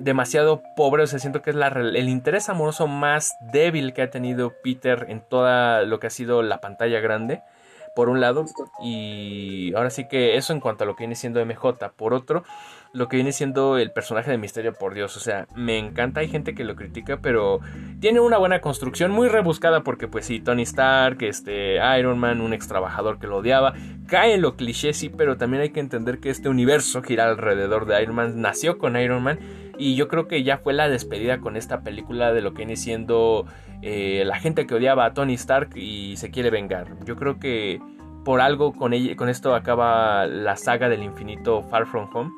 demasiado 0.00 0.62
pobre, 0.76 1.02
o 1.02 1.06
sea, 1.06 1.18
siento 1.18 1.42
que 1.42 1.50
es 1.50 1.56
la, 1.56 1.68
el 1.68 2.08
interés 2.08 2.48
amoroso 2.48 2.86
más 2.86 3.32
débil 3.52 3.92
que 3.92 4.02
ha 4.02 4.10
tenido 4.10 4.52
Peter 4.62 5.06
en 5.08 5.20
toda 5.20 5.82
lo 5.82 6.00
que 6.00 6.08
ha 6.08 6.10
sido 6.10 6.42
la 6.42 6.60
pantalla 6.60 7.00
grande, 7.00 7.42
por 7.94 8.08
un 8.08 8.20
lado, 8.20 8.46
y 8.82 9.74
ahora 9.74 9.90
sí 9.90 10.06
que 10.08 10.36
eso 10.36 10.52
en 10.52 10.60
cuanto 10.60 10.84
a 10.84 10.86
lo 10.86 10.94
que 10.94 11.02
viene 11.02 11.16
siendo 11.16 11.44
MJ, 11.44 11.90
por 11.96 12.14
otro, 12.14 12.44
lo 12.92 13.08
que 13.08 13.16
viene 13.16 13.32
siendo 13.32 13.78
el 13.78 13.92
personaje 13.92 14.30
de 14.30 14.38
Misterio, 14.38 14.72
por 14.72 14.94
Dios, 14.94 15.16
o 15.16 15.20
sea, 15.20 15.46
me 15.54 15.78
encanta, 15.78 16.20
hay 16.20 16.28
gente 16.28 16.54
que 16.54 16.64
lo 16.64 16.76
critica, 16.76 17.18
pero 17.20 17.60
tiene 18.00 18.20
una 18.20 18.38
buena 18.38 18.60
construcción, 18.60 19.10
muy 19.10 19.28
rebuscada, 19.28 19.82
porque 19.82 20.08
pues 20.08 20.26
sí, 20.26 20.40
Tony 20.40 20.62
Stark, 20.62 21.22
este, 21.22 21.76
Iron 21.98 22.18
Man, 22.18 22.40
un 22.40 22.52
ex 22.52 22.68
trabajador 22.68 23.18
que 23.18 23.26
lo 23.26 23.38
odiaba, 23.38 23.74
cae 24.06 24.34
en 24.34 24.42
lo 24.42 24.56
cliché, 24.56 24.92
sí, 24.92 25.08
pero 25.08 25.36
también 25.36 25.62
hay 25.62 25.70
que 25.70 25.80
entender 25.80 26.18
que 26.18 26.30
este 26.30 26.48
universo 26.48 27.02
gira 27.02 27.28
alrededor 27.28 27.86
de 27.86 28.02
Iron 28.02 28.14
Man, 28.14 28.40
nació 28.40 28.78
con 28.78 28.96
Iron 28.96 29.22
Man, 29.22 29.38
y 29.80 29.96
yo 29.96 30.08
creo 30.08 30.28
que 30.28 30.42
ya 30.42 30.58
fue 30.58 30.74
la 30.74 30.88
despedida 30.88 31.40
con 31.40 31.56
esta 31.56 31.80
película 31.80 32.32
de 32.32 32.42
lo 32.42 32.52
que 32.52 32.58
viene 32.58 32.76
siendo 32.76 33.46
eh, 33.80 34.22
la 34.26 34.38
gente 34.38 34.66
que 34.66 34.74
odiaba 34.74 35.06
a 35.06 35.14
Tony 35.14 35.34
Stark 35.34 35.70
y 35.74 36.16
se 36.18 36.30
quiere 36.30 36.50
vengar. 36.50 36.88
Yo 37.06 37.16
creo 37.16 37.38
que 37.38 37.80
por 38.24 38.42
algo 38.42 38.74
con, 38.74 38.92
con 39.16 39.28
esto 39.30 39.54
acaba 39.54 40.26
la 40.26 40.56
saga 40.56 40.90
del 40.90 41.02
infinito 41.02 41.62
Far 41.62 41.86
From 41.86 42.10
Home. 42.12 42.30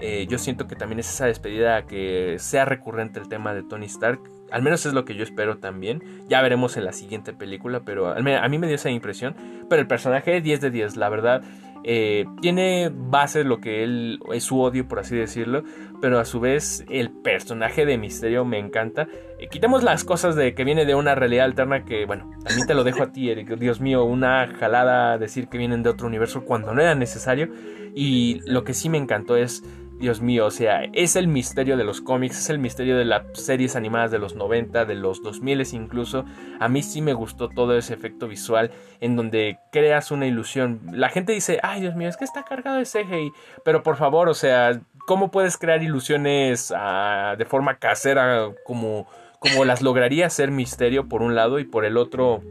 Eh, 0.00 0.26
yo 0.28 0.38
siento 0.38 0.68
que 0.68 0.76
también 0.76 1.00
es 1.00 1.08
esa 1.08 1.26
despedida 1.26 1.84
que 1.86 2.36
sea 2.38 2.64
recurrente 2.64 3.18
el 3.18 3.28
tema 3.28 3.54
de 3.54 3.64
Tony 3.64 3.86
Stark. 3.86 4.20
Al 4.52 4.62
menos 4.62 4.86
es 4.86 4.92
lo 4.92 5.04
que 5.04 5.16
yo 5.16 5.24
espero 5.24 5.58
también. 5.58 6.00
Ya 6.28 6.42
veremos 6.42 6.76
en 6.76 6.84
la 6.84 6.92
siguiente 6.92 7.32
película, 7.32 7.80
pero 7.84 8.08
a 8.08 8.48
mí 8.48 8.58
me 8.58 8.66
dio 8.68 8.76
esa 8.76 8.90
impresión. 8.90 9.34
Pero 9.68 9.82
el 9.82 9.88
personaje 9.88 10.40
10 10.40 10.60
de 10.60 10.70
10, 10.70 10.96
la 10.96 11.08
verdad. 11.08 11.42
Eh, 11.86 12.24
tiene 12.40 12.90
base 12.90 13.44
lo 13.44 13.60
que 13.60 13.84
él 13.84 14.18
es 14.32 14.44
su 14.44 14.58
odio, 14.58 14.88
por 14.88 15.00
así 15.00 15.14
decirlo, 15.14 15.64
pero 16.04 16.20
a 16.20 16.26
su 16.26 16.38
vez 16.38 16.84
el 16.90 17.10
personaje 17.10 17.86
de 17.86 17.96
Misterio 17.96 18.44
me 18.44 18.58
encanta. 18.58 19.08
Eh, 19.38 19.48
quitemos 19.48 19.82
las 19.82 20.04
cosas 20.04 20.36
de 20.36 20.54
que 20.54 20.62
viene 20.62 20.84
de 20.84 20.94
una 20.94 21.14
realidad 21.14 21.46
alterna 21.46 21.86
que, 21.86 22.04
bueno, 22.04 22.30
también 22.44 22.66
te 22.66 22.74
lo 22.74 22.84
dejo 22.84 23.04
a 23.04 23.10
ti, 23.10 23.30
Eric. 23.30 23.56
Dios 23.56 23.80
mío, 23.80 24.04
una 24.04 24.46
jalada 24.48 25.16
decir 25.16 25.48
que 25.48 25.56
vienen 25.56 25.82
de 25.82 25.88
otro 25.88 26.06
universo 26.06 26.44
cuando 26.44 26.74
no 26.74 26.82
era 26.82 26.94
necesario. 26.94 27.48
Y 27.94 28.42
lo 28.44 28.64
que 28.64 28.74
sí 28.74 28.90
me 28.90 28.98
encantó 28.98 29.38
es 29.38 29.62
Dios 29.98 30.20
mío, 30.20 30.46
o 30.46 30.50
sea, 30.50 30.84
es 30.92 31.16
el 31.16 31.28
misterio 31.28 31.76
de 31.76 31.84
los 31.84 32.00
cómics, 32.00 32.38
es 32.38 32.50
el 32.50 32.58
misterio 32.58 32.98
de 32.98 33.04
las 33.04 33.22
series 33.32 33.76
animadas 33.76 34.10
de 34.10 34.18
los 34.18 34.34
90, 34.34 34.84
de 34.84 34.94
los 34.96 35.22
2000 35.22 35.62
incluso. 35.72 36.26
A 36.60 36.68
mí 36.68 36.82
sí 36.82 37.00
me 37.00 37.14
gustó 37.14 37.48
todo 37.48 37.78
ese 37.78 37.94
efecto 37.94 38.28
visual 38.28 38.72
en 39.00 39.16
donde 39.16 39.58
creas 39.72 40.10
una 40.10 40.26
ilusión. 40.26 40.80
La 40.92 41.08
gente 41.08 41.32
dice, 41.32 41.60
ay 41.62 41.80
Dios 41.80 41.94
mío, 41.94 42.08
es 42.08 42.16
que 42.16 42.24
está 42.24 42.42
cargado 42.42 42.76
de 42.76 42.84
CGI. 42.84 43.32
Pero 43.64 43.82
por 43.82 43.96
favor, 43.96 44.28
o 44.28 44.34
sea, 44.34 44.80
¿cómo 45.06 45.30
puedes 45.30 45.56
crear 45.56 45.82
ilusiones 45.82 46.72
ah, 46.76 47.34
de 47.38 47.44
forma 47.44 47.78
casera 47.78 48.50
como, 48.64 49.06
como 49.38 49.64
las 49.64 49.82
lograría 49.82 50.26
hacer 50.26 50.50
misterio 50.50 51.08
por 51.08 51.22
un 51.22 51.34
lado 51.34 51.58
y 51.58 51.64
por 51.64 51.84
el 51.84 51.96
otro? 51.96 52.42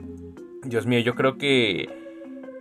Dios 0.64 0.86
mío, 0.86 1.00
yo 1.00 1.16
creo 1.16 1.38
que 1.38 1.90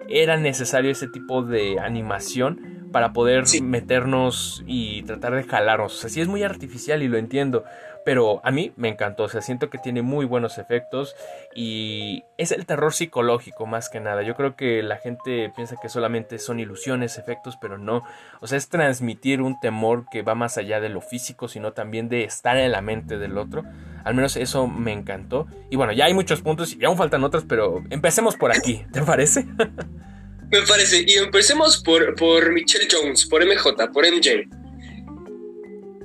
era 0.09 0.37
necesario 0.37 0.91
ese 0.91 1.09
tipo 1.09 1.43
de 1.43 1.79
animación 1.79 2.89
para 2.93 3.13
poder 3.13 3.45
meternos 3.63 4.63
y 4.67 5.03
tratar 5.03 5.35
de 5.35 5.45
jalarnos. 5.45 5.95
O 5.95 5.97
sea, 5.97 6.11
sí 6.11 6.21
es 6.21 6.29
muy 6.29 6.43
artificial 6.43 7.03
y 7.03 7.09
lo 7.09 7.17
entiendo, 7.17 7.65
pero 8.05 8.41
a 8.45 8.51
mí 8.51 8.73
me 8.77 8.89
encantó. 8.89 9.25
O 9.25 9.29
sea, 9.29 9.41
siento 9.41 9.71
que 9.71 9.79
tiene 9.79 10.03
muy 10.03 10.25
buenos 10.25 10.59
efectos 10.59 11.15
y 11.55 12.25
es 12.39 12.53
el 12.53 12.67
terror 12.67 12.93
psicológico 12.93 13.67
más 13.67 13.89
que 13.89 14.01
nada. 14.01 14.23
Yo 14.23 14.35
creo 14.35 14.57
que 14.57 14.83
la 14.83 14.97
gente 14.97 15.53
piensa 15.55 15.77
que 15.81 15.89
solamente 15.89 16.39
son 16.39 16.61
ilusiones, 16.61 17.19
efectos, 17.19 17.57
pero 17.61 17.79
no. 17.79 18.03
O 18.41 18.47
sea, 18.47 18.59
es 18.59 18.69
transmitir 18.69 19.41
un 19.41 19.61
temor 19.61 20.07
que 20.11 20.23
va 20.23 20.35
más 20.35 20.59
allá 20.59 20.81
de 20.81 20.89
lo 20.89 21.01
físico, 21.01 21.49
sino 21.49 21.73
también 21.73 22.09
de 22.09 22.25
estar 22.25 22.57
en 22.57 22.73
la 22.73 22.81
mente 22.81 23.19
del 23.19 23.39
otro. 23.39 23.65
Al 24.05 24.15
menos 24.15 24.37
eso 24.37 24.67
me 24.67 24.93
encantó. 24.93 25.47
Y 25.71 25.77
bueno, 25.77 25.93
ya 25.93 26.07
hay 26.07 26.15
muchos 26.15 26.43
puntos 26.43 26.77
y 26.79 26.85
aún 26.85 26.97
faltan 26.97 27.25
otros, 27.25 27.45
pero 27.49 27.83
empecemos 27.91 28.37
por 28.37 28.53
aquí, 28.53 28.85
¿te 28.93 29.03
parece? 29.03 29.47
Me 30.51 30.61
parece. 30.69 31.03
Y 31.09 31.15
empecemos 31.15 31.83
por, 31.83 32.15
por 32.15 32.53
Michelle 32.53 32.87
Jones, 32.91 33.25
por 33.25 33.43
MJ, 33.43 33.91
por 33.91 34.05
MJ. 34.05 34.45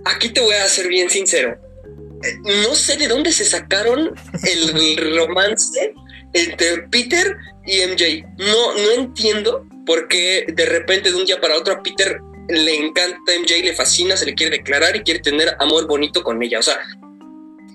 Aquí 0.05 0.29
te 0.29 0.39
voy 0.39 0.53
a 0.53 0.65
ser 0.69 0.88
bien 0.88 1.10
sincero. 1.10 1.66
No 2.63 2.75
sé 2.75 2.97
de 2.97 3.08
dónde 3.08 3.32
se 3.32 3.45
sacaron 3.45 4.12
el 4.43 5.17
romance 5.17 5.93
entre 6.34 6.84
Peter 6.89 7.36
y 7.65 7.86
MJ. 7.86 8.25
No, 8.38 8.73
no 8.73 8.91
entiendo 8.91 9.65
por 9.86 10.08
qué 10.08 10.45
de 10.47 10.65
repente 10.65 11.12
de 11.12 11.17
un 11.17 11.25
día 11.25 11.39
para 11.39 11.58
otro 11.58 11.73
a 11.73 11.84
Peter 11.84 12.19
le 12.49 12.75
encanta 12.75 13.34
MJ, 13.39 13.63
le 13.63 13.73
fascina, 13.73 14.15
se 14.15 14.25
le 14.25 14.36
quiere 14.36 14.58
declarar 14.58 14.95
y 14.95 15.01
quiere 15.01 15.19
tener 15.19 15.56
amor 15.60 15.88
bonito 15.88 16.23
con 16.23 16.41
ella. 16.41 16.60
O 16.60 16.63
sea, 16.63 16.80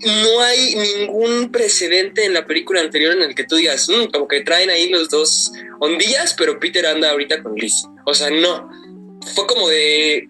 no 0.04 0.40
hay 0.40 0.74
ningún 0.74 1.50
precedente 1.52 2.24
en 2.24 2.34
la 2.34 2.46
película 2.46 2.80
anterior 2.80 3.12
en 3.12 3.22
el 3.22 3.34
que 3.34 3.44
tú 3.44 3.56
digas, 3.56 3.88
mm, 3.88 4.10
como 4.12 4.26
que 4.26 4.40
traen 4.40 4.70
ahí 4.70 4.88
los 4.88 5.08
dos 5.08 5.52
ondillas, 5.80 6.34
pero 6.36 6.58
Peter 6.58 6.86
anda 6.86 7.10
ahorita 7.10 7.42
con 7.42 7.54
Liz. 7.54 7.84
O 8.06 8.14
sea, 8.14 8.30
no. 8.30 8.68
Fue 9.34 9.46
como 9.46 9.68
de 9.68 10.26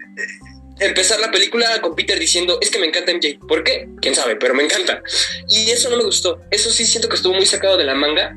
empezar 0.86 1.20
la 1.20 1.30
película 1.30 1.80
con 1.80 1.94
Peter 1.94 2.18
diciendo, 2.18 2.58
es 2.60 2.70
que 2.70 2.78
me 2.78 2.86
encanta 2.86 3.12
MJ. 3.12 3.38
¿Por 3.46 3.64
qué? 3.64 3.88
Quién 4.00 4.14
sabe, 4.14 4.36
pero 4.36 4.54
me 4.54 4.62
encanta. 4.62 5.02
Y 5.48 5.70
eso 5.70 5.90
no 5.90 5.96
me 5.96 6.04
gustó. 6.04 6.40
Eso 6.50 6.70
sí 6.70 6.86
siento 6.86 7.08
que 7.08 7.16
estuvo 7.16 7.34
muy 7.34 7.46
sacado 7.46 7.76
de 7.76 7.84
la 7.84 7.94
manga. 7.94 8.36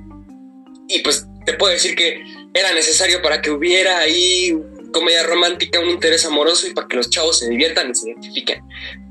Y 0.87 0.99
pues 0.99 1.25
te 1.45 1.53
puedo 1.53 1.73
decir 1.73 1.95
que 1.95 2.23
era 2.53 2.73
necesario 2.73 3.21
para 3.21 3.41
que 3.41 3.51
hubiera 3.51 3.99
ahí 3.99 4.57
comedia 4.91 5.23
romántica, 5.23 5.79
un 5.79 5.89
interés 5.89 6.25
amoroso 6.25 6.67
y 6.67 6.73
para 6.73 6.87
que 6.87 6.95
los 6.95 7.09
chavos 7.09 7.39
se 7.39 7.49
diviertan 7.49 7.91
y 7.91 7.95
se 7.95 8.09
identifiquen. 8.09 8.63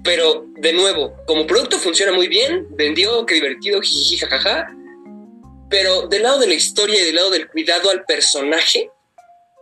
Pero, 0.03 0.47
de 0.57 0.73
nuevo, 0.73 1.15
como 1.27 1.47
producto 1.47 1.79
funciona 1.79 2.13
muy 2.13 2.27
bien, 2.27 2.67
vendió, 2.71 3.27
qué 3.27 3.35
divertido, 3.35 3.83
jiji, 3.83 4.17
jajaja. 4.17 4.75
Pero 5.69 6.07
del 6.09 6.23
lado 6.23 6.39
de 6.39 6.47
la 6.47 6.55
historia 6.55 7.01
y 7.01 7.05
del 7.05 7.17
lado 7.17 7.31
del 7.31 7.49
cuidado 7.49 7.91
al 7.91 8.05
personaje, 8.05 8.91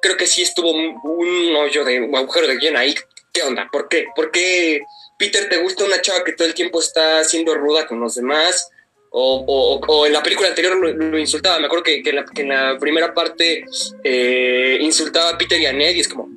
creo 0.01 0.17
que 0.17 0.27
sí 0.27 0.43
estuvo 0.43 0.71
un 0.71 1.57
hoyo 1.57 1.85
de 1.85 2.01
un 2.01 2.15
agujero 2.15 2.47
de 2.47 2.57
guion 2.57 2.77
ahí. 2.77 2.95
¿Qué 3.33 3.43
onda? 3.43 3.69
¿Por 3.73 3.89
qué? 3.89 4.07
¿Por 4.15 4.31
qué 4.31 4.83
Peter 5.19 5.49
te 5.49 5.57
gusta 5.57 5.85
una 5.85 6.01
chava 6.03 6.23
que 6.25 6.33
todo 6.33 6.47
el 6.47 6.55
tiempo 6.55 6.81
está 6.81 7.25
siendo 7.25 7.55
ruda 7.55 7.87
con 7.87 7.99
los 7.99 8.15
demás? 8.15 8.71
O, 9.15 10.05
en 10.07 10.13
la 10.13 10.23
película 10.23 10.49
anterior 10.49 10.77
lo, 10.77 11.19
insultaba. 11.19 11.59
Me 11.59 11.67
acuerdo 11.67 11.85
que, 11.85 12.03
en 12.05 12.49
la, 12.49 12.79
primera 12.79 13.13
parte 13.13 13.65
eh, 14.05 14.79
insultaba 14.81 15.31
a 15.31 15.39
Peter 15.39 15.61
y 15.61 15.67
a 15.67 15.73
Ned 15.73 15.95
y 15.95 16.01
es 16.01 16.09
como, 16.09 16.29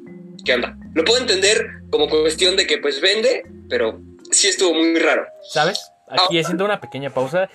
¿qué 0.44 0.54
onda? 0.54 0.78
Lo 0.94 1.04
puedo 1.06 1.20
entender 1.20 1.66
como 1.90 2.10
cuestión 2.10 2.56
de 2.58 2.68
que 2.68 2.78
pues 2.78 3.00
vende, 3.00 3.46
pero 3.70 4.02
sí 4.32 4.48
estuvo 4.48 4.74
muy 4.74 5.00
raro. 5.00 5.26
¿Sabes? 5.50 5.92
Aquí 6.10 6.38
ah. 6.38 6.42
haciendo 6.42 6.66
una 6.66 6.82
pequeña 6.82 7.10
pausa. 7.10 7.50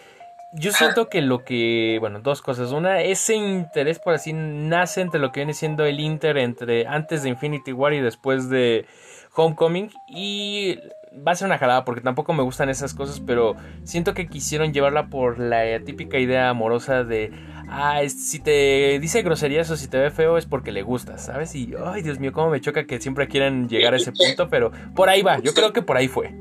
Yo 0.55 0.73
siento 0.73 1.09
que 1.09 1.21
lo 1.21 1.45
que, 1.45 1.99
bueno, 2.01 2.21
dos 2.21 2.43
cosas. 2.43 2.73
Una, 2.73 3.03
ese 3.03 3.35
interés 3.35 4.01
por 4.01 4.15
así 4.15 4.33
nace 4.33 5.01
entre 5.01 5.21
lo 5.21 5.33
que 5.33 5.41
viene 5.41 5.55
siendo 5.55 5.85
el 5.85 6.01
Inter 6.01 6.39
entre 6.39 6.87
antes 6.87 7.23
de 7.23 7.29
Infinity 7.29 7.73
War 7.73 7.93
y 7.93 8.01
después 8.01 8.51
de 8.51 8.87
Homecoming. 9.35 9.91
Y 10.09 10.79
va 11.15 11.33
a 11.33 11.37
ser 11.37 11.47
una 11.47 11.59
jalada 11.59 11.85
porque 11.85 12.01
tampoco 12.01 12.33
me 12.33 12.43
gustan 12.43 12.69
esas 12.69 12.95
cosas, 12.95 13.21
pero 13.25 13.57
siento 13.85 14.15
que 14.15 14.29
quisieron 14.29 14.73
llevarla 14.73 15.09
por 15.09 15.39
la 15.39 15.81
típica 15.85 16.19
idea 16.19 16.49
amorosa 16.49 17.05
de, 17.05 17.31
ah, 17.69 18.01
si 18.09 18.39
te 18.39 18.99
dice 19.01 19.23
groserías 19.23 19.71
o 19.71 19.77
si 19.77 19.89
te 19.89 19.99
ve 19.99 20.11
feo 20.11 20.39
es 20.39 20.47
porque 20.47 20.73
le 20.73 20.83
gustas, 20.83 21.27
¿sabes? 21.27 21.55
Y, 21.55 21.75
ay, 21.85 22.03
Dios 22.03 22.19
mío, 22.19 22.33
cómo 22.33 22.51
me 22.51 22.61
choca 22.61 22.87
que 22.87 23.01
siempre 23.01 23.29
quieran 23.29 23.69
llegar 23.69 23.95
a 23.95 23.97
ese 23.97 24.13
punto, 24.13 24.49
pero 24.49 24.71
por 24.95 25.09
ahí 25.09 25.23
va, 25.23 25.41
yo 25.41 25.53
creo 25.55 25.73
que 25.73 25.83
por 25.83 25.97
ahí 25.97 26.09
fue. 26.09 26.33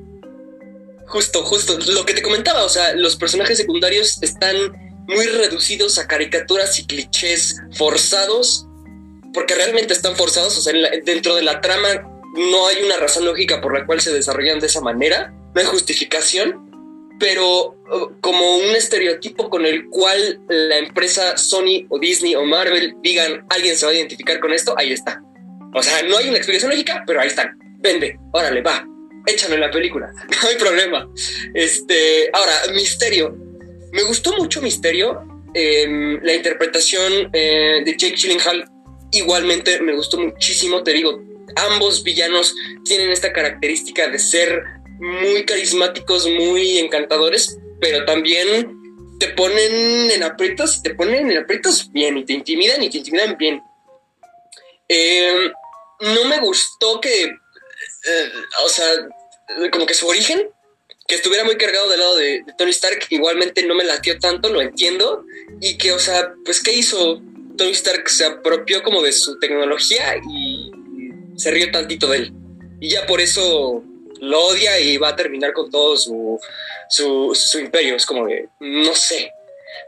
Justo, 1.07 1.43
justo, 1.43 1.77
lo 1.91 2.05
que 2.05 2.13
te 2.13 2.21
comentaba, 2.21 2.63
o 2.63 2.69
sea, 2.69 2.93
los 2.95 3.15
personajes 3.15 3.57
secundarios 3.57 4.21
están 4.21 4.55
muy 5.07 5.25
reducidos 5.25 5.97
a 5.97 6.07
caricaturas 6.07 6.77
y 6.77 6.85
clichés 6.85 7.59
forzados, 7.73 8.67
porque 9.33 9.55
realmente 9.55 9.93
están 9.93 10.15
forzados, 10.15 10.55
o 10.57 10.61
sea, 10.61 10.73
dentro 11.03 11.35
de 11.35 11.41
la 11.41 11.61
trama 11.61 12.18
no 12.39 12.67
hay 12.67 12.83
una 12.83 12.95
razón 12.97 13.25
lógica 13.25 13.59
por 13.59 13.77
la 13.77 13.85
cual 13.85 13.99
se 13.99 14.13
desarrollan 14.13 14.59
de 14.59 14.67
esa 14.67 14.79
manera, 14.79 15.33
no 15.53 15.59
hay 15.59 15.67
justificación, 15.67 16.69
pero 17.19 17.75
uh, 17.91 18.19
como 18.21 18.57
un 18.57 18.75
estereotipo 18.75 19.49
con 19.49 19.65
el 19.65 19.87
cual 19.89 20.39
la 20.47 20.77
empresa 20.77 21.35
Sony 21.37 21.85
o 21.89 21.99
Disney 21.99 22.35
o 22.35 22.45
Marvel 22.45 22.95
digan, 23.03 23.45
alguien 23.49 23.75
se 23.75 23.85
va 23.85 23.91
a 23.91 23.95
identificar 23.95 24.39
con 24.39 24.53
esto, 24.53 24.73
ahí 24.77 24.93
está. 24.93 25.21
O 25.75 25.83
sea, 25.83 26.01
no 26.03 26.17
hay 26.17 26.29
una 26.29 26.37
explicación 26.37 26.71
lógica, 26.71 27.03
pero 27.05 27.19
ahí 27.19 27.27
están. 27.27 27.59
Vende, 27.79 28.17
órale, 28.31 28.61
va, 28.61 28.87
échalo 29.25 29.55
en 29.55 29.61
la 29.61 29.71
película, 29.71 30.09
no 30.41 30.49
hay 30.49 30.55
problema. 30.55 31.09
Este, 31.53 32.29
ahora, 32.31 32.53
Misterio. 32.73 33.35
Me 33.91 34.03
gustó 34.03 34.31
mucho 34.37 34.61
Misterio. 34.61 35.25
Em, 35.53 36.21
la 36.23 36.35
interpretación 36.35 37.29
eh, 37.33 37.81
de 37.83 37.97
Jake 37.97 38.15
Gyllenhaal 38.15 38.69
igualmente 39.11 39.81
me 39.81 39.95
gustó 39.95 40.19
muchísimo, 40.19 40.83
te 40.83 40.93
digo, 40.93 41.19
ambos 41.55 42.03
villanos 42.03 42.55
tienen 42.85 43.11
esta 43.11 43.33
característica 43.33 44.07
de 44.07 44.19
ser 44.19 44.63
muy 44.99 45.45
carismáticos, 45.45 46.27
muy 46.27 46.77
encantadores, 46.77 47.57
pero 47.79 48.05
también 48.05 48.77
te 49.19 49.29
ponen 49.29 50.11
en 50.11 50.23
aprietos, 50.23 50.81
te 50.81 50.95
ponen 50.95 51.31
en 51.31 51.37
aprietos 51.37 51.91
bien 51.91 52.17
y 52.17 52.25
te 52.25 52.33
intimidan 52.33 52.81
y 52.83 52.89
te 52.89 52.97
intimidan 52.99 53.37
bien. 53.37 53.61
Em, 54.87 55.51
no 55.99 56.25
me 56.25 56.39
gustó 56.39 56.99
que, 56.99 57.23
eh, 57.23 58.31
o 58.65 58.69
sea, 58.69 58.85
como 59.71 59.85
que 59.85 59.93
su 59.93 60.07
origen, 60.07 60.49
que 61.07 61.15
estuviera 61.15 61.43
muy 61.43 61.57
cargado 61.57 61.89
del 61.89 61.99
lado 61.99 62.17
de, 62.17 62.43
de, 62.45 62.53
Tony 62.57 62.71
Stark, 62.71 63.05
igualmente 63.09 63.63
no 63.63 63.75
me 63.75 63.83
latió 63.83 64.19
tanto, 64.19 64.49
lo 64.49 64.61
entiendo, 64.61 65.25
y 65.59 65.77
que, 65.77 65.91
o 65.91 65.99
sea, 65.99 66.33
pues, 66.45 66.61
¿qué 66.61 66.73
hizo? 66.73 67.21
Tony 67.57 67.71
Stark 67.71 68.09
se 68.09 68.25
apropió 68.25 68.81
como 68.83 69.01
de 69.01 69.11
su 69.11 69.37
tecnología 69.37 70.15
y 70.29 70.48
se 71.39 71.51
rió 71.51 71.71
tantito 71.71 72.07
de 72.07 72.17
él. 72.17 72.33
Y 72.81 72.89
ya 72.89 73.05
por 73.05 73.21
eso 73.21 73.83
lo 74.19 74.45
odia 74.47 74.79
y 74.79 74.97
va 74.97 75.09
a 75.09 75.15
terminar 75.15 75.53
con 75.53 75.71
todo 75.71 75.97
su, 75.97 76.39
su, 76.89 77.59
imperio. 77.59 77.95
Es 77.95 78.05
como 78.05 78.27
no 78.59 78.95
sé, 78.95 79.31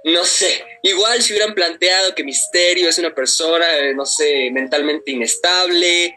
no 0.06 0.24
sé. 0.24 0.64
Igual 0.82 1.22
si 1.22 1.34
hubieran 1.34 1.54
planteado 1.54 2.16
que 2.16 2.24
Misterio 2.24 2.90
es 2.90 2.98
una 2.98 3.14
persona, 3.14 3.66
eh, 3.80 3.94
no 3.94 4.06
sé, 4.06 4.50
mentalmente 4.52 5.12
inestable, 5.12 6.16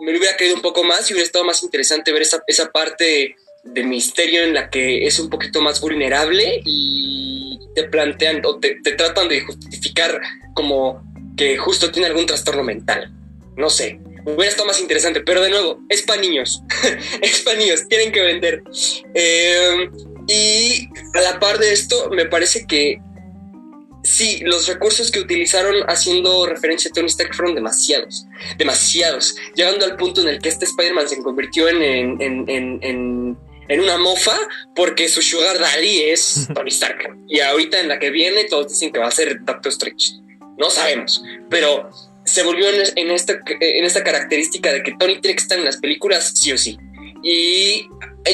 me 0.00 0.12
lo 0.12 0.18
hubiera 0.18 0.36
creído 0.36 0.56
un 0.56 0.62
poco 0.62 0.82
más 0.82 1.08
y 1.08 1.12
hubiera 1.12 1.26
estado 1.26 1.44
más 1.44 1.62
interesante 1.62 2.12
ver 2.12 2.22
esa, 2.22 2.42
esa 2.46 2.70
parte 2.72 3.36
de 3.62 3.84
Misterio 3.84 4.42
en 4.42 4.54
la 4.54 4.68
que 4.68 5.06
es 5.06 5.20
un 5.20 5.30
poquito 5.30 5.60
más 5.60 5.80
vulnerable 5.80 6.60
y 6.64 7.56
te 7.76 7.84
plantean 7.84 8.44
o 8.44 8.58
te, 8.58 8.80
te 8.82 8.92
tratan 8.92 9.28
de 9.28 9.42
justificar 9.42 10.20
como 10.54 11.00
que 11.36 11.56
justo 11.56 11.92
tiene 11.92 12.08
algún 12.08 12.26
trastorno 12.26 12.64
mental. 12.64 13.12
No 13.56 13.70
sé 13.70 14.00
hubiera 14.24 14.50
estado 14.50 14.66
más 14.66 14.80
interesante, 14.80 15.20
pero 15.20 15.40
de 15.40 15.50
nuevo, 15.50 15.80
es 15.88 16.02
para 16.02 16.20
niños, 16.20 16.62
es 17.22 17.40
para 17.40 17.56
niños, 17.56 17.88
tienen 17.88 18.12
que 18.12 18.22
vender. 18.22 18.62
Eh, 19.14 19.88
y 20.28 20.88
a 21.14 21.20
la 21.20 21.40
par 21.40 21.58
de 21.58 21.72
esto, 21.72 22.10
me 22.10 22.26
parece 22.26 22.66
que 22.66 23.00
sí, 24.02 24.40
los 24.44 24.66
recursos 24.66 25.10
que 25.10 25.20
utilizaron 25.20 25.82
haciendo 25.88 26.46
referencia 26.46 26.90
a 26.90 26.94
Tony 26.94 27.06
Stark 27.06 27.34
fueron 27.34 27.54
demasiados, 27.54 28.26
demasiados, 28.58 29.36
llegando 29.54 29.84
al 29.84 29.96
punto 29.96 30.20
en 30.20 30.28
el 30.28 30.40
que 30.40 30.48
este 30.48 30.64
Spider-Man 30.64 31.08
se 31.08 31.22
convirtió 31.22 31.68
en, 31.68 31.82
en, 31.82 32.20
en, 32.48 33.38
en, 33.68 33.80
una 33.80 33.96
mofa 33.96 34.38
porque 34.74 35.08
su 35.08 35.22
sugar 35.22 35.58
daddy 35.58 36.02
es 36.02 36.48
Tony 36.54 36.68
Stark. 36.68 37.16
Y 37.28 37.40
ahorita 37.40 37.80
en 37.80 37.88
la 37.88 37.98
que 37.98 38.10
viene 38.10 38.44
todos 38.44 38.68
dicen 38.68 38.92
que 38.92 38.98
va 38.98 39.06
a 39.06 39.10
ser 39.10 39.44
Doctor 39.44 39.72
Strange. 39.72 40.20
No 40.58 40.68
sabemos, 40.68 41.22
pero 41.48 41.90
se 42.24 42.42
volvió 42.42 42.66
en, 42.68 43.10
esta, 43.10 43.40
en 43.60 43.84
esta 43.84 44.04
característica 44.04 44.72
de 44.72 44.82
que 44.82 44.94
Tony 44.98 45.20
tiene 45.20 45.36
que 45.36 45.54
en 45.54 45.64
las 45.64 45.78
películas 45.78 46.32
sí 46.34 46.52
o 46.52 46.58
sí. 46.58 46.78
Y 47.22 47.88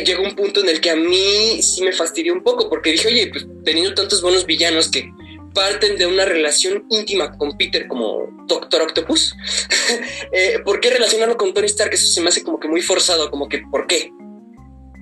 llegó 0.04 0.22
un 0.22 0.34
punto 0.34 0.60
en 0.60 0.68
el 0.68 0.80
que 0.80 0.90
a 0.90 0.96
mí 0.96 1.62
sí 1.62 1.82
me 1.82 1.92
fastidió 1.92 2.32
un 2.32 2.42
poco, 2.42 2.68
porque 2.68 2.92
dije, 2.92 3.08
oye, 3.08 3.28
pues 3.28 3.46
teniendo 3.64 3.94
tantos 3.94 4.22
buenos 4.22 4.46
villanos 4.46 4.90
que 4.90 5.10
parten 5.54 5.96
de 5.96 6.06
una 6.06 6.24
relación 6.24 6.84
íntima 6.90 7.36
con 7.36 7.56
Peter 7.56 7.88
como 7.88 8.28
Doctor 8.46 8.82
Octopus, 8.82 9.34
eh, 10.32 10.60
¿por 10.64 10.80
qué 10.80 10.90
relacionarlo 10.90 11.36
con 11.36 11.52
Tony 11.54 11.66
Stark? 11.66 11.92
Eso 11.92 12.12
se 12.12 12.20
me 12.20 12.28
hace 12.28 12.42
como 12.42 12.60
que 12.60 12.68
muy 12.68 12.82
forzado, 12.82 13.30
como 13.30 13.48
que 13.48 13.62
¿por 13.70 13.86
qué? 13.86 14.10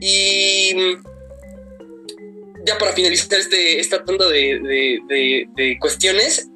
Y 0.00 0.74
ya 2.64 2.78
para 2.78 2.92
finalizar 2.92 3.38
este, 3.38 3.80
esta 3.80 4.04
tanda 4.04 4.28
de, 4.28 5.48
de 5.54 5.78
cuestiones, 5.80 6.48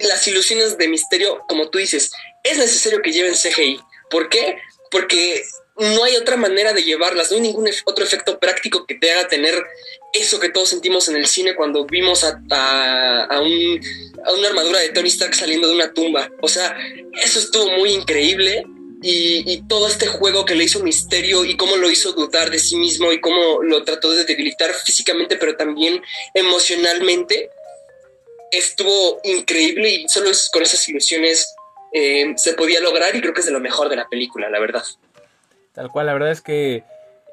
las 0.00 0.26
ilusiones 0.28 0.78
de 0.78 0.88
misterio, 0.88 1.44
como 1.48 1.70
tú 1.70 1.78
dices, 1.78 2.12
es 2.42 2.58
necesario 2.58 3.02
que 3.02 3.12
lleven 3.12 3.34
CGI. 3.34 3.80
¿Por 4.10 4.28
qué? 4.28 4.58
Porque 4.90 5.44
no 5.76 6.04
hay 6.04 6.16
otra 6.16 6.36
manera 6.36 6.72
de 6.72 6.82
llevarlas, 6.82 7.30
no 7.30 7.36
hay 7.36 7.42
ningún 7.42 7.68
otro 7.86 8.04
efecto 8.04 8.38
práctico 8.38 8.86
que 8.86 8.96
te 8.96 9.10
haga 9.12 9.28
tener 9.28 9.54
eso 10.12 10.40
que 10.40 10.50
todos 10.50 10.68
sentimos 10.68 11.08
en 11.08 11.16
el 11.16 11.26
cine 11.26 11.54
cuando 11.54 11.86
vimos 11.86 12.24
a, 12.24 12.40
a, 12.50 13.40
una 13.40 14.48
armadura 14.48 14.80
de 14.80 14.90
Tony 14.90 15.08
Stark 15.08 15.34
saliendo 15.34 15.68
de 15.68 15.74
una 15.74 15.92
tumba. 15.92 16.30
O 16.42 16.48
sea, 16.48 16.76
eso 17.22 17.38
estuvo 17.38 17.70
muy 17.78 17.92
increíble 17.92 18.64
y, 19.02 19.62
todo 19.68 19.86
este 19.86 20.06
juego 20.06 20.44
que 20.44 20.54
le 20.54 20.64
hizo 20.64 20.80
Misterio 20.80 21.44
y 21.44 21.56
cómo 21.56 21.76
lo 21.76 21.90
hizo 21.90 22.12
dudar 22.12 22.50
de 22.50 22.58
sí 22.58 22.76
mismo 22.76 23.12
y 23.12 23.20
cómo 23.20 23.62
lo 23.62 23.82
trató 23.84 24.10
de 24.12 24.24
debilitar 24.24 24.74
físicamente, 24.74 25.36
pero 25.36 25.56
también 25.56 26.02
emocionalmente, 26.34 27.50
estuvo 28.50 29.20
increíble 29.24 29.88
y 29.90 30.08
solo 30.08 30.30
con 30.52 30.62
esas 30.62 30.88
ilusiones 30.88 31.54
eh, 31.92 32.32
se 32.36 32.54
podía 32.54 32.80
lograr 32.80 33.14
y 33.14 33.20
creo 33.20 33.32
que 33.32 33.40
es 33.40 33.46
de 33.46 33.52
lo 33.52 33.60
mejor 33.60 33.88
de 33.88 33.96
la 33.96 34.08
película, 34.08 34.48
la 34.50 34.60
verdad. 34.60 34.82
Tal 35.72 35.90
cual, 35.90 36.06
la 36.06 36.12
verdad 36.12 36.30
es 36.30 36.40
que 36.40 36.84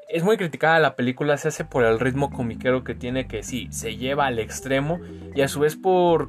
es 0.08 0.22
muy 0.22 0.36
criticada 0.36 0.78
la 0.78 0.96
película, 0.96 1.36
se 1.36 1.48
hace 1.48 1.64
por 1.64 1.84
el 1.84 2.00
ritmo 2.00 2.30
comiquero 2.30 2.82
que 2.82 2.94
tiene, 2.94 3.28
que 3.28 3.42
sí, 3.42 3.68
se 3.70 3.96
lleva 3.96 4.26
al 4.26 4.38
extremo 4.38 5.00
y 5.34 5.42
a 5.42 5.48
su 5.48 5.60
vez 5.60 5.76
por 5.76 6.28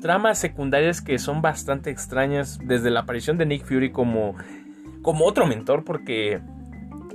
tramas 0.00 0.38
secundarias 0.38 1.00
que 1.00 1.18
son 1.18 1.42
bastante 1.42 1.90
extrañas, 1.90 2.58
desde 2.62 2.90
la 2.90 3.00
aparición 3.00 3.38
de 3.38 3.46
Nick 3.46 3.64
Fury 3.64 3.90
como, 3.90 4.36
como 5.02 5.24
otro 5.24 5.46
mentor, 5.46 5.84
porque 5.84 6.40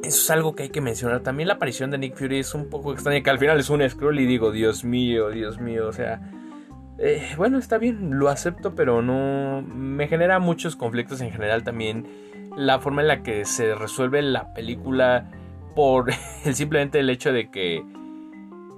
eso 0.04 0.20
es 0.22 0.30
algo 0.30 0.56
que 0.56 0.64
hay 0.64 0.70
que 0.70 0.82
mencionar. 0.82 1.22
También 1.22 1.48
la 1.48 1.54
aparición 1.54 1.90
de 1.92 2.00
Nick 2.00 2.18
Fury 2.18 2.40
es 2.40 2.54
un 2.54 2.70
poco 2.70 2.92
extraña, 2.92 3.24
que 3.24 3.30
al 3.30 3.40
final 3.40 3.60
es 3.60 3.70
un 3.70 3.88
scroll 3.88 4.20
y 4.20 4.26
digo, 4.26 4.52
Dios 4.52 4.84
mío, 4.84 5.30
Dios 5.30 5.60
mío, 5.60 5.88
o 5.88 5.94
sea 5.94 6.20
eh, 7.04 7.34
bueno, 7.36 7.58
está 7.58 7.78
bien, 7.78 8.20
lo 8.20 8.30
acepto, 8.30 8.76
pero 8.76 9.02
no 9.02 9.62
me 9.62 10.08
genera 10.08 10.40
muchos 10.40 10.76
conflictos 10.76 11.22
en 11.22 11.32
general 11.32 11.64
también 11.64 12.06
la 12.56 12.80
forma 12.80 13.02
en 13.02 13.08
la 13.08 13.24
que 13.24 13.46
se 13.46 13.76
resuelve 13.76 14.22
la 14.22 14.54
película 14.54 15.32
por 15.76 16.12
el 16.46 16.56
simplemente 16.56 17.00
el 17.00 17.10
hecho 17.10 17.34
de 17.34 17.50
que 17.50 17.84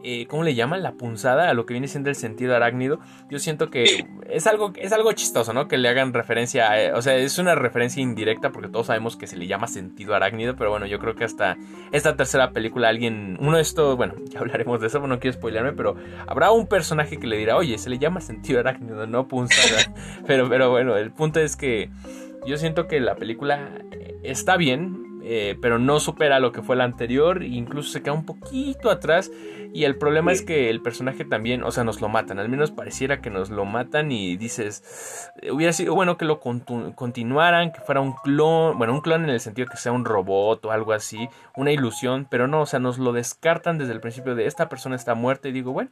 eh, 0.03 0.27
¿cómo 0.27 0.43
le 0.43 0.55
llaman? 0.55 0.83
La 0.83 0.93
punzada 0.93 1.49
a 1.49 1.53
lo 1.53 1.65
que 1.65 1.73
viene 1.73 1.87
siendo 1.87 2.09
el 2.09 2.15
sentido 2.15 2.55
arácnido. 2.55 2.99
Yo 3.29 3.39
siento 3.39 3.69
que 3.69 4.05
es 4.29 4.47
algo, 4.47 4.73
es 4.75 4.91
algo 4.91 5.11
chistoso, 5.13 5.53
¿no? 5.53 5.67
Que 5.67 5.77
le 5.77 5.87
hagan 5.89 6.13
referencia 6.13 6.71
a, 6.71 6.81
eh, 6.81 6.93
o 6.93 7.01
sea, 7.01 7.15
es 7.15 7.37
una 7.37 7.55
referencia 7.55 8.01
indirecta 8.01 8.51
porque 8.51 8.69
todos 8.69 8.87
sabemos 8.87 9.15
que 9.15 9.27
se 9.27 9.37
le 9.37 9.47
llama 9.47 9.67
sentido 9.67 10.15
arácnido, 10.15 10.55
pero 10.55 10.69
bueno, 10.69 10.85
yo 10.85 10.99
creo 10.99 11.15
que 11.15 11.23
hasta 11.23 11.57
esta 11.91 12.15
tercera 12.15 12.51
película 12.51 12.89
alguien, 12.89 13.37
uno 13.39 13.57
de 13.57 13.61
estos, 13.61 13.95
bueno, 13.95 14.15
ya 14.29 14.39
hablaremos 14.39 14.81
de 14.81 14.87
eso, 14.87 14.99
no 15.07 15.19
quiero 15.19 15.37
spoilearme, 15.37 15.73
pero 15.73 15.95
habrá 16.27 16.51
un 16.51 16.67
personaje 16.67 17.17
que 17.17 17.27
le 17.27 17.37
dirá, 17.37 17.55
oye, 17.57 17.77
se 17.77 17.89
le 17.89 17.97
llama 17.97 18.21
sentido 18.21 18.59
arácnido, 18.59 19.07
no 19.07 19.27
punzada. 19.27 19.93
pero, 20.27 20.49
pero 20.49 20.69
bueno, 20.69 20.97
el 20.97 21.11
punto 21.11 21.39
es 21.39 21.55
que 21.55 21.89
yo 22.45 22.57
siento 22.57 22.87
que 22.87 22.99
la 22.99 23.15
película 23.15 23.69
está 24.23 24.57
bien, 24.57 25.02
eh, 25.23 25.57
pero 25.61 25.79
no 25.79 25.99
supera 25.99 26.39
lo 26.39 26.51
que 26.51 26.61
fue 26.61 26.75
la 26.75 26.83
anterior, 26.83 27.43
incluso 27.43 27.91
se 27.91 28.01
queda 28.01 28.13
un 28.13 28.25
poquito 28.25 28.89
atrás. 28.89 29.31
Y 29.73 29.85
el 29.85 29.97
problema 29.97 30.31
es 30.31 30.43
que 30.43 30.69
el 30.69 30.81
personaje 30.81 31.25
también, 31.25 31.63
o 31.63 31.71
sea, 31.71 31.83
nos 31.83 31.99
lo 31.99 32.07
matan, 32.07 32.37
al 32.37 32.49
menos 32.49 32.69
pareciera 32.69 33.21
que 33.21 33.31
nos 33.31 33.49
lo 33.49 33.65
matan 33.65 34.11
y 34.11 34.37
dices, 34.37 35.31
eh, 35.41 35.51
hubiera 35.51 35.73
sido 35.73 35.95
bueno 35.95 36.17
que 36.17 36.25
lo 36.25 36.39
continuaran, 36.39 37.71
que 37.71 37.79
fuera 37.79 38.01
un 38.01 38.13
clon, 38.23 38.77
bueno, 38.77 38.93
un 38.93 39.01
clon 39.01 39.23
en 39.23 39.31
el 39.31 39.39
sentido 39.39 39.67
que 39.67 39.77
sea 39.77 39.91
un 39.91 40.05
robot 40.05 40.63
o 40.65 40.71
algo 40.71 40.93
así, 40.93 41.27
una 41.55 41.71
ilusión, 41.71 42.27
pero 42.29 42.47
no, 42.47 42.61
o 42.61 42.65
sea, 42.67 42.79
nos 42.79 42.99
lo 42.99 43.13
descartan 43.13 43.79
desde 43.79 43.93
el 43.93 43.99
principio 43.99 44.35
de 44.35 44.45
esta 44.45 44.69
persona 44.69 44.95
está 44.95 45.15
muerta 45.15 45.47
y 45.47 45.53
digo, 45.53 45.71
bueno, 45.71 45.89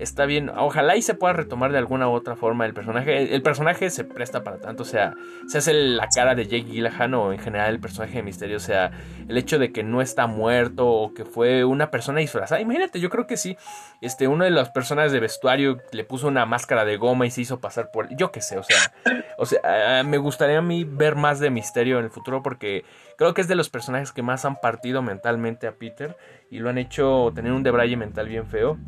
está 0.00 0.24
bien. 0.26 0.50
Ojalá 0.50 0.96
y 0.96 1.02
se 1.02 1.14
pueda 1.14 1.34
retomar 1.34 1.72
de 1.72 1.78
alguna 1.78 2.08
u 2.08 2.12
otra 2.12 2.36
forma 2.36 2.66
el 2.66 2.74
personaje. 2.74 3.34
El, 3.34 3.42
personaje 3.42 3.90
se 3.90 4.04
presta 4.04 4.42
para 4.42 4.58
tanto, 4.58 4.82
o 4.82 4.86
sea, 4.86 5.14
se 5.46 5.58
hace 5.58 5.72
la 5.72 6.08
cara 6.08 6.34
de 6.34 6.44
Jake 6.44 6.64
Gyllenhaal 6.64 7.14
o 7.14 7.32
en 7.32 7.38
general 7.38 7.74
el 7.74 7.80
personaje 7.80 8.16
de 8.16 8.22
Misterio, 8.22 8.56
o 8.56 8.60
sea, 8.60 8.90
el 9.28 9.36
hecho 9.36 9.58
de 9.58 9.72
que 9.72 9.82
no 9.82 10.00
está 10.00 10.26
muerto 10.26 10.88
o 10.88 11.14
que 11.14 11.24
fue 11.24 11.64
una 11.64 11.90
persona 11.90 12.20
disfrazada. 12.20 12.60
Imagínate, 12.60 13.00
yo 13.00 13.10
creo 13.10 13.26
que 13.26 13.36
sí. 13.36 13.56
Este, 14.00 14.28
una 14.28 14.46
de 14.46 14.50
las 14.50 14.70
personas 14.70 15.12
de 15.12 15.20
vestuario 15.20 15.78
le 15.92 16.04
puso 16.04 16.28
una 16.28 16.46
máscara 16.46 16.84
de 16.84 16.96
goma 16.96 17.26
y 17.26 17.30
se 17.30 17.42
hizo 17.42 17.60
pasar 17.60 17.90
por, 17.90 18.14
yo 18.16 18.32
qué 18.32 18.40
sé, 18.40 18.58
o 18.58 18.62
sea, 18.62 18.92
o 19.38 19.46
sea, 19.46 20.02
me 20.04 20.18
gustaría 20.18 20.58
a 20.58 20.62
mí 20.62 20.84
ver 20.84 21.16
más 21.16 21.40
de 21.40 21.50
Misterio 21.50 21.98
en 21.98 22.04
el 22.04 22.10
futuro 22.10 22.42
porque 22.42 22.84
creo 23.16 23.34
que 23.34 23.42
es 23.42 23.48
de 23.48 23.54
los 23.54 23.68
personajes 23.68 24.12
que 24.12 24.22
más 24.22 24.44
han 24.44 24.56
partido 24.56 25.02
mentalmente 25.02 25.66
a 25.66 25.72
Peter 25.72 26.16
y 26.50 26.58
lo 26.58 26.70
han 26.70 26.78
hecho 26.78 27.32
tener 27.34 27.52
un 27.52 27.62
debraye 27.62 27.96
mental 27.96 28.28
bien 28.28 28.46
feo. 28.46 28.78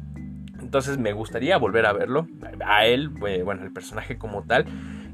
Entonces 0.73 0.97
me 0.97 1.12
gustaría 1.12 1.59
volver 1.59 1.85
a 1.85 1.93
verlo, 1.93 2.27
a 2.64 2.87
él, 2.87 3.11
bueno, 3.11 3.62
el 3.62 3.75
personaje 3.75 4.16
como 4.16 4.45
tal. 4.45 4.64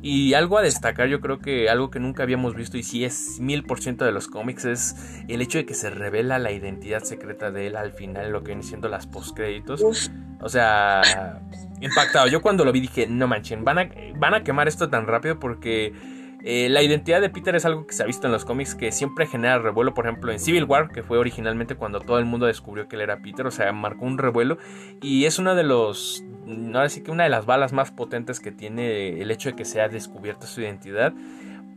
Y 0.00 0.34
algo 0.34 0.56
a 0.56 0.62
destacar, 0.62 1.08
yo 1.08 1.20
creo 1.20 1.40
que 1.40 1.68
algo 1.68 1.90
que 1.90 1.98
nunca 1.98 2.22
habíamos 2.22 2.54
visto 2.54 2.78
y 2.78 2.84
sí 2.84 3.04
es 3.04 3.40
mil 3.40 3.64
por 3.64 3.80
ciento 3.80 4.04
de 4.04 4.12
los 4.12 4.28
cómics 4.28 4.64
es 4.66 4.94
el 5.26 5.42
hecho 5.42 5.58
de 5.58 5.66
que 5.66 5.74
se 5.74 5.90
revela 5.90 6.38
la 6.38 6.52
identidad 6.52 7.02
secreta 7.02 7.50
de 7.50 7.66
él 7.66 7.74
al 7.74 7.90
final, 7.90 8.30
lo 8.30 8.44
que 8.44 8.52
viene 8.52 8.62
siendo 8.62 8.88
las 8.88 9.08
postcréditos. 9.08 9.82
O 10.40 10.48
sea, 10.48 11.42
impactado. 11.80 12.28
Yo 12.28 12.40
cuando 12.40 12.64
lo 12.64 12.70
vi 12.70 12.78
dije, 12.78 13.08
no 13.08 13.26
manchen, 13.26 13.64
van 13.64 13.78
a, 13.80 13.90
van 14.14 14.34
a 14.34 14.44
quemar 14.44 14.68
esto 14.68 14.88
tan 14.88 15.08
rápido 15.08 15.40
porque 15.40 15.92
eh, 16.44 16.68
la 16.68 16.82
identidad 16.82 17.20
de 17.20 17.30
Peter 17.30 17.54
es 17.56 17.64
algo 17.64 17.86
que 17.86 17.94
se 17.94 18.02
ha 18.02 18.06
visto 18.06 18.26
en 18.26 18.32
los 18.32 18.44
cómics 18.44 18.74
que 18.74 18.92
siempre 18.92 19.26
genera 19.26 19.58
revuelo, 19.58 19.92
por 19.92 20.06
ejemplo 20.06 20.30
en 20.30 20.38
Civil 20.38 20.64
War, 20.64 20.88
que 20.88 21.02
fue 21.02 21.18
originalmente 21.18 21.74
cuando 21.74 22.00
todo 22.00 22.18
el 22.18 22.26
mundo 22.26 22.46
descubrió 22.46 22.88
que 22.88 22.96
él 22.96 23.02
era 23.02 23.20
Peter, 23.20 23.46
o 23.46 23.50
sea, 23.50 23.72
marcó 23.72 24.04
un 24.04 24.18
revuelo 24.18 24.58
y 25.02 25.24
es 25.24 25.38
uno 25.38 25.56
de 25.56 25.64
los, 25.64 26.24
ahora 26.72 26.88
sí 26.88 27.02
que 27.02 27.10
una 27.10 27.24
de 27.24 27.30
las 27.30 27.44
balas 27.44 27.72
más 27.72 27.90
potentes 27.90 28.38
que 28.38 28.52
tiene 28.52 29.20
el 29.20 29.30
hecho 29.30 29.50
de 29.50 29.56
que 29.56 29.64
se 29.64 29.80
haya 29.80 29.92
descubierto 29.92 30.46
su 30.46 30.60
identidad. 30.60 31.12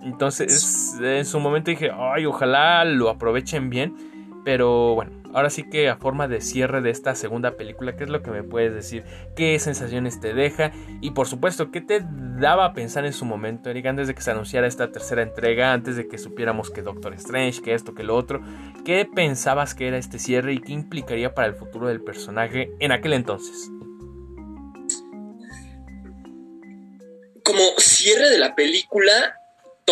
Entonces, 0.04 0.98
en 1.00 1.26
su 1.26 1.40
momento 1.40 1.70
dije, 1.70 1.92
ay, 1.94 2.26
ojalá 2.26 2.86
lo 2.86 3.10
aprovechen 3.10 3.70
bien, 3.70 3.96
pero 4.44 4.96
bueno, 4.96 5.12
Ahora 5.34 5.50
sí 5.50 5.64
que 5.64 5.90
a 5.90 5.96
forma 5.96 6.28
de 6.28 6.42
cierre 6.42 6.82
de 6.82 6.90
esta 6.90 7.16
segunda 7.16 7.56
película, 7.56 7.96
¿qué 7.96 8.04
es 8.04 8.10
lo 8.10 8.22
que 8.22 8.32
me 8.32 8.44
puedes 8.44 8.74
decir? 8.74 9.04
¿Qué 9.36 9.58
sensaciones 9.60 10.20
te 10.20 10.34
deja? 10.34 10.72
Y 11.00 11.12
por 11.12 11.28
supuesto, 11.28 11.72
¿qué 11.72 11.82
te 11.82 12.02
daba 12.04 12.66
a 12.66 12.74
pensar 12.74 13.06
en 13.06 13.14
su 13.14 13.26
momento, 13.26 13.70
Eric, 13.70 13.86
antes 13.86 14.08
de 14.08 14.16
que 14.16 14.22
se 14.22 14.32
anunciara 14.32 14.68
esta 14.68 14.92
tercera 14.92 15.22
entrega, 15.22 15.72
antes 15.72 15.96
de 15.96 16.08
que 16.08 16.18
supiéramos 16.18 16.70
que 16.70 16.82
Doctor 16.82 17.14
Strange, 17.14 17.62
que 17.62 17.74
esto, 17.74 17.94
que 17.94 18.04
lo 18.04 18.16
otro? 18.16 18.42
¿Qué 18.84 19.06
pensabas 19.06 19.74
que 19.74 19.88
era 19.88 19.98
este 19.98 20.20
cierre 20.20 20.54
y 20.54 20.60
qué 20.60 20.74
implicaría 20.74 21.34
para 21.34 21.48
el 21.48 21.56
futuro 21.56 21.88
del 21.88 22.02
personaje 22.02 22.72
en 22.80 22.92
aquel 22.92 23.14
entonces? 23.14 23.70
Como 27.44 27.62
cierre 27.78 28.30
de 28.30 28.38
la 28.38 28.56
película, 28.56 29.41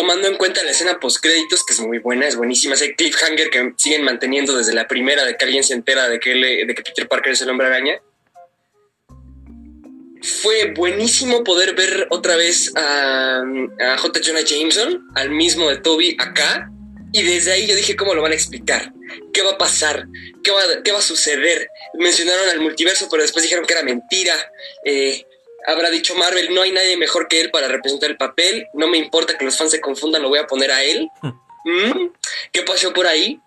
tomando 0.00 0.28
en 0.28 0.36
cuenta 0.36 0.62
la 0.64 0.70
escena 0.70 0.98
post 0.98 1.22
créditos, 1.22 1.62
que 1.62 1.74
es 1.74 1.80
muy 1.80 1.98
buena, 1.98 2.26
es 2.26 2.34
buenísima, 2.34 2.72
ese 2.72 2.94
cliffhanger 2.94 3.50
que 3.50 3.74
siguen 3.76 4.02
manteniendo 4.02 4.56
desde 4.56 4.72
la 4.72 4.88
primera, 4.88 5.26
de 5.26 5.36
que 5.36 5.44
alguien 5.44 5.62
se 5.62 5.74
entera 5.74 6.08
de 6.08 6.18
que, 6.18 6.34
de 6.34 6.74
que 6.74 6.82
Peter 6.82 7.06
Parker 7.06 7.34
es 7.34 7.42
el 7.42 7.50
hombre 7.50 7.66
araña. 7.66 8.00
Fue 10.22 10.72
buenísimo 10.74 11.44
poder 11.44 11.74
ver 11.74 12.06
otra 12.08 12.36
vez 12.36 12.72
a, 12.76 13.42
J. 13.98 14.20
Jonah 14.24 14.40
Jameson, 14.40 15.06
al 15.16 15.28
mismo 15.28 15.68
de 15.68 15.76
Toby, 15.76 16.16
acá. 16.18 16.70
Y 17.12 17.22
desde 17.22 17.52
ahí 17.52 17.66
yo 17.66 17.76
dije, 17.76 17.94
¿cómo 17.94 18.14
lo 18.14 18.22
van 18.22 18.32
a 18.32 18.36
explicar? 18.36 18.94
¿Qué 19.34 19.42
va 19.42 19.50
a 19.50 19.58
pasar? 19.58 20.06
¿Qué 20.42 20.50
va, 20.50 20.62
qué 20.82 20.92
va 20.92 21.00
a 21.00 21.02
suceder? 21.02 21.68
Mencionaron 21.98 22.48
al 22.48 22.60
multiverso, 22.60 23.06
pero 23.10 23.22
después 23.22 23.42
dijeron 23.42 23.66
que 23.66 23.74
era 23.74 23.82
mentira. 23.82 24.34
Eh, 24.82 25.26
habrá 25.66 25.90
dicho 25.90 26.14
Marvel, 26.14 26.54
no 26.54 26.62
hay 26.62 26.72
nadie 26.72 26.96
mejor 26.96 27.28
que 27.28 27.40
él 27.40 27.50
para 27.50 27.68
representar 27.68 28.10
el 28.10 28.16
papel, 28.16 28.66
no 28.74 28.88
me 28.88 28.98
importa 28.98 29.36
que 29.36 29.44
los 29.44 29.56
fans 29.56 29.70
se 29.70 29.80
confundan, 29.80 30.22
lo 30.22 30.28
voy 30.28 30.38
a 30.38 30.46
poner 30.46 30.70
a 30.70 30.82
él. 30.82 31.08
Mm, 31.62 32.08
¿Qué 32.52 32.62
pasó 32.62 32.90
por 32.94 33.06
ahí? 33.06 33.38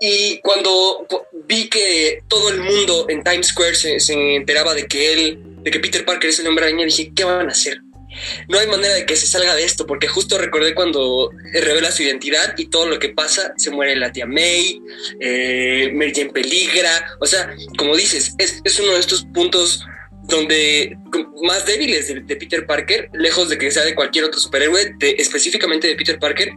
Y 0.00 0.38
cuando 0.38 1.06
vi 1.46 1.68
que 1.68 2.22
todo 2.28 2.48
el 2.48 2.60
mundo 2.60 3.06
en 3.08 3.22
Times 3.22 3.48
Square 3.48 3.74
se, 3.74 4.34
enteraba 4.34 4.74
de 4.74 4.86
que 4.86 5.12
él, 5.12 5.38
de 5.62 5.70
que 5.70 5.78
Peter 5.78 6.04
Parker 6.04 6.30
es 6.30 6.38
el 6.38 6.46
hombre 6.46 6.64
araña, 6.64 6.86
dije, 6.86 7.12
¿qué 7.14 7.24
van 7.24 7.48
a 7.48 7.52
hacer? 7.52 7.80
No 8.48 8.58
hay 8.58 8.66
manera 8.66 8.94
de 8.94 9.06
que 9.06 9.16
se 9.16 9.26
salga 9.26 9.54
de 9.54 9.64
esto, 9.64 9.86
porque 9.86 10.08
justo 10.08 10.38
recordé 10.38 10.74
cuando 10.74 11.30
revela 11.52 11.90
su 11.90 12.02
identidad 12.02 12.54
y 12.56 12.66
todo 12.66 12.86
lo 12.86 12.98
que 12.98 13.08
pasa, 13.10 13.52
se 13.56 13.70
muere 13.70 13.96
la 13.96 14.12
tía 14.12 14.26
May, 14.26 14.80
eh, 15.20 15.90
Mary 15.92 16.12
Jane 16.14 16.30
peligra, 16.30 17.16
o 17.20 17.26
sea, 17.26 17.54
como 17.76 17.96
dices, 17.96 18.34
es, 18.38 18.60
es 18.64 18.78
uno 18.78 18.92
de 18.92 19.00
estos 19.00 19.24
puntos 19.34 19.84
donde 20.26 20.96
más 21.42 21.66
débiles 21.66 22.08
de, 22.08 22.36
Peter 22.36 22.66
Parker, 22.66 23.10
lejos 23.12 23.48
de 23.48 23.58
que 23.58 23.70
sea 23.70 23.84
de 23.84 23.94
cualquier 23.94 24.24
otro 24.24 24.40
superhéroe, 24.40 24.94
específicamente 25.00 25.88
de 25.88 25.96
Peter 25.96 26.18
Parker, 26.18 26.50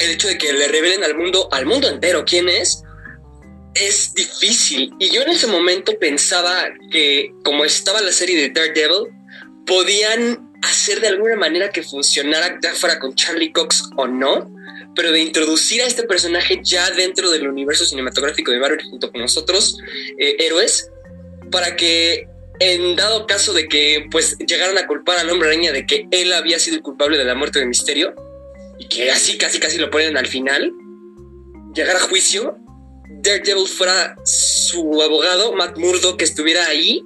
el 0.00 0.10
hecho 0.10 0.28
de 0.28 0.38
que 0.38 0.52
le 0.52 0.68
revelen 0.68 1.04
al 1.04 1.16
mundo, 1.16 1.48
al 1.52 1.66
mundo 1.66 1.88
entero 1.88 2.24
quién 2.24 2.48
es, 2.48 2.82
es 3.74 4.14
difícil. 4.14 4.92
Y 4.98 5.10
yo 5.10 5.22
en 5.22 5.30
ese 5.30 5.46
momento 5.46 5.98
pensaba 5.98 6.68
que, 6.90 7.32
como 7.44 7.64
estaba 7.64 8.00
la 8.00 8.12
serie 8.12 8.40
de 8.40 8.50
Daredevil, 8.50 9.08
podían 9.66 10.48
hacer 10.62 11.00
de 11.00 11.08
alguna 11.08 11.36
manera 11.36 11.70
que 11.70 11.82
funcionara, 11.82 12.58
ya 12.62 12.74
fuera 12.74 12.98
con 12.98 13.14
Charlie 13.14 13.52
Cox 13.52 13.90
o 13.96 14.06
no, 14.06 14.50
pero 14.94 15.12
de 15.12 15.20
introducir 15.20 15.82
a 15.82 15.86
este 15.86 16.04
personaje 16.04 16.60
ya 16.62 16.90
dentro 16.90 17.30
del 17.30 17.46
universo 17.48 17.84
cinematográfico 17.84 18.50
de 18.50 18.58
Marvel 18.58 18.82
junto 18.88 19.12
con 19.12 19.20
nosotros, 19.20 19.78
eh, 20.18 20.36
héroes, 20.40 20.90
para 21.50 21.76
que 21.76 22.26
en 22.60 22.96
dado 22.96 23.26
caso 23.26 23.52
de 23.52 23.68
que 23.68 24.06
pues 24.10 24.36
llegaran 24.38 24.78
a 24.78 24.86
culpar 24.86 25.18
al 25.18 25.30
hombre 25.30 25.56
de 25.72 25.86
que 25.86 26.08
él 26.10 26.32
había 26.32 26.58
sido 26.58 26.76
el 26.76 26.82
culpable 26.82 27.18
de 27.18 27.24
la 27.24 27.34
muerte 27.34 27.58
de 27.58 27.66
Misterio 27.66 28.14
y 28.78 28.88
que 28.88 29.10
así 29.10 29.38
casi 29.38 29.58
casi 29.58 29.78
lo 29.78 29.90
ponen 29.90 30.16
al 30.16 30.26
final, 30.26 30.72
llegar 31.74 31.96
a 31.96 32.00
juicio, 32.00 32.56
Daredevil 33.10 33.66
fuera 33.66 34.16
su 34.24 35.02
abogado, 35.02 35.52
Matt 35.54 35.78
Murdo, 35.78 36.16
que 36.16 36.24
estuviera 36.24 36.66
ahí 36.66 37.02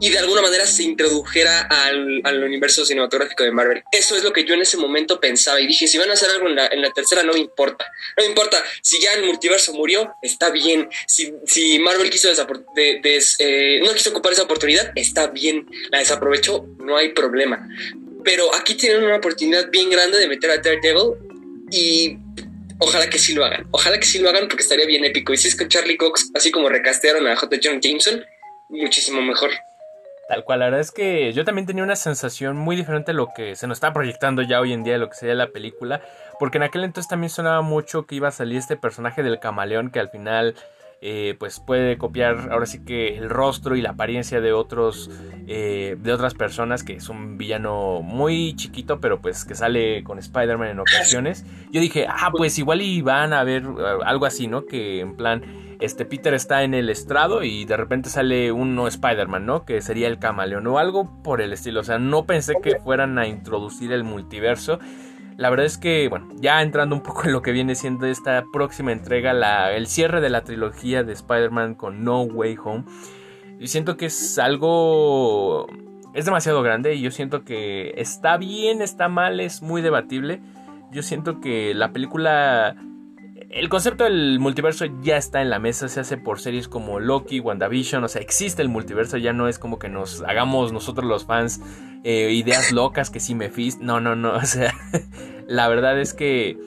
y 0.00 0.10
de 0.10 0.18
alguna 0.18 0.42
manera 0.42 0.66
se 0.66 0.82
introdujera 0.82 1.62
al, 1.62 2.20
al, 2.24 2.44
universo 2.44 2.84
cinematográfico 2.84 3.44
de 3.44 3.50
Marvel. 3.50 3.82
Eso 3.92 4.16
es 4.16 4.22
lo 4.22 4.32
que 4.32 4.44
yo 4.44 4.54
en 4.54 4.62
ese 4.62 4.76
momento 4.76 5.20
pensaba 5.20 5.60
y 5.60 5.66
dije, 5.66 5.86
si 5.86 5.98
van 5.98 6.10
a 6.10 6.14
hacer 6.14 6.30
algo 6.30 6.48
en 6.48 6.56
la, 6.56 6.66
en 6.66 6.82
la 6.82 6.90
tercera, 6.90 7.22
no 7.22 7.32
me 7.32 7.40
importa. 7.40 7.86
No 8.16 8.22
me 8.22 8.28
importa, 8.28 8.58
si 8.82 9.00
ya 9.00 9.12
el 9.12 9.24
multiverso 9.24 9.72
murió, 9.72 10.14
está 10.22 10.50
bien. 10.50 10.88
Si, 11.06 11.32
si 11.46 11.78
Marvel 11.78 12.10
quiso 12.10 12.28
de, 12.74 13.00
eh, 13.38 13.80
no 13.84 13.94
quiso 13.94 14.10
ocupar 14.10 14.32
esa 14.32 14.42
oportunidad, 14.42 14.92
está 14.94 15.28
bien. 15.28 15.66
La 15.90 15.98
desaprovechó, 15.98 16.66
no 16.78 16.96
hay 16.96 17.10
problema. 17.10 17.68
Pero 18.24 18.54
aquí 18.54 18.74
tienen 18.74 19.04
una 19.04 19.16
oportunidad 19.16 19.70
bien 19.70 19.88
grande 19.88 20.18
de 20.18 20.28
meter 20.28 20.50
a 20.50 20.56
Daredevil 20.58 21.14
y 21.70 22.16
ojalá 22.78 23.08
que 23.08 23.18
sí 23.18 23.34
lo 23.34 23.44
hagan. 23.44 23.66
Ojalá 23.70 23.98
que 23.98 24.06
sí 24.06 24.18
lo 24.18 24.28
hagan 24.28 24.48
porque 24.48 24.62
estaría 24.62 24.84
bien 24.84 25.04
épico. 25.04 25.32
Y 25.32 25.36
si 25.36 25.48
es 25.48 25.56
con 25.56 25.68
Charlie 25.68 25.96
Cox, 25.96 26.30
así 26.34 26.50
como 26.50 26.68
recastearon 26.68 27.26
a 27.26 27.36
J. 27.36 27.56
John 27.62 27.80
Jameson, 27.80 28.24
muchísimo 28.68 29.22
mejor. 29.22 29.50
Tal 30.28 30.42
cual, 30.42 30.58
la 30.58 30.66
verdad 30.66 30.80
es 30.80 30.90
que 30.90 31.32
yo 31.32 31.44
también 31.44 31.66
tenía 31.66 31.84
una 31.84 31.94
sensación 31.94 32.56
muy 32.56 32.74
diferente 32.74 33.12
a 33.12 33.14
lo 33.14 33.28
que 33.34 33.54
se 33.54 33.68
nos 33.68 33.76
está 33.76 33.92
proyectando 33.92 34.42
ya 34.42 34.60
hoy 34.60 34.72
en 34.72 34.82
día, 34.82 34.94
de 34.94 34.98
lo 34.98 35.08
que 35.08 35.14
sería 35.14 35.36
la 35.36 35.48
película, 35.48 36.00
porque 36.40 36.58
en 36.58 36.64
aquel 36.64 36.82
entonces 36.82 37.08
también 37.08 37.30
sonaba 37.30 37.62
mucho 37.62 38.06
que 38.06 38.16
iba 38.16 38.28
a 38.28 38.32
salir 38.32 38.58
este 38.58 38.76
personaje 38.76 39.22
del 39.22 39.38
camaleón 39.38 39.90
que 39.90 40.00
al 40.00 40.08
final 40.08 40.56
eh, 41.02 41.36
pues 41.38 41.60
puede 41.60 41.98
copiar 41.98 42.48
ahora 42.50 42.64
sí 42.64 42.82
que 42.82 43.18
el 43.18 43.28
rostro 43.28 43.76
y 43.76 43.82
la 43.82 43.90
apariencia 43.90 44.40
de 44.40 44.54
otros 44.54 45.10
eh, 45.46 45.96
de 46.00 46.12
otras 46.12 46.32
personas 46.32 46.82
que 46.82 46.94
es 46.94 47.10
un 47.10 47.36
villano 47.36 48.00
muy 48.00 48.56
chiquito 48.56 48.98
pero 48.98 49.20
pues 49.20 49.44
que 49.44 49.54
sale 49.54 50.02
con 50.04 50.18
Spider-Man 50.18 50.70
en 50.70 50.80
ocasiones. 50.80 51.44
Yo 51.70 51.82
dije 51.82 52.06
ah 52.08 52.30
pues 52.34 52.58
igual 52.58 52.80
iban 52.80 53.34
a 53.34 53.44
ver 53.44 53.62
eh, 53.64 53.98
algo 54.06 54.24
así 54.24 54.48
no 54.48 54.64
que 54.64 55.00
en 55.00 55.16
plan 55.16 55.42
este 55.80 56.04
Peter 56.04 56.34
está 56.34 56.62
en 56.62 56.74
el 56.74 56.88
estrado 56.88 57.42
y 57.42 57.64
de 57.64 57.76
repente 57.76 58.08
sale 58.08 58.52
uno 58.52 58.88
Spider-Man, 58.88 59.46
¿no? 59.46 59.64
Que 59.64 59.80
sería 59.80 60.08
el 60.08 60.18
camaleón 60.18 60.66
o 60.66 60.78
algo 60.78 61.22
por 61.22 61.40
el 61.40 61.52
estilo. 61.52 61.80
O 61.80 61.84
sea, 61.84 61.98
no 61.98 62.24
pensé 62.26 62.54
que 62.62 62.78
fueran 62.78 63.18
a 63.18 63.26
introducir 63.26 63.92
el 63.92 64.04
multiverso. 64.04 64.78
La 65.36 65.50
verdad 65.50 65.66
es 65.66 65.76
que, 65.76 66.08
bueno, 66.08 66.28
ya 66.36 66.62
entrando 66.62 66.96
un 66.96 67.02
poco 67.02 67.24
en 67.24 67.32
lo 67.32 67.42
que 67.42 67.52
viene 67.52 67.74
siendo 67.74 68.06
esta 68.06 68.44
próxima 68.52 68.92
entrega, 68.92 69.34
la, 69.34 69.72
el 69.72 69.86
cierre 69.86 70.20
de 70.20 70.30
la 70.30 70.44
trilogía 70.44 71.04
de 71.04 71.12
Spider-Man 71.12 71.74
con 71.74 72.04
No 72.04 72.22
Way 72.22 72.56
Home, 72.64 72.84
yo 73.58 73.66
siento 73.66 73.96
que 73.96 74.06
es 74.06 74.38
algo... 74.38 75.66
Es 76.14 76.24
demasiado 76.24 76.62
grande 76.62 76.94
y 76.94 77.02
yo 77.02 77.10
siento 77.10 77.44
que 77.44 77.92
está 77.98 78.38
bien, 78.38 78.80
está 78.80 79.08
mal, 79.08 79.38
es 79.38 79.60
muy 79.60 79.82
debatible. 79.82 80.40
Yo 80.90 81.02
siento 81.02 81.42
que 81.42 81.74
la 81.74 81.92
película 81.92 82.74
el 83.50 83.68
concepto 83.68 84.04
del 84.04 84.38
multiverso 84.38 84.86
ya 85.02 85.16
está 85.16 85.40
en 85.42 85.50
la 85.50 85.58
mesa, 85.58 85.88
se 85.88 86.00
hace 86.00 86.16
por 86.16 86.40
series 86.40 86.68
como 86.68 87.00
Loki, 87.00 87.40
WandaVision, 87.40 88.02
o 88.04 88.08
sea, 88.08 88.20
existe 88.20 88.62
el 88.62 88.68
multiverso, 88.68 89.16
ya 89.16 89.32
no 89.32 89.48
es 89.48 89.58
como 89.58 89.78
que 89.78 89.88
nos 89.88 90.22
hagamos 90.22 90.72
nosotros 90.72 91.06
los 91.06 91.24
fans 91.24 91.60
eh, 92.04 92.32
ideas 92.32 92.72
locas 92.72 93.10
que 93.10 93.20
si 93.20 93.34
me 93.34 93.50
fist, 93.50 93.80
no, 93.80 94.00
no, 94.00 94.16
no, 94.16 94.34
o 94.36 94.44
sea, 94.44 94.74
la 95.46 95.68
verdad 95.68 96.00
es 96.00 96.14
que 96.14 96.58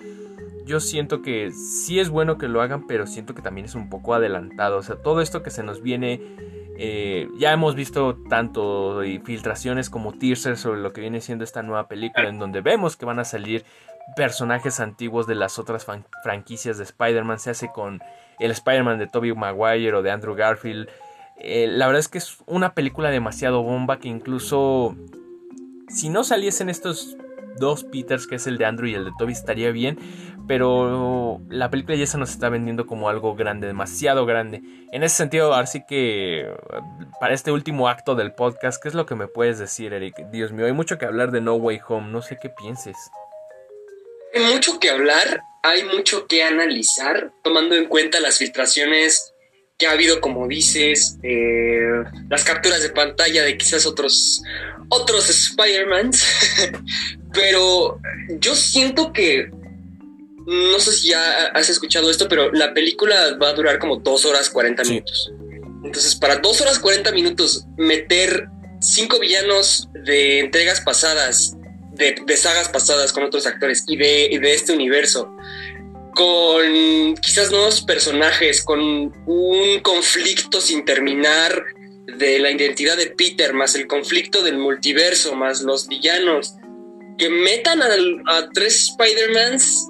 yo 0.69 0.79
siento 0.79 1.21
que 1.21 1.51
sí 1.51 1.99
es 1.99 2.09
bueno 2.09 2.37
que 2.37 2.47
lo 2.47 2.61
hagan, 2.61 2.85
pero 2.85 3.07
siento 3.07 3.33
que 3.33 3.41
también 3.41 3.65
es 3.65 3.73
un 3.73 3.89
poco 3.89 4.13
adelantado. 4.13 4.77
O 4.77 4.83
sea, 4.83 4.97
todo 4.97 5.19
esto 5.19 5.41
que 5.41 5.49
se 5.49 5.63
nos 5.63 5.81
viene, 5.81 6.21
eh, 6.77 7.27
ya 7.39 7.51
hemos 7.51 7.73
visto 7.73 8.19
tanto 8.29 9.01
filtraciones 9.23 9.89
como 9.89 10.13
teasers 10.13 10.59
sobre 10.59 10.81
lo 10.81 10.93
que 10.93 11.01
viene 11.01 11.21
siendo 11.21 11.43
esta 11.43 11.63
nueva 11.63 11.87
película, 11.87 12.29
en 12.29 12.37
donde 12.37 12.61
vemos 12.61 12.95
que 12.97 13.05
van 13.05 13.17
a 13.17 13.25
salir 13.25 13.65
personajes 14.15 14.79
antiguos 14.79 15.27
de 15.27 15.35
las 15.35 15.59
otras 15.59 15.85
franquicias 16.23 16.77
de 16.77 16.83
Spider-Man, 16.83 17.39
se 17.39 17.51
hace 17.51 17.71
con 17.71 18.01
el 18.39 18.51
Spider-Man 18.51 18.99
de 18.99 19.07
Tobey 19.07 19.33
Maguire 19.33 19.95
o 19.95 20.01
de 20.01 20.11
Andrew 20.11 20.35
Garfield. 20.35 20.89
Eh, 21.37 21.67
la 21.69 21.87
verdad 21.87 21.99
es 21.99 22.07
que 22.07 22.17
es 22.17 22.37
una 22.45 22.73
película 22.73 23.09
demasiado 23.09 23.63
bomba 23.63 23.99
que 23.99 24.09
incluso 24.09 24.95
si 25.87 26.09
no 26.09 26.23
saliesen 26.23 26.69
estos 26.69 27.17
dos 27.59 27.83
Peters, 27.83 28.27
que 28.27 28.35
es 28.35 28.47
el 28.47 28.57
de 28.57 28.65
Andrew 28.65 28.87
y 28.87 28.95
el 28.95 29.05
de 29.05 29.11
Toby, 29.17 29.33
estaría 29.33 29.71
bien. 29.71 29.97
Pero 30.47 31.41
la 31.49 31.69
película 31.69 31.95
ya 31.95 32.07
se 32.07 32.17
nos 32.17 32.31
está 32.31 32.49
vendiendo 32.49 32.87
como 32.87 33.07
algo 33.09 33.35
grande, 33.35 33.67
demasiado 33.67 34.25
grande. 34.25 34.63
En 34.91 35.03
ese 35.03 35.15
sentido, 35.15 35.53
ahora 35.53 35.67
sí 35.67 35.83
que 35.87 36.51
para 37.19 37.35
este 37.35 37.51
último 37.51 37.87
acto 37.87 38.15
del 38.15 38.33
podcast, 38.33 38.81
¿qué 38.81 38.89
es 38.89 38.95
lo 38.95 39.05
que 39.05 39.13
me 39.13 39.27
puedes 39.27 39.59
decir, 39.59 39.93
Eric? 39.93 40.15
Dios 40.31 40.51
mío, 40.51 40.65
hay 40.65 40.73
mucho 40.73 40.97
que 40.97 41.05
hablar 41.05 41.29
de 41.31 41.41
No 41.41 41.53
Way 41.55 41.81
Home, 41.87 42.11
no 42.11 42.23
sé 42.23 42.39
qué 42.41 42.49
pienses. 42.49 43.11
Hay 44.33 44.53
mucho 44.53 44.79
que 44.79 44.89
hablar, 44.89 45.41
hay 45.63 45.83
mucho 45.83 46.27
que 46.27 46.43
analizar, 46.43 47.31
tomando 47.43 47.75
en 47.75 47.85
cuenta 47.85 48.19
las 48.19 48.37
filtraciones 48.37 49.33
que 49.79 49.87
ha 49.87 49.91
habido, 49.91 50.19
como 50.19 50.47
dices, 50.47 51.17
eh, 51.23 52.03
las 52.29 52.43
capturas 52.43 52.83
de 52.83 52.89
pantalla 52.89 53.43
de 53.43 53.57
quizás 53.57 53.85
otros, 53.85 54.41
otros 54.89 55.29
Spider-Mans, 55.29 56.25
pero 57.33 57.97
yo 58.39 58.55
siento 58.55 59.13
que, 59.13 59.49
no 60.45 60.79
sé 60.79 60.91
si 60.91 61.09
ya 61.09 61.47
has 61.53 61.69
escuchado 61.69 62.11
esto, 62.11 62.27
pero 62.27 62.51
la 62.51 62.73
película 62.73 63.37
va 63.41 63.49
a 63.49 63.53
durar 63.53 63.79
como 63.79 63.95
dos 63.97 64.25
horas 64.25 64.49
40 64.49 64.83
minutos. 64.83 65.31
Entonces, 65.83 66.13
para 66.15 66.35
dos 66.37 66.59
horas 66.59 66.77
40 66.77 67.13
minutos, 67.13 67.65
meter 67.77 68.47
cinco 68.81 69.17
villanos 69.17 69.87
de 69.93 70.39
entregas 70.39 70.81
pasadas, 70.81 71.55
de, 71.99 72.37
sagas 72.37 72.69
pasadas 72.69 73.13
con 73.13 73.23
otros 73.23 73.45
actores 73.45 73.83
y 73.87 73.97
de, 73.97 74.39
de 74.41 74.53
este 74.53 74.73
universo, 74.73 75.35
con 76.15 77.15
quizás 77.21 77.51
nuevos 77.51 77.81
personajes, 77.81 78.63
con 78.63 78.79
un 78.79 79.79
conflicto 79.81 80.61
sin 80.61 80.85
terminar 80.85 81.63
de 82.17 82.39
la 82.39 82.51
identidad 82.51 82.97
de 82.97 83.07
Peter, 83.07 83.53
más 83.53 83.75
el 83.75 83.87
conflicto 83.87 84.41
del 84.41 84.57
multiverso, 84.57 85.35
más 85.35 85.61
los 85.61 85.87
villanos, 85.87 86.55
que 87.17 87.29
metan 87.29 87.81
a, 87.83 88.49
tres 88.53 88.89
Spider-Mans, 88.89 89.87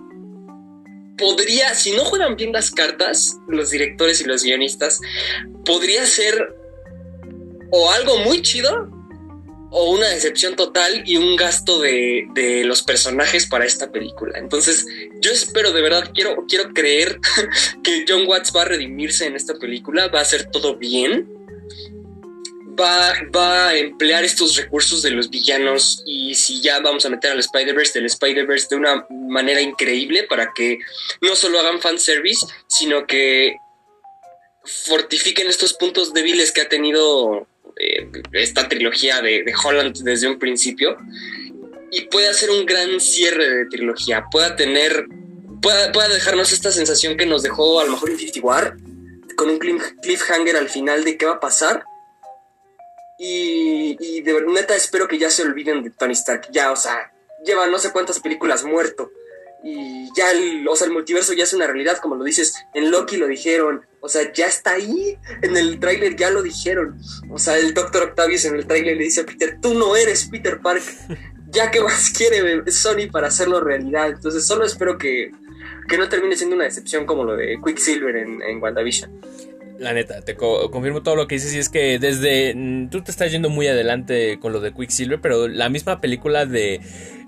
podría, 1.18 1.76
si 1.76 1.92
no 1.92 2.04
juegan 2.04 2.36
bien 2.36 2.52
las 2.52 2.72
cartas, 2.72 3.38
los 3.48 3.70
directores 3.70 4.20
y 4.22 4.26
los 4.26 4.44
guionistas, 4.44 5.00
podría 5.64 6.06
ser 6.06 6.56
o 7.72 7.92
algo 7.92 8.18
muy 8.18 8.42
chido 8.42 8.90
o 9.72 9.92
una 9.92 10.08
decepción 10.08 10.56
total 10.56 11.04
y 11.06 11.18
un 11.18 11.36
gasto 11.36 11.80
de, 11.80 12.28
los 12.66 12.84
personajes 12.84 13.48
para 13.48 13.66
esta 13.66 13.92
película. 13.92 14.38
Entonces, 14.38 14.86
yo 15.22 15.32
espero 15.32 15.72
de 15.72 15.82
verdad, 15.82 16.12
quiero, 16.14 16.46
quiero 16.48 16.74
creer 16.74 17.20
que 17.84 18.06
John 18.08 18.28
Watts 18.28 18.52
va 18.56 18.64
a 18.64 18.66
redimirse 18.66 19.26
en 19.26 19.36
esta 19.36 19.56
película, 19.56 20.08
va 20.08 20.20
a 20.20 20.24
hacer 20.24 20.50
todo 20.52 20.78
bien, 20.78 21.28
va, 22.80 23.14
va 23.36 23.70
a 23.70 23.78
emplear 23.78 24.24
estos 24.24 24.56
recursos 24.56 25.02
de 25.02 25.12
los 25.12 25.30
villanos 25.30 26.04
y 26.06 26.36
si 26.36 26.62
ya 26.62 26.80
vamos 26.80 27.06
a 27.06 27.10
meter 27.10 27.32
al 27.32 27.40
Spider-Verse, 27.40 28.00
del 28.00 28.06
Spider-Verse 28.06 28.68
de 28.70 28.76
una 28.76 29.06
manera 29.10 29.62
increíble 29.62 30.24
para 30.24 30.52
que 30.54 30.80
no 31.22 31.36
solo 31.36 31.60
hagan 31.60 31.82
fanservice, 31.82 32.46
sino 32.68 33.06
que 33.06 33.56
fortifiquen 34.64 35.48
estos 35.48 35.74
puntos 35.74 36.14
débiles 36.14 36.52
que 36.52 36.62
ha 36.62 36.70
tenido 36.70 37.48
esta 38.34 38.68
trilogía 38.68 39.22
de, 39.22 39.46
Holland 39.64 39.98
desde 40.04 40.28
un 40.28 40.38
principio 40.38 40.98
y 41.92 42.02
pueda 42.02 42.30
hacer 42.30 42.50
un 42.50 42.66
gran 42.66 43.00
cierre 43.00 43.50
de 43.50 43.66
trilogía, 43.66 44.26
pueda 44.32 44.56
tener, 44.56 45.08
pueda, 45.62 45.92
pueda 45.92 46.10
dejarnos 46.10 46.52
esta 46.52 46.72
sensación 46.72 47.18
que 47.18 47.26
nos 47.26 47.42
dejó 47.42 47.80
a 47.80 47.86
lo 47.86 47.92
mejor 47.92 48.12
Infinity 48.12 48.40
War, 48.40 48.78
con 49.36 49.50
un 49.50 49.58
cliffhanger 49.58 50.58
al 50.58 50.70
final 50.70 51.04
de 51.04 51.18
qué 51.18 51.26
va 51.26 51.34
a 51.34 51.40
pasar. 51.40 51.84
Y, 53.18 54.22
de 54.22 54.42
neta, 54.48 54.76
espero 54.76 55.08
que 55.08 55.18
ya 55.18 55.30
se 55.30 55.42
olviden 55.42 55.84
de 55.84 55.90
Tony 55.90 56.14
Stark. 56.14 56.48
Ya, 56.52 56.72
o 56.72 56.78
sea, 56.78 57.12
lleva 57.46 57.68
no 57.68 57.78
sé 57.80 57.92
cuántas 57.92 58.20
películas 58.20 58.64
muerto 58.64 59.12
y 59.64 60.10
ya 60.16 60.28
o 60.70 60.76
sea, 60.76 60.88
el 60.88 60.94
multiverso 60.94 61.34
ya 61.34 61.44
es 61.44 61.54
una 61.54 61.68
realidad, 61.68 61.98
como 61.98 62.16
lo 62.16 62.24
dices, 62.24 62.54
en 62.74 62.92
Loki 62.92 63.18
lo 63.18 63.28
dijeron, 63.28 63.86
o 64.02 64.10
sea, 64.10 64.32
ya 64.34 64.46
está 64.48 64.74
ahí, 64.74 65.18
en 65.42 65.58
el 65.58 65.80
tráiler 65.80 66.16
ya 66.16 66.30
lo 66.30 66.42
dijeron, 66.42 67.00
o 67.30 67.38
sea, 67.38 67.58
el 67.58 67.74
Doctor 67.74 68.04
Octavius 68.04 68.46
en 68.46 68.56
el 68.56 68.66
tráiler 68.66 68.98
le 68.98 69.04
dice 69.04 69.22
a 69.22 69.26
Peter, 69.26 69.58
tú 69.62 69.74
no 69.74 69.96
eres 69.96 70.28
Peter 70.28 70.60
Parker, 70.62 71.18
ya 71.52 71.72
que 71.72 71.82
más 71.82 72.10
quiere 72.18 72.70
Sony 72.72 73.12
para 73.12 73.28
hacerlo 73.28 73.62
realidad, 73.62 74.10
entonces 74.10 74.46
solo 74.46 74.66
espero 74.66 74.98
que, 74.98 75.32
que 75.88 75.98
no 75.98 76.10
termine 76.10 76.36
siendo 76.36 76.56
una 76.56 76.66
decepción 76.66 77.06
como 77.06 77.24
lo 77.24 77.36
de 77.36 77.60
Quicksilver 77.64 78.16
en, 78.16 78.42
en 78.42 78.62
WandaVision. 78.62 79.12
La 79.80 79.94
neta, 79.94 80.20
te 80.22 80.36
confirmo 80.36 81.04
todo 81.04 81.16
lo 81.16 81.28
que 81.28 81.36
dices 81.36 81.54
y 81.54 81.58
es 81.58 81.70
que 81.70 82.00
desde... 82.00 82.54
Mm, 82.54 82.90
tú 82.90 83.02
te 83.02 83.12
estás 83.12 83.32
yendo 83.32 83.50
muy 83.50 83.66
adelante 83.68 84.38
con 84.38 84.52
lo 84.52 84.60
de 84.60 84.74
Quicksilver, 84.74 85.22
pero 85.22 85.48
la 85.48 85.70
misma 85.70 86.02
película 86.02 86.46
de 86.46 86.82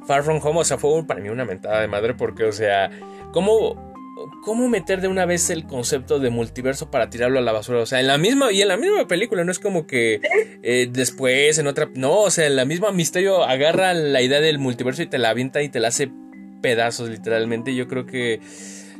Far 0.06 0.24
From 0.24 0.42
Home, 0.44 0.60
o 0.60 0.64
sea, 0.66 0.78
fue 0.78 1.06
para 1.06 1.22
mí 1.22 1.30
una 1.30 1.46
mentada 1.46 1.80
de 1.80 1.88
madre 1.88 2.14
porque, 2.14 2.44
o 2.44 2.52
sea, 2.52 2.92
¿cómo, 3.32 3.91
¿cómo 4.44 4.68
meter 4.68 5.02
de 5.02 5.08
una 5.08 5.26
vez 5.26 5.50
el 5.50 5.66
concepto 5.66 6.20
de 6.20 6.30
multiverso 6.30 6.92
para 6.92 7.10
tirarlo 7.10 7.40
a 7.40 7.42
la 7.42 7.52
basura? 7.52 7.80
O 7.80 7.86
sea, 7.86 8.00
en 8.00 8.08
la 8.08 8.18
misma, 8.18 8.52
y 8.52 8.62
en 8.62 8.68
la 8.68 8.78
misma 8.78 9.08
película, 9.08 9.44
no 9.44 9.52
es 9.52 9.60
como 9.60 9.88
que 9.88 10.22
eh, 10.64 10.90
después 10.92 11.58
en 11.58 11.68
otra, 11.68 11.90
no, 11.94 12.22
o 12.22 12.30
sea, 12.30 12.48
en 12.48 12.56
la 12.56 12.66
misma 12.66 12.92
misterio 12.92 13.44
agarra 13.44 13.94
la 13.94 14.22
idea 14.22 14.42
del 14.42 14.60
multiverso 14.60 15.02
y 15.02 15.08
te 15.08 15.18
la 15.18 15.30
avienta 15.30 15.62
y 15.62 15.70
te 15.70 15.80
la 15.80 15.90
hace 15.90 16.12
pedazos 16.62 17.10
literalmente. 17.10 17.76
Yo 17.76 17.88
creo 17.88 18.06
que 18.06 18.40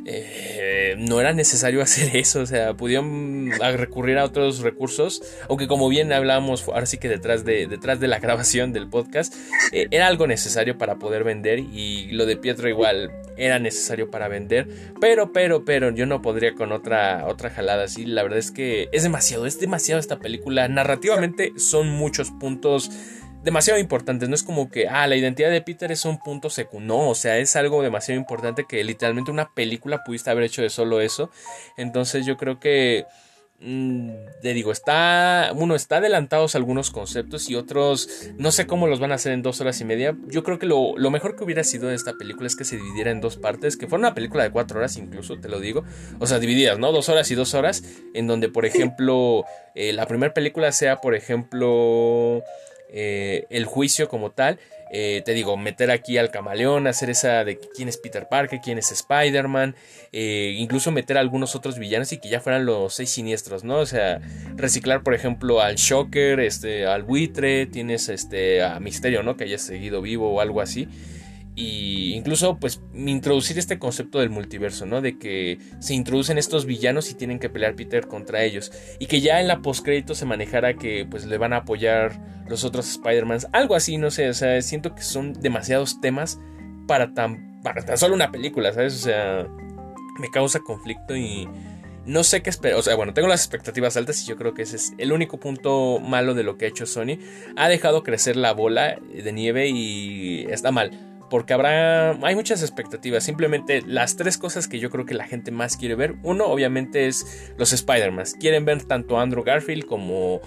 eh, 0.04 0.94
no 0.98 1.20
era 1.20 1.32
necesario 1.32 1.82
hacer 1.82 2.16
eso, 2.16 2.40
o 2.40 2.46
sea, 2.46 2.74
pudieron 2.74 3.50
recurrir 3.58 4.18
a 4.18 4.24
otros 4.24 4.60
recursos, 4.60 5.22
aunque 5.48 5.66
como 5.66 5.88
bien 5.88 6.12
hablábamos 6.12 6.66
ahora 6.68 6.86
sí 6.86 6.98
que 6.98 7.08
detrás 7.08 7.44
de, 7.44 7.66
detrás 7.66 8.00
de 8.00 8.08
la 8.08 8.18
grabación 8.18 8.72
del 8.72 8.88
podcast, 8.88 9.34
eh, 9.72 9.88
era 9.90 10.06
algo 10.06 10.26
necesario 10.26 10.78
para 10.78 10.96
poder 10.96 11.24
vender 11.24 11.58
y 11.58 12.10
lo 12.12 12.26
de 12.26 12.36
Pietro 12.36 12.68
igual 12.68 13.10
era 13.36 13.58
necesario 13.58 14.10
para 14.10 14.28
vender, 14.28 14.68
pero, 15.00 15.32
pero, 15.32 15.64
pero 15.64 15.90
yo 15.90 16.06
no 16.06 16.22
podría 16.22 16.54
con 16.54 16.72
otra, 16.72 17.26
otra 17.26 17.50
jalada 17.50 17.84
así, 17.84 18.04
la 18.04 18.22
verdad 18.22 18.38
es 18.38 18.50
que 18.50 18.88
es 18.92 19.02
demasiado, 19.02 19.46
es 19.46 19.58
demasiado 19.58 19.98
esta 20.00 20.18
película, 20.18 20.68
narrativamente 20.68 21.52
son 21.56 21.88
muchos 21.88 22.30
puntos 22.30 22.90
demasiado 23.42 23.78
importantes. 23.78 24.28
No 24.28 24.34
es 24.34 24.42
como 24.42 24.70
que, 24.70 24.88
ah, 24.88 25.06
la 25.06 25.16
identidad 25.16 25.50
de 25.50 25.62
Peter 25.62 25.90
es 25.92 26.04
un 26.04 26.18
punto 26.18 26.50
secundario. 26.50 26.72
No, 26.82 27.10
o 27.10 27.14
sea, 27.14 27.38
es 27.38 27.54
algo 27.56 27.82
demasiado 27.82 28.18
importante 28.18 28.64
que 28.68 28.82
literalmente 28.82 29.30
una 29.30 29.54
película 29.54 30.02
pudiste 30.04 30.30
haber 30.30 30.44
hecho 30.44 30.62
de 30.62 30.70
solo 30.70 31.00
eso. 31.00 31.30
Entonces 31.76 32.26
yo 32.26 32.36
creo 32.36 32.58
que... 32.58 33.06
Mm, 33.64 34.10
te 34.42 34.54
digo, 34.54 34.72
está. 34.72 35.52
Uno 35.54 35.76
está 35.76 35.98
adelantados 35.98 36.56
algunos 36.56 36.90
conceptos 36.90 37.48
y 37.48 37.54
otros. 37.54 38.08
No 38.36 38.50
sé 38.50 38.66
cómo 38.66 38.88
los 38.88 38.98
van 38.98 39.12
a 39.12 39.14
hacer 39.14 39.30
en 39.30 39.42
dos 39.42 39.60
horas 39.60 39.80
y 39.80 39.84
media. 39.84 40.16
Yo 40.26 40.42
creo 40.42 40.58
que 40.58 40.66
lo, 40.66 40.96
mejor 41.10 41.36
que 41.36 41.44
hubiera 41.44 41.62
sido 41.62 41.92
esta 41.92 42.14
película 42.14 42.48
es 42.48 42.56
que 42.56 42.64
se 42.64 42.76
dividiera 42.76 43.12
en 43.12 43.20
dos 43.20 43.36
partes. 43.36 43.76
Que 43.76 43.86
fuera 43.86 44.00
una 44.00 44.14
película 44.14 44.42
de 44.42 44.50
cuatro 44.50 44.80
horas, 44.80 44.96
incluso, 44.96 45.38
te 45.38 45.48
lo 45.48 45.60
digo. 45.60 45.84
O 46.18 46.26
sea, 46.26 46.40
divididas, 46.40 46.80
¿no? 46.80 46.90
Dos 46.90 47.08
horas 47.08 47.30
y 47.30 47.36
dos 47.36 47.54
horas. 47.54 47.84
En 48.14 48.26
donde, 48.26 48.48
por 48.48 48.66
ejemplo, 48.66 49.44
eh, 49.76 49.92
la 49.92 50.06
primera 50.06 50.34
película 50.34 50.72
sea, 50.72 50.96
por 50.96 51.14
ejemplo. 51.14 52.42
Eh, 52.92 53.46
el 53.50 53.64
juicio 53.64 54.08
como 54.08 54.30
tal. 54.30 54.58
Eh, 54.94 55.22
te 55.24 55.32
digo, 55.32 55.56
meter 55.56 55.90
aquí 55.90 56.18
al 56.18 56.30
camaleón, 56.30 56.86
hacer 56.86 57.08
esa 57.08 57.44
de 57.44 57.58
quién 57.58 57.88
es 57.88 57.96
Peter 57.96 58.28
Parker, 58.28 58.60
quién 58.62 58.76
es 58.76 58.92
Spider-Man, 58.92 59.74
eh, 60.12 60.54
incluso 60.58 60.90
meter 60.90 61.16
a 61.16 61.20
algunos 61.20 61.56
otros 61.56 61.78
villanos 61.78 62.12
y 62.12 62.18
que 62.18 62.28
ya 62.28 62.40
fueran 62.40 62.66
los 62.66 62.92
seis 62.92 63.08
siniestros, 63.08 63.64
¿no? 63.64 63.78
O 63.78 63.86
sea, 63.86 64.20
reciclar, 64.54 65.02
por 65.02 65.14
ejemplo, 65.14 65.62
al 65.62 65.76
Shocker, 65.76 66.40
este, 66.40 66.84
al 66.84 67.04
buitre, 67.04 67.64
tienes 67.64 68.10
este, 68.10 68.62
a 68.62 68.80
Misterio, 68.80 69.22
¿no? 69.22 69.38
Que 69.38 69.44
haya 69.44 69.56
seguido 69.56 70.02
vivo 70.02 70.30
o 70.30 70.40
algo 70.42 70.60
así 70.60 70.88
y 71.54 72.14
incluso 72.14 72.56
pues 72.58 72.80
introducir 72.94 73.58
este 73.58 73.78
concepto 73.78 74.20
del 74.20 74.30
multiverso, 74.30 74.86
¿no? 74.86 75.00
De 75.02 75.18
que 75.18 75.58
se 75.80 75.94
introducen 75.94 76.38
estos 76.38 76.64
villanos 76.64 77.10
y 77.10 77.14
tienen 77.14 77.38
que 77.38 77.50
pelear 77.50 77.74
Peter 77.74 78.06
contra 78.06 78.42
ellos 78.42 78.72
y 78.98 79.06
que 79.06 79.20
ya 79.20 79.40
en 79.40 79.48
la 79.48 79.60
postcrédito 79.60 80.14
se 80.14 80.24
manejara 80.24 80.74
que 80.74 81.06
pues 81.08 81.26
le 81.26 81.36
van 81.36 81.52
a 81.52 81.58
apoyar 81.58 82.44
los 82.48 82.64
otros 82.64 82.88
Spider-Mans, 82.90 83.48
algo 83.52 83.74
así, 83.74 83.98
no 83.98 84.10
sé, 84.10 84.28
o 84.28 84.34
sea, 84.34 84.60
siento 84.62 84.94
que 84.94 85.02
son 85.02 85.34
demasiados 85.34 86.00
temas 86.00 86.38
para 86.86 87.12
tan 87.12 87.60
para 87.62 87.84
tan 87.84 87.98
solo 87.98 88.14
una 88.14 88.32
película, 88.32 88.72
¿sabes? 88.72 88.94
O 88.94 89.04
sea, 89.04 89.46
me 90.18 90.30
causa 90.30 90.60
conflicto 90.60 91.16
y 91.16 91.48
no 92.06 92.24
sé 92.24 92.42
qué 92.42 92.50
esperar. 92.50 92.78
O 92.78 92.82
sea, 92.82 92.96
bueno, 92.96 93.14
tengo 93.14 93.28
las 93.28 93.42
expectativas 93.42 93.96
altas 93.96 94.22
y 94.22 94.26
yo 94.26 94.36
creo 94.36 94.54
que 94.54 94.62
ese 94.62 94.76
es 94.76 94.94
el 94.98 95.12
único 95.12 95.38
punto 95.38 96.00
malo 96.00 96.34
de 96.34 96.42
lo 96.42 96.56
que 96.56 96.64
ha 96.64 96.68
hecho 96.68 96.86
Sony. 96.86 97.18
Ha 97.56 97.68
dejado 97.68 98.02
crecer 98.02 98.36
la 98.36 98.52
bola 98.52 98.98
de 99.14 99.32
nieve 99.32 99.68
y 99.68 100.46
está 100.50 100.72
mal 100.72 101.11
porque 101.32 101.54
habrá, 101.54 102.10
hay 102.10 102.34
muchas 102.34 102.60
expectativas. 102.60 103.24
Simplemente 103.24 103.80
las 103.86 104.16
tres 104.16 104.36
cosas 104.36 104.68
que 104.68 104.78
yo 104.78 104.90
creo 104.90 105.06
que 105.06 105.14
la 105.14 105.24
gente 105.24 105.50
más 105.50 105.78
quiere 105.78 105.94
ver. 105.94 106.16
Uno, 106.22 106.44
obviamente, 106.44 107.06
es 107.06 107.50
los 107.56 107.72
Spider-Man. 107.72 108.26
Quieren 108.38 108.66
ver 108.66 108.84
tanto 108.84 109.18
a 109.18 109.22
Andrew 109.22 109.42
Garfield 109.42 109.86
como 109.86 110.42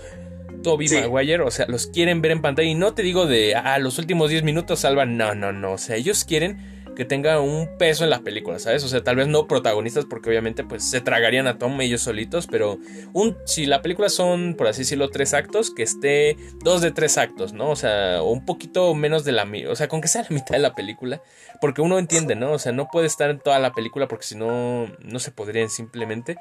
Toby 0.61 0.87
Maguire, 0.89 1.41
o 1.41 1.49
sea, 1.49 1.65
los 1.67 1.87
quieren 1.87 2.21
ver 2.21 2.33
en 2.33 2.43
pantalla. 2.43 2.69
Y 2.69 2.75
no 2.75 2.93
te 2.93 3.01
digo 3.01 3.25
de, 3.25 3.55
ah, 3.55 3.79
los 3.79 3.97
últimos 3.97 4.29
10 4.29 4.43
minutos 4.43 4.81
salvan. 4.81 5.17
No, 5.17 5.33
no, 5.33 5.51
no. 5.51 5.71
O 5.71 5.77
sea, 5.79 5.95
ellos 5.95 6.23
quieren 6.23 6.59
que 6.95 7.05
tenga 7.05 7.39
un 7.39 7.77
peso 7.77 8.03
en 8.03 8.09
la 8.09 8.19
película, 8.19 8.59
¿sabes? 8.59 8.83
O 8.83 8.87
sea, 8.87 9.03
tal 9.03 9.17
vez 9.17 9.27
no 9.27 9.47
protagonistas 9.47 10.05
porque 10.05 10.29
obviamente 10.29 10.63
pues 10.63 10.83
se 10.83 11.01
tragarían 11.01 11.47
a 11.47 11.57
Tom 11.57 11.79
ellos 11.81 12.01
solitos, 12.01 12.47
pero 12.47 12.79
un, 13.13 13.37
si 13.45 13.65
la 13.65 13.81
película 13.81 14.09
son, 14.09 14.55
por 14.55 14.67
así 14.67 14.81
decirlo, 14.81 15.09
tres 15.09 15.33
actos, 15.33 15.71
que 15.71 15.83
esté 15.83 16.37
dos 16.63 16.81
de 16.81 16.91
tres 16.91 17.17
actos, 17.17 17.53
¿no? 17.53 17.69
O 17.69 17.75
sea, 17.75 18.23
un 18.23 18.45
poquito 18.45 18.93
menos 18.95 19.23
de 19.23 19.33
la, 19.33 19.47
o 19.69 19.75
sea, 19.75 19.87
con 19.87 20.01
que 20.01 20.07
sea 20.07 20.23
la 20.23 20.29
mitad 20.29 20.55
de 20.55 20.59
la 20.59 20.73
película, 20.73 21.21
porque 21.61 21.81
uno 21.81 21.99
entiende, 21.99 22.35
¿no? 22.35 22.53
O 22.53 22.59
sea, 22.59 22.71
no 22.71 22.87
puede 22.91 23.07
estar 23.07 23.29
en 23.29 23.39
toda 23.39 23.59
la 23.59 23.73
película 23.73 24.07
porque 24.07 24.25
si 24.25 24.35
no, 24.35 24.87
no 24.99 25.19
se 25.19 25.31
podrían 25.31 25.69
simplemente, 25.69 26.37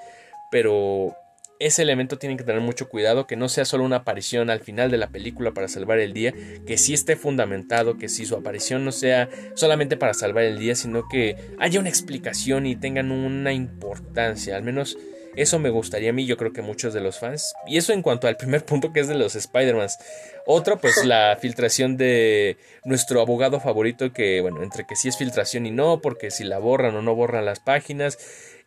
pero 0.51 1.17
ese 1.59 1.83
elemento 1.83 2.19
tienen 2.19 2.37
que 2.37 2.45
tener 2.45 2.61
mucho 2.61 2.89
cuidado, 2.89 3.27
que 3.27 3.37
no 3.37 3.49
sea 3.49 3.65
solo 3.65 3.85
una 3.85 3.97
aparición 3.97 4.51
al 4.51 4.61
final 4.61 4.91
de 4.91 4.99
la 4.99 5.09
película 5.09 5.53
para 5.53 5.69
salvar 5.69 5.99
el 5.99 6.13
día, 6.13 6.35
que 6.67 6.79
sí 6.79 6.95
esté 6.95 7.17
fundamentado, 7.17 7.97
que 7.97 8.09
si 8.09 8.27
su 8.27 8.37
aparición 8.37 8.85
no 8.85 8.93
sea 8.93 9.29
solamente 9.55 9.97
para 9.97 10.15
salvar 10.15 10.45
el 10.45 10.59
día, 10.59 10.75
sino 10.75 11.09
que 11.09 11.37
haya 11.59 11.81
una 11.81 11.89
explicación 11.89 12.67
y 12.67 12.77
tengan 12.77 13.13
una 13.13 13.53
importancia, 13.53 14.57
al 14.57 14.63
menos 14.63 14.97
eso 15.37 15.59
me 15.59 15.71
gustaría 15.71 16.11
a 16.11 16.13
mí, 16.13 16.27
yo 16.27 16.37
creo 16.37 16.53
que 16.53 16.63
muchos 16.63 16.95
de 16.95 17.01
los 17.01 17.19
fans. 17.19 17.55
Y 17.67 17.77
eso 17.77 17.93
en 17.93 18.03
cuanto 18.03 18.29
al 18.29 18.37
primer 18.37 18.65
punto 18.65 18.93
que 18.93 19.01
es 19.01 19.09
de 19.09 19.15
los 19.15 19.35
Spider-Man. 19.35 19.89
Otro, 20.47 20.79
pues 20.79 21.05
la 21.05 21.37
filtración 21.41 21.97
de 21.97 22.57
nuestro 22.85 23.21
abogado 23.21 23.59
favorito, 23.59 24.13
que 24.13 24.41
bueno, 24.41 24.63
entre 24.63 24.87
que 24.87 24.95
sí 24.95 25.09
es 25.09 25.17
filtración 25.17 25.67
y 25.67 25.71
no, 25.71 26.01
porque 26.01 26.31
si 26.31 26.45
la 26.45 26.59
borran 26.59 26.95
o 26.95 27.03
no 27.03 27.15
borran 27.15 27.45
las 27.45 27.61
páginas. 27.61 28.19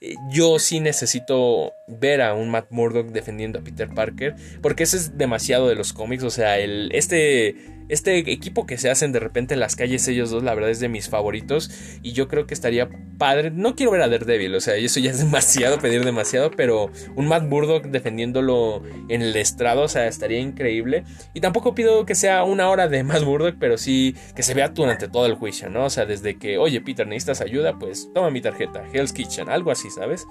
Eh, 0.02 0.16
yo 0.30 0.60
sí 0.60 0.80
necesito 0.80 1.74
ver 1.88 2.22
a 2.22 2.34
un 2.34 2.50
Matt 2.50 2.72
Murdock 2.72 3.08
defendiendo 3.08 3.60
a 3.60 3.64
Peter 3.64 3.90
Parker, 3.90 4.36
porque 4.62 4.84
ese 4.84 4.98
es 4.98 5.18
demasiado 5.18 5.68
de 5.68 5.76
los 5.76 5.94
cómics, 5.94 6.24
o 6.24 6.30
sea, 6.30 6.60
el, 6.60 6.90
este 6.94 7.56
este 7.90 8.18
equipo 8.18 8.66
que 8.66 8.78
se 8.78 8.90
hacen 8.90 9.12
de 9.12 9.20
repente 9.20 9.54
en 9.54 9.60
las 9.60 9.76
calles 9.76 10.08
ellos 10.08 10.30
dos, 10.30 10.44
la 10.44 10.54
verdad 10.54 10.70
es 10.70 10.80
de 10.80 10.90
mis 10.90 11.10
favoritos. 11.10 11.72
Y 12.04 12.14
yo 12.14 12.28
creo 12.28 12.48
que 12.48 12.54
estaría 12.54 12.90
padre. 13.18 13.52
No 13.52 13.76
quiero 13.76 13.92
ver 13.92 14.02
a 14.02 14.10
Daredevil, 14.10 14.56
o 14.56 14.62
sea, 14.62 14.76
eso 14.76 15.00
ya 15.00 15.12
es 15.12 15.20
demasiado, 15.24 15.80
pedir 15.80 16.04
demasiado. 16.04 16.52
Pero 16.52 16.92
un 17.16 17.28
Matt 17.28 17.44
Murdock 17.44 17.86
defendiéndolo 17.86 18.84
en 19.10 19.22
el 19.22 19.36
estrado, 19.36 19.84
o 19.84 19.88
sea, 19.88 20.08
estaría 20.08 20.40
increíble. 20.40 21.04
Y 21.34 21.42
tampoco 21.42 21.76
pido 21.76 22.06
que 22.06 22.16
sea 22.16 22.44
una 22.44 22.70
hora 22.70 22.88
de 22.88 23.04
Matt 23.04 23.24
Murdock, 23.24 23.56
pero 23.60 23.78
sí 23.78 24.16
que 24.36 24.44
se 24.44 24.54
vea 24.54 24.70
durante 24.70 25.08
todo 25.08 25.26
el 25.26 25.36
juicio, 25.36 25.70
¿no? 25.70 25.86
O 25.86 25.90
sea, 25.90 26.06
desde 26.06 26.38
que, 26.38 26.58
oye, 26.58 26.82
Peter, 26.82 27.08
necesitas 27.08 27.42
ayuda, 27.42 27.78
pues 27.80 28.10
toma 28.14 28.30
mi 28.30 28.42
tarjeta, 28.42 28.84
Hell's 28.92 29.14
Kitchen, 29.14 29.50
algo 29.50 29.72
así, 29.72 29.90
¿sabes? 29.90 30.26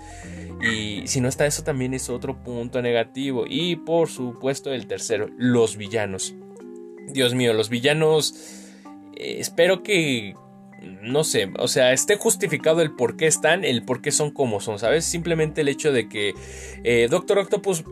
Y 0.62 1.06
si 1.06 1.20
no 1.20 1.28
está 1.28 1.46
eso, 1.46 1.62
también 1.62 1.94
es 1.94 2.08
otro 2.08 2.42
punto 2.42 2.82
negativo. 2.82 3.44
Y 3.48 3.76
por 3.76 4.08
supuesto, 4.08 4.72
el 4.72 4.86
tercero, 4.86 5.28
los 5.36 5.76
villanos. 5.76 6.34
Dios 7.06 7.34
mío, 7.34 7.52
los 7.52 7.68
villanos. 7.68 8.34
Eh, 9.16 9.36
espero 9.38 9.82
que. 9.82 10.34
No 11.02 11.24
sé, 11.24 11.50
o 11.58 11.68
sea, 11.68 11.92
esté 11.92 12.16
justificado 12.16 12.82
el 12.82 12.92
por 12.92 13.16
qué 13.16 13.26
están, 13.26 13.64
el 13.64 13.82
por 13.82 14.02
qué 14.02 14.12
son 14.12 14.30
como 14.30 14.60
son, 14.60 14.78
¿sabes? 14.78 15.04
Simplemente 15.04 15.62
el 15.62 15.68
hecho 15.68 15.90
de 15.90 16.08
que 16.08 16.34
eh, 16.84 17.08
Doctor 17.10 17.38
Octopus 17.38 17.82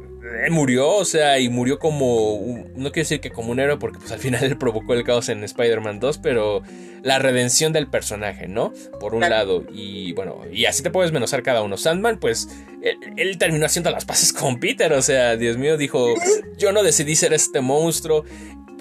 murió, 0.50 0.90
o 0.90 1.04
sea, 1.04 1.38
y 1.38 1.48
murió 1.48 1.78
como. 1.78 2.64
no 2.74 2.92
quiero 2.92 3.04
decir 3.04 3.20
que 3.20 3.30
como 3.30 3.52
un 3.52 3.60
héroe, 3.60 3.78
porque 3.78 3.98
pues 3.98 4.12
al 4.12 4.18
final 4.18 4.42
él 4.44 4.56
provocó 4.58 4.94
el 4.94 5.04
caos 5.04 5.28
en 5.28 5.44
Spider-Man 5.44 6.00
2, 6.00 6.18
pero 6.18 6.62
la 7.02 7.18
redención 7.18 7.72
del 7.72 7.88
personaje, 7.88 8.48
¿no? 8.48 8.72
Por 9.00 9.14
un 9.14 9.20
lado, 9.20 9.64
y 9.72 10.12
bueno, 10.12 10.42
y 10.50 10.64
así 10.66 10.82
te 10.82 10.90
puedes 10.90 11.12
menosar 11.12 11.42
cada 11.42 11.62
uno. 11.62 11.76
Sandman, 11.76 12.18
pues 12.18 12.48
él, 12.82 12.96
él, 13.16 13.38
terminó 13.38 13.66
haciendo 13.66 13.90
las 13.90 14.04
paces 14.04 14.32
con 14.32 14.60
Peter, 14.60 14.92
o 14.92 15.02
sea, 15.02 15.36
Dios 15.36 15.56
mío, 15.56 15.76
dijo: 15.76 16.14
Yo 16.56 16.72
no 16.72 16.82
decidí 16.82 17.16
ser 17.16 17.32
este 17.32 17.60
monstruo, 17.60 18.24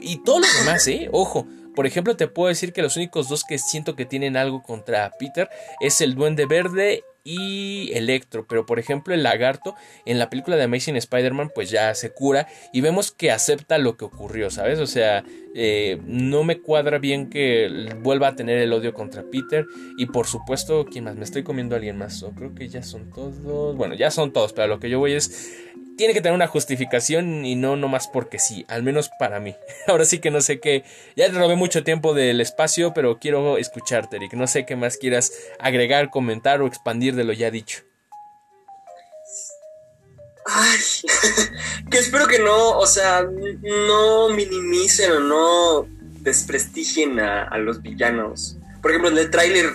y 0.02 0.18
todos 0.24 0.42
los 0.42 0.60
demás, 0.60 0.88
¿eh? 0.88 1.10
Ojo. 1.12 1.48
Por 1.76 1.88
ejemplo, 1.88 2.16
te 2.16 2.28
puedo 2.28 2.50
decir 2.50 2.72
que 2.72 2.84
los 2.84 2.98
únicos 2.98 3.30
dos 3.30 3.44
que 3.44 3.58
siento 3.58 3.96
que 3.96 4.06
tienen 4.06 4.38
algo 4.38 4.62
contra 4.62 5.12
Peter 5.18 5.50
es 5.80 6.02
el 6.02 6.14
Duende 6.14 6.46
Verde 6.46 7.04
y 7.24 7.92
Electro. 7.94 8.46
Pero 8.48 8.66
por 8.66 8.80
ejemplo, 8.80 9.14
el 9.14 9.24
lagarto 9.24 9.76
en 10.06 10.20
la 10.20 10.30
película 10.30 10.58
de 10.58 10.64
Amazing 10.64 10.96
Spider-Man, 10.96 11.52
pues 11.54 11.70
ya 11.70 11.94
se 11.96 12.12
cura 12.12 12.48
y 12.72 12.82
vemos 12.82 13.12
que 13.12 13.32
acepta 13.32 13.78
lo 13.78 13.98
que 13.98 14.06
ocurrió, 14.06 14.50
¿sabes? 14.50 14.80
O 14.80 14.88
sea, 14.88 15.24
eh, 15.56 16.00
no 16.06 16.44
me 16.44 16.60
cuadra 16.60 16.98
bien 16.98 17.30
que 17.30 17.96
vuelva 18.02 18.30
a 18.30 18.36
tener 18.36 18.58
el 18.58 18.74
odio 18.74 18.94
contra 18.94 19.24
Peter. 19.24 19.66
Y 19.98 20.08
por 20.08 20.28
supuesto, 20.28 20.86
¿quién 20.86 21.06
más? 21.06 21.16
Me 21.16 21.24
estoy 21.24 21.44
comiendo 21.44 21.76
a 21.76 21.78
alguien 21.78 21.98
más. 21.98 22.26
Creo 22.36 22.54
que 22.54 22.68
ya 22.68 22.84
son 22.84 23.12
todos. 23.12 23.76
Bueno, 23.76 23.96
ya 23.96 24.12
son 24.12 24.34
todos, 24.34 24.54
pero 24.54 24.68
lo 24.68 24.80
que 24.80 24.90
yo 24.90 25.00
voy 25.00 25.14
es 25.14 25.58
tiene 25.98 26.14
que 26.14 26.22
tener 26.22 26.36
una 26.36 26.48
justificación 26.48 27.46
y 27.46 27.56
no 27.56 27.76
nomás 27.76 28.08
porque 28.08 28.40
sí, 28.40 28.66
al 28.68 28.84
menos 28.84 29.10
para 29.20 29.40
mí. 29.40 29.56
Ahora 29.88 30.06
sí 30.06 30.20
que 30.20 30.32
no 30.32 30.42
sé 30.42 30.60
qué, 30.60 30.84
ya 31.16 31.32
te 31.32 31.38
robé 31.38 31.56
mucho 31.56 31.84
tiempo 31.84 32.14
del 32.14 32.42
espacio, 32.42 32.94
pero 32.94 33.20
quiero 33.20 33.58
escucharte, 33.58 34.18
Eric. 34.18 34.34
No 34.34 34.48
sé 34.48 34.66
qué 34.66 34.76
más 34.76 34.98
quieras 34.98 35.32
agregar, 35.60 36.10
comentar 36.10 36.62
o 36.62 36.68
expandir 36.68 37.16
de 37.16 37.24
lo 37.24 37.34
ya 37.34 37.52
dicho. 37.52 37.84
Ay, 40.46 40.80
que 41.90 41.98
espero 42.00 42.28
que 42.28 42.40
no, 42.40 42.78
o 42.78 42.86
sea, 42.86 43.24
no 43.24 44.30
minimicen 44.30 45.12
o 45.14 45.20
no 45.20 45.88
desprestigien 46.20 47.20
a, 47.20 47.44
a 47.44 47.58
los 47.58 47.82
villanos. 47.82 48.58
Por 48.82 48.92
ejemplo, 48.92 49.10
en 49.10 49.18
el 49.18 49.30
tráiler 49.30 49.74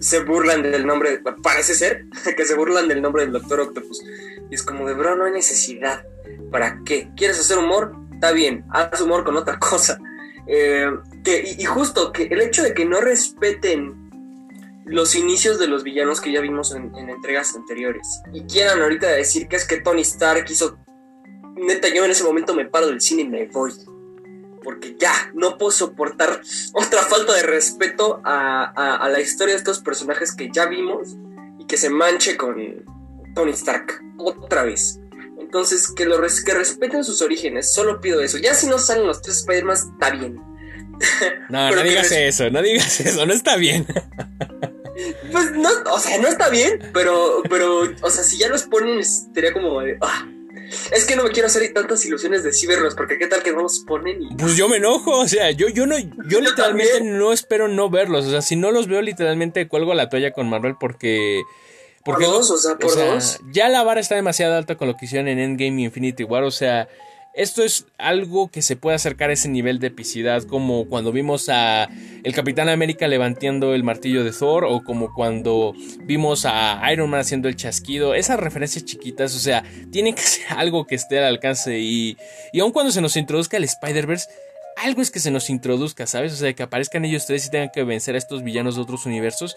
se 0.00 0.20
burlan 0.20 0.62
del 0.62 0.86
nombre, 0.86 1.20
parece 1.42 1.74
ser 1.74 2.06
que 2.36 2.44
se 2.44 2.54
burlan 2.54 2.88
del 2.88 3.02
nombre 3.02 3.22
del 3.22 3.32
Doctor 3.32 3.60
Octopus. 3.60 4.02
Y 4.50 4.54
es 4.54 4.62
como 4.62 4.86
de, 4.86 4.94
bro, 4.94 5.16
no 5.16 5.24
hay 5.24 5.32
necesidad. 5.32 6.04
¿Para 6.50 6.82
qué? 6.84 7.10
¿Quieres 7.16 7.38
hacer 7.38 7.58
humor? 7.58 7.94
Está 8.12 8.32
bien, 8.32 8.64
haz 8.70 9.00
humor 9.00 9.24
con 9.24 9.36
otra 9.36 9.58
cosa. 9.60 9.98
Eh, 10.46 10.90
que, 11.24 11.56
y, 11.58 11.64
justo 11.64 12.10
que 12.12 12.24
el 12.24 12.40
hecho 12.40 12.62
de 12.62 12.72
que 12.72 12.86
no 12.86 13.00
respeten 13.00 14.10
los 14.86 15.14
inicios 15.14 15.58
de 15.58 15.66
los 15.66 15.84
villanos 15.84 16.22
que 16.22 16.32
ya 16.32 16.40
vimos 16.40 16.74
en, 16.74 16.94
entregas 16.96 17.54
anteriores 17.54 18.22
y 18.32 18.44
quieran 18.44 18.80
ahorita 18.80 19.08
decir 19.08 19.46
que 19.46 19.56
es 19.56 19.66
que 19.66 19.80
Tony 19.80 20.02
Stark 20.02 20.46
hizo. 20.48 20.78
Neta, 21.54 21.88
yo 21.88 22.04
en 22.04 22.10
ese 22.10 22.24
momento 22.24 22.54
me 22.54 22.64
paro 22.64 22.86
del 22.86 23.00
cine 23.00 23.22
y 23.22 23.28
me 23.28 23.46
voy. 23.46 23.72
Porque 24.64 24.96
ya, 24.98 25.12
no 25.34 25.58
puedo 25.58 25.70
soportar 25.70 26.40
otra 26.72 27.02
falta 27.02 27.34
de 27.34 27.42
respeto 27.42 28.20
a, 28.24 28.96
a 28.96 29.08
la 29.08 29.20
historia 29.20 29.54
de 29.54 29.58
estos 29.58 29.80
personajes 29.80 30.34
que 30.34 30.50
ya 30.50 30.66
vimos 30.66 31.16
y 31.58 31.66
que 31.66 31.76
se 31.76 31.90
manche 31.90 32.36
con, 32.36 32.56
Tony 33.38 33.52
Stark, 33.52 34.02
otra 34.18 34.64
vez. 34.64 34.98
Entonces, 35.38 35.92
que, 35.94 36.06
lo 36.06 36.20
que 36.20 36.54
respeten 36.54 37.04
sus 37.04 37.22
orígenes, 37.22 37.72
solo 37.72 38.00
pido 38.00 38.20
eso. 38.20 38.36
Ya 38.36 38.52
si 38.52 38.66
no 38.66 38.80
salen 38.80 39.06
los 39.06 39.22
tres 39.22 39.38
Spider-Man, 39.38 39.76
está 39.76 40.10
bien. 40.10 40.40
No, 41.48 41.70
no 41.74 41.82
digas 41.84 42.10
eso, 42.10 42.50
no 42.50 42.60
digas 42.60 42.98
eso, 43.06 43.24
no 43.24 43.32
está 43.32 43.56
bien. 43.56 43.86
Pues 45.30 45.52
no, 45.52 45.68
o 45.92 45.98
sea, 46.00 46.18
no 46.18 46.26
está 46.26 46.48
bien, 46.48 46.80
pero, 46.92 47.44
pero, 47.48 47.82
o 48.02 48.10
sea, 48.10 48.24
si 48.24 48.38
ya 48.38 48.48
los 48.48 48.64
ponen, 48.64 49.04
sería 49.04 49.52
como 49.52 49.80
de, 49.82 49.96
ah, 50.00 50.26
es 50.90 51.04
que 51.06 51.14
no 51.14 51.22
me 51.22 51.30
quiero 51.30 51.46
hacer 51.46 51.72
tantas 51.72 52.04
ilusiones 52.04 52.42
de 52.42 52.52
sí 52.52 52.66
verlos, 52.66 52.96
porque 52.96 53.16
qué 53.16 53.28
tal 53.28 53.44
que 53.44 53.52
no 53.52 53.62
los 53.62 53.84
ponen 53.86 54.20
y... 54.20 54.34
Pues 54.34 54.56
yo 54.56 54.68
me 54.68 54.78
enojo, 54.78 55.12
o 55.12 55.28
sea, 55.28 55.52
yo, 55.52 55.68
yo 55.68 55.86
no, 55.86 55.96
yo, 55.96 56.40
literalmente 56.40 57.00
no 57.02 57.32
espero 57.32 57.68
no 57.68 57.88
verlos, 57.88 58.26
o 58.26 58.30
sea, 58.30 58.42
si 58.42 58.56
no 58.56 58.72
los 58.72 58.88
veo 58.88 59.00
literalmente 59.00 59.68
cuelgo 59.68 59.94
la 59.94 60.08
toalla 60.08 60.32
con 60.32 60.50
Marvel 60.50 60.74
porque 60.80 61.42
por 62.14 62.24
dos, 62.24 62.50
o 62.50 62.58
sea, 62.58 62.76
por 62.76 62.94
dos. 62.94 63.40
Ya 63.52 63.68
la 63.68 63.82
vara 63.82 64.00
está 64.00 64.14
demasiado 64.14 64.56
alta 64.56 64.76
con 64.76 64.88
lo 64.88 64.96
que 64.96 65.04
hicieron 65.06 65.28
en 65.28 65.38
Endgame 65.38 65.82
y 65.82 65.84
Infinity 65.84 66.24
War, 66.24 66.44
o 66.44 66.50
sea, 66.50 66.88
esto 67.34 67.62
es 67.62 67.86
algo 67.98 68.50
que 68.50 68.62
se 68.62 68.74
puede 68.74 68.96
acercar 68.96 69.30
a 69.30 69.34
ese 69.34 69.48
nivel 69.48 69.78
de 69.78 69.86
epicidad, 69.88 70.42
como 70.42 70.88
cuando 70.88 71.12
vimos 71.12 71.48
a 71.48 71.88
el 72.24 72.34
Capitán 72.34 72.68
América 72.68 73.06
levantando 73.06 73.74
el 73.74 73.84
martillo 73.84 74.24
de 74.24 74.32
Thor, 74.32 74.64
o 74.64 74.82
como 74.82 75.14
cuando 75.14 75.72
vimos 76.00 76.46
a 76.46 76.82
Iron 76.92 77.08
Man 77.08 77.20
haciendo 77.20 77.48
el 77.48 77.54
chasquido. 77.54 78.14
Esas 78.14 78.40
referencias 78.40 78.84
chiquitas, 78.84 79.36
o 79.36 79.38
sea, 79.38 79.62
tienen 79.92 80.16
que 80.16 80.22
ser 80.22 80.46
algo 80.56 80.84
que 80.86 80.96
esté 80.96 81.18
al 81.20 81.26
alcance. 81.26 81.78
Y, 81.78 82.16
y 82.52 82.58
aun 82.58 82.72
cuando 82.72 82.90
se 82.90 83.00
nos 83.00 83.16
introduzca 83.16 83.56
el 83.56 83.64
Spider-Verse, 83.64 84.28
algo 84.82 85.02
es 85.02 85.10
que 85.10 85.20
se 85.20 85.30
nos 85.30 85.50
introduzca, 85.50 86.06
¿sabes? 86.06 86.32
O 86.32 86.36
sea, 86.36 86.52
que 86.52 86.62
aparezcan 86.62 87.04
ellos 87.04 87.26
tres 87.26 87.46
y 87.46 87.50
tengan 87.50 87.70
que 87.72 87.84
vencer 87.84 88.14
a 88.14 88.18
estos 88.18 88.42
villanos 88.42 88.76
de 88.76 88.82
otros 88.82 89.06
universos. 89.06 89.56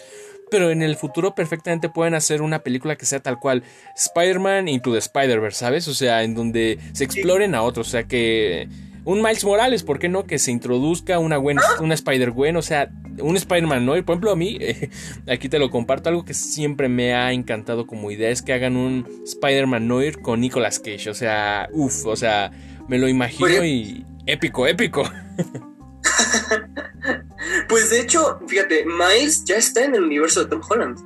Pero 0.51 0.69
en 0.69 0.83
el 0.83 0.97
futuro 0.97 1.33
perfectamente 1.33 1.89
pueden 1.89 2.13
hacer 2.13 2.41
una 2.41 2.59
película 2.59 2.95
que 2.97 3.05
sea 3.05 3.21
tal 3.21 3.39
cual 3.39 3.63
Spider-Man 3.95 4.67
into 4.67 4.91
the 4.91 4.99
Spider-Verse, 4.99 5.57
¿sabes? 5.57 5.87
O 5.87 5.93
sea, 5.93 6.23
en 6.23 6.35
donde 6.35 6.77
se 6.91 7.05
exploren 7.05 7.55
a 7.55 7.63
otros. 7.63 7.87
O 7.87 7.91
sea, 7.91 8.03
que 8.03 8.67
un 9.03 9.21
Miles 9.21 9.43
Morales, 9.43 9.83
¿por 9.83 9.97
qué 9.97 10.09
no? 10.09 10.25
Que 10.25 10.37
se 10.37 10.51
introduzca 10.51 11.17
una 11.19 11.39
una 11.39 11.93
Spider-Gwen, 11.93 12.55
o 12.55 12.61
sea, 12.61 12.91
un 13.19 13.35
Spider-Man, 13.35 13.85
¿no? 13.85 13.97
Y 13.97 14.03
por 14.03 14.13
ejemplo, 14.13 14.31
a 14.31 14.35
mí, 14.35 14.59
aquí 15.27 15.49
te 15.49 15.59
lo 15.59 15.71
comparto, 15.71 16.09
algo 16.09 16.25
que 16.25 16.33
siempre 16.33 16.87
me 16.87 17.13
ha 17.13 17.31
encantado 17.31 17.87
como 17.87 18.11
idea 18.11 18.29
es 18.29 18.41
que 18.41 18.53
hagan 18.53 18.75
un 18.75 19.07
Spider-Man 19.25 19.87
Noir 19.87 20.21
con 20.21 20.41
Nicolas 20.41 20.79
Cage, 20.79 21.09
o 21.09 21.13
sea, 21.13 21.67
uff, 21.71 22.05
o 22.05 22.15
sea, 22.15 22.51
me 22.87 22.97
lo 22.97 23.07
imagino 23.07 23.65
y 23.65 24.05
épico, 24.25 24.67
épico. 24.67 25.03
Pues 27.67 27.89
de 27.89 27.99
hecho, 27.99 28.39
fíjate, 28.47 28.85
Miles 28.85 29.43
ya 29.45 29.55
está 29.55 29.83
en 29.83 29.95
el 29.95 30.03
universo 30.03 30.43
de 30.43 30.49
Tom 30.49 30.61
Holland. 30.67 30.99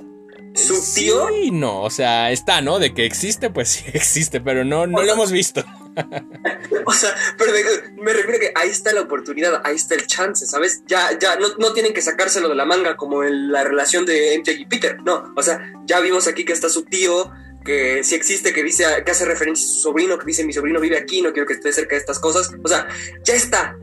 Su 0.56 0.82
tío. 0.94 1.28
Sí, 1.28 1.52
no, 1.52 1.82
o 1.82 1.90
sea, 1.90 2.32
está, 2.32 2.62
¿no? 2.62 2.80
De 2.80 2.94
que 2.94 3.06
existe, 3.06 3.50
pues 3.50 3.70
sí 3.70 3.84
existe, 3.94 4.40
pero 4.40 4.64
no, 4.64 4.88
no 4.88 5.04
lo 5.04 5.14
hemos 5.14 5.32
visto. 5.32 5.64
o 6.86 6.94
sea, 6.94 7.16
pero 7.38 7.52
me 7.98 8.14
refiero 8.14 8.38
a 8.38 8.40
que 8.40 8.52
ahí 8.56 8.70
está 8.70 8.94
la 8.94 9.02
oportunidad, 9.02 9.62
ahí 9.66 9.76
está 9.76 9.96
el 9.96 10.08
chance, 10.08 10.46
¿sabes? 10.46 10.84
Ya, 10.88 11.18
ya, 11.20 11.36
no, 11.38 11.48
no 11.58 11.74
tienen 11.74 11.94
que 11.94 12.02
sacárselo 12.02 12.50
de 12.50 12.56
la 12.56 12.66
manga 12.66 12.96
como 12.96 13.24
en 13.24 13.52
la 13.52 13.64
relación 13.64 14.06
de 14.06 14.38
MJ 14.40 14.52
y 14.54 14.66
Peter, 14.66 15.02
no, 15.04 15.34
o 15.36 15.42
sea, 15.42 15.74
ya 15.86 16.00
vimos 16.00 16.28
aquí 16.28 16.46
que 16.46 16.54
está 16.54 16.70
su 16.70 16.84
tío, 16.84 17.32
que 17.66 18.04
sí 18.04 18.16
existe, 18.16 18.54
que 18.54 18.64
dice, 18.64 18.86
que 19.06 19.12
hace 19.12 19.26
referencia 19.26 19.66
a 19.66 19.68
su 19.68 19.80
sobrino, 19.80 20.18
que 20.18 20.26
dice 20.26 20.46
mi 20.46 20.54
sobrino 20.54 20.80
vive 20.80 20.98
aquí, 20.98 21.22
no 21.22 21.34
quiero 21.34 21.48
que 21.48 21.54
esté 21.54 21.74
cerca 21.74 21.96
de 21.96 22.00
estas 22.00 22.20
cosas. 22.20 22.52
O 22.64 22.68
sea, 22.68 22.88
ya 23.24 23.34
está, 23.34 23.76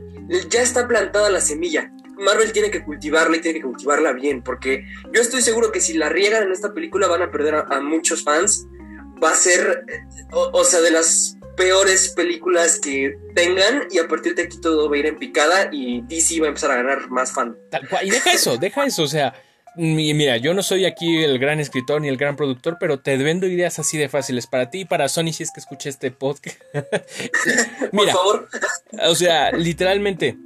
ya 0.49 0.61
está 0.61 0.87
plantada 0.87 1.29
la 1.29 1.41
semilla. 1.41 1.91
Marvel 2.17 2.51
tiene 2.51 2.71
que 2.71 2.83
cultivarla 2.83 3.37
y 3.37 3.41
tiene 3.41 3.59
que 3.59 3.65
cultivarla 3.65 4.13
bien, 4.13 4.43
porque 4.43 4.85
yo 5.11 5.21
estoy 5.21 5.41
seguro 5.41 5.71
que 5.71 5.81
si 5.81 5.93
la 5.93 6.09
riegan 6.09 6.43
en 6.43 6.51
esta 6.51 6.73
película 6.73 7.07
van 7.07 7.21
a 7.21 7.31
perder 7.31 7.55
a, 7.55 7.81
muchos 7.81 8.23
fans. 8.23 8.67
Va 9.23 9.31
a 9.31 9.35
ser, 9.35 9.85
o, 10.31 10.63
sea, 10.65 10.81
de 10.81 10.91
las 10.91 11.37
peores 11.55 12.09
películas 12.09 12.79
que 12.79 13.15
tengan 13.35 13.87
y 13.89 13.99
a 13.99 14.07
partir 14.07 14.35
de 14.35 14.43
aquí 14.43 14.59
todo 14.59 14.89
va 14.89 14.95
a 14.95 14.99
ir 14.99 15.05
en 15.05 15.17
picada 15.17 15.69
y 15.71 16.01
DC 16.01 16.41
va 16.41 16.47
a 16.47 16.49
empezar 16.49 16.71
a 16.71 16.75
ganar 16.75 17.09
más 17.09 17.31
fans. 17.31 17.55
Y 18.03 18.09
deja 18.09 18.31
eso, 18.31 18.57
deja 18.57 18.85
eso, 18.85 19.03
o 19.03 19.07
sea, 19.07 19.33
Mira, 19.75 20.37
yo 20.37 20.53
no 20.53 20.61
soy 20.61 20.85
aquí 20.85 21.23
el 21.23 21.39
gran 21.39 21.59
escritor 21.59 22.01
ni 22.01 22.07
el 22.07 22.17
gran 22.17 22.35
productor, 22.35 22.77
pero 22.79 22.99
te 22.99 23.17
vendo 23.17 23.47
ideas 23.47 23.79
así 23.79 23.97
de 23.97 24.07
fáciles 24.07 24.45
para 24.45 24.69
ti 24.69 24.81
y 24.81 24.85
para 24.85 25.09
Sony 25.09 25.33
si 25.33 25.43
es 25.43 25.51
que 25.51 25.59
escuché 25.59 25.89
este 25.89 26.11
podcast. 26.11 26.59
mira, 27.91 27.91
Por 27.91 28.07
favor. 28.11 28.49
O 29.07 29.15
sea, 29.15 29.51
literalmente, 29.51 30.37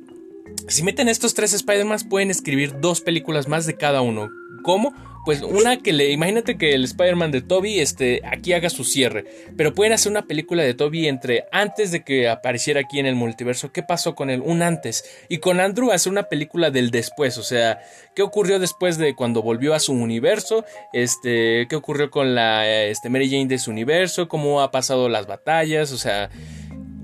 si 0.68 0.84
meten 0.84 1.10
estos 1.10 1.34
tres 1.34 1.54
Spider-Man, 1.54 2.08
pueden 2.10 2.32
escribir 2.32 2.80
dos 2.80 3.02
películas 3.02 3.48
más 3.48 3.66
de 3.66 3.76
cada 3.76 4.02
uno. 4.02 4.30
¿Cómo? 4.64 4.94
Pues 5.28 5.42
una 5.42 5.76
que 5.76 5.92
le. 5.92 6.14
Imagínate 6.14 6.58
que 6.58 6.74
el 6.74 6.86
Spider-Man 6.86 7.32
de 7.32 7.42
Toby 7.42 7.82
este, 7.82 8.22
aquí 8.26 8.54
haga 8.54 8.70
su 8.70 8.86
cierre. 8.86 9.26
Pero 9.58 9.74
pueden 9.74 9.92
hacer 9.92 10.10
una 10.10 10.22
película 10.22 10.64
de 10.64 10.74
Toby 10.74 11.10
entre 11.10 11.44
antes 11.52 11.92
de 11.92 12.06
que 12.06 12.30
apareciera 12.30 12.80
aquí 12.80 12.98
en 13.00 13.08
el 13.08 13.16
multiverso. 13.16 13.74
¿Qué 13.74 13.84
pasó 13.84 14.16
con 14.16 14.30
él? 14.30 14.42
Un 14.42 14.62
antes. 14.62 15.04
Y 15.28 15.40
con 15.40 15.60
Andrew 15.60 15.92
hacer 15.92 16.14
una 16.14 16.30
película 16.30 16.72
del 16.72 16.92
después. 16.92 17.38
O 17.38 17.44
sea, 17.44 17.82
¿qué 18.16 18.22
ocurrió 18.22 18.58
después 18.58 18.98
de 18.98 19.16
cuando 19.16 19.42
volvió 19.42 19.74
a 19.74 19.80
su 19.80 19.92
universo? 19.92 20.64
Este. 20.94 21.68
¿Qué 21.68 21.76
ocurrió 21.76 22.10
con 22.10 22.34
la 22.34 22.66
este, 22.86 23.10
Mary 23.10 23.30
Jane 23.30 23.48
de 23.48 23.60
su 23.60 23.70
universo? 23.70 24.30
¿Cómo 24.30 24.62
ha 24.62 24.72
pasado 24.72 25.10
las 25.10 25.28
batallas? 25.28 25.92
O 25.92 25.98
sea 25.98 26.30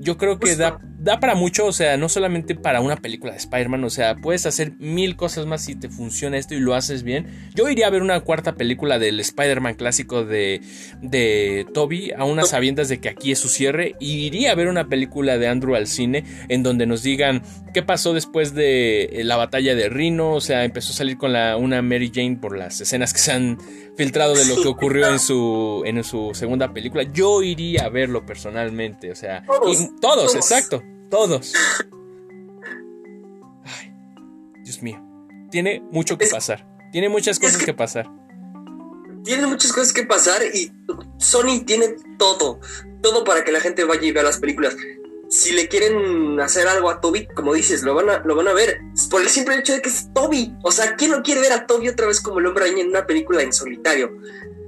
yo 0.03 0.17
creo 0.17 0.37
que 0.39 0.55
da, 0.55 0.79
da, 1.03 1.19
para 1.19 1.35
mucho, 1.35 1.65
o 1.65 1.73
sea, 1.73 1.97
no 1.97 2.07
solamente 2.07 2.55
para 2.55 2.79
una 2.79 2.95
película 2.95 3.33
de 3.33 3.37
Spider-Man, 3.37 3.83
o 3.83 3.89
sea, 3.89 4.15
puedes 4.15 4.45
hacer 4.45 4.71
mil 4.79 5.17
cosas 5.17 5.45
más 5.45 5.63
si 5.65 5.75
te 5.75 5.89
funciona 5.89 6.37
esto 6.37 6.55
y 6.55 6.59
lo 6.59 6.75
haces 6.75 7.03
bien. 7.03 7.49
Yo 7.53 7.69
iría 7.69 7.87
a 7.87 7.89
ver 7.89 8.01
una 8.01 8.21
cuarta 8.21 8.55
película 8.55 8.99
del 8.99 9.19
Spider-Man 9.19 9.75
clásico 9.75 10.23
de, 10.23 10.61
de 11.01 11.65
Toby, 11.73 12.11
a 12.17 12.23
unas 12.23 12.49
sabiendas 12.49 12.87
de 12.87 13.01
que 13.01 13.09
aquí 13.09 13.33
es 13.33 13.39
su 13.39 13.49
cierre, 13.49 13.95
y 13.99 14.25
iría 14.25 14.53
a 14.53 14.55
ver 14.55 14.69
una 14.69 14.87
película 14.87 15.37
de 15.37 15.47
Andrew 15.47 15.75
al 15.75 15.87
cine 15.87 16.23
en 16.47 16.63
donde 16.63 16.85
nos 16.85 17.03
digan 17.03 17.43
qué 17.73 17.83
pasó 17.83 18.13
después 18.13 18.53
de 18.53 19.03
eh, 19.03 19.23
la 19.25 19.35
batalla 19.35 19.75
de 19.75 19.89
Rhino, 19.89 20.31
o 20.31 20.41
sea, 20.41 20.63
empezó 20.63 20.93
a 20.93 20.95
salir 20.95 21.17
con 21.17 21.33
la, 21.33 21.57
una 21.57 21.81
Mary 21.81 22.11
Jane 22.13 22.37
por 22.37 22.57
las 22.57 22.79
escenas 22.79 23.11
que 23.11 23.19
se 23.19 23.31
han 23.33 23.57
filtrado 23.97 24.35
de 24.35 24.45
lo 24.45 24.61
que 24.61 24.67
ocurrió 24.67 25.09
en 25.09 25.19
su, 25.19 25.83
en 25.85 26.01
su 26.03 26.31
segunda 26.33 26.73
película. 26.73 27.03
Yo 27.03 27.41
iría 27.43 27.85
a 27.85 27.89
verlo 27.89 28.25
personalmente, 28.25 29.11
o 29.11 29.15
sea, 29.15 29.43
todos, 30.01 30.35
exacto, 30.35 30.81
todos. 31.13 31.53
Ay, 33.63 33.93
Dios 34.63 34.81
mío, 34.81 34.99
tiene 35.51 35.83
mucho 35.91 36.17
que 36.17 36.25
pasar, 36.25 36.65
tiene 36.91 37.07
muchas 37.07 37.37
cosas 37.37 37.63
que, 37.63 37.71
pasar. 37.71 38.09
Tiene 39.23 39.45
muchas 39.45 39.71
cosas 39.71 39.93
que 39.93 40.07
pasar 40.07 40.41
y 40.43 40.71
Sony 41.19 41.65
tiene 41.67 41.95
todo, 42.17 42.59
todo 43.03 43.23
para 43.23 43.43
que 43.43 43.51
la 43.51 43.59
gente 43.59 43.83
vaya 43.83 44.01
y 44.01 44.11
vea 44.11 44.23
las 44.23 44.39
películas 44.39 44.75
si 45.29 45.51
le 45.51 45.67
quieren 45.67 46.39
hacer 46.39 46.67
algo 46.67 46.91
a 46.91 47.01
Toby, 47.01 47.27
como 47.27 47.55
dices, 47.55 47.81
lo 47.81 47.95
van 47.95 48.09
a, 48.09 48.19
lo 48.19 48.35
van 48.35 48.47
a 48.47 48.53
ver. 48.53 48.81
Por 49.09 49.21
el 49.21 49.29
simple 49.29 49.57
hecho 49.57 49.73
de 49.73 49.81
que 49.81 49.89
es 49.89 50.13
Toby. 50.13 50.55
O 50.61 50.71
sea, 50.71 50.95
¿quién 50.95 51.09
no 51.09 51.23
quiere 51.23 51.41
ver 51.41 51.53
a 51.53 51.65
Toby 51.65 51.89
otra 51.89 52.05
vez 52.05 52.21
como 52.21 52.37
el 52.37 52.45
hombre 52.45 52.65
araña 52.65 52.81
en 52.81 52.89
una 52.89 53.07
película 53.07 53.41
en 53.41 53.51
solitario? 53.51 54.15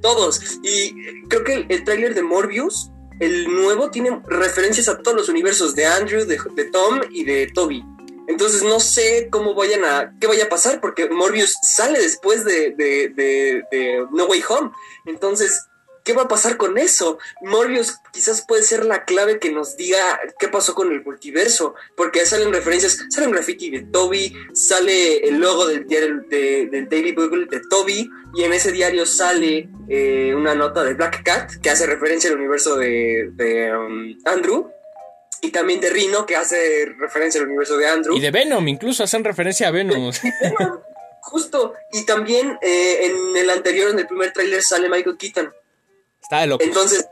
Todos. 0.01 0.59
Y 0.63 0.95
creo 1.27 1.43
que 1.43 1.53
el, 1.53 1.65
el 1.69 1.83
tráiler 1.83 2.15
de 2.15 2.23
Morbius, 2.23 2.91
el 3.19 3.53
nuevo, 3.53 3.89
tiene 3.91 4.21
referencias 4.27 4.87
a 4.87 4.97
todos 4.97 5.17
los 5.17 5.29
universos 5.29 5.75
de 5.75 5.85
Andrew, 5.85 6.25
de, 6.25 6.65
Tom 6.65 7.01
y 7.09 7.23
de 7.23 7.47
Toby. 7.47 7.83
Entonces 8.27 8.63
no 8.63 8.79
sé 8.79 9.29
cómo 9.31 9.53
vayan 9.53 9.85
a. 9.85 10.13
qué 10.19 10.27
vaya 10.27 10.45
a 10.45 10.49
pasar, 10.49 10.81
porque 10.81 11.09
Morbius 11.09 11.55
sale 11.61 11.99
después 11.99 12.43
de, 12.43 12.71
de, 12.71 13.13
de 13.71 14.07
No 14.11 14.25
Way 14.25 14.43
Home. 14.49 14.71
Entonces, 15.05 15.67
¿Qué 16.05 16.13
va 16.13 16.21
a 16.21 16.27
pasar 16.27 16.55
con 16.57 16.77
eso? 16.77 17.17
Morbius 17.41 17.97
quizás 18.13 18.45
puede 18.47 18.61
ser 18.61 18.85
la 18.85 19.05
clave 19.05 19.39
que 19.39 19.51
nos 19.51 19.75
diga 19.75 19.97
qué 20.37 20.47
pasó 20.47 20.75
con 20.75 20.91
el 20.91 21.03
multiverso, 21.03 21.73
porque 21.97 22.23
salen 22.27 22.53
referencias, 22.53 22.99
sale 23.09 23.25
un 23.25 23.33
graffiti 23.33 23.71
de 23.71 23.81
Toby, 23.81 24.31
sale 24.53 25.27
el 25.27 25.39
logo 25.39 25.65
del 25.65 25.87
diario 25.87 26.21
del 26.29 26.87
Daily 26.89 27.11
Bugle 27.11 27.47
de 27.47 27.59
Toby, 27.71 28.07
y 28.35 28.43
en 28.43 28.53
ese 28.53 28.71
diario 28.71 29.07
sale 29.07 29.67
eh, 29.89 30.31
una 30.35 30.53
nota 30.53 30.83
de 30.83 30.93
Black 30.93 31.23
Cat 31.23 31.53
que 31.59 31.71
hace 31.71 31.87
referencia 31.87 32.29
al 32.29 32.37
universo 32.37 32.75
de, 32.75 33.73
um, 33.75 34.15
Andrew, 34.25 34.69
y 35.41 35.49
también 35.49 35.81
de 35.81 35.89
Rino, 35.89 36.27
que 36.27 36.35
hace 36.35 36.85
referencia 36.99 37.41
al 37.41 37.47
universo 37.47 37.77
de 37.77 37.87
Andrew. 37.87 38.15
Y 38.15 38.19
de 38.19 38.29
Venom, 38.29 38.67
incluso 38.67 39.03
hacen 39.03 39.23
referencia 39.23 39.69
a 39.69 39.71
Venom. 39.71 40.11
Justo, 41.21 41.73
y 41.91 42.05
también 42.05 42.59
eh, 42.61 43.07
en 43.07 43.35
el 43.35 43.49
anterior, 43.49 43.89
en 43.89 43.97
el 43.97 44.05
primer 44.05 44.31
tráiler, 44.33 44.61
sale 44.61 44.87
Michael 44.87 45.17
Keaton. 45.17 45.51
Entonces, 46.59 47.07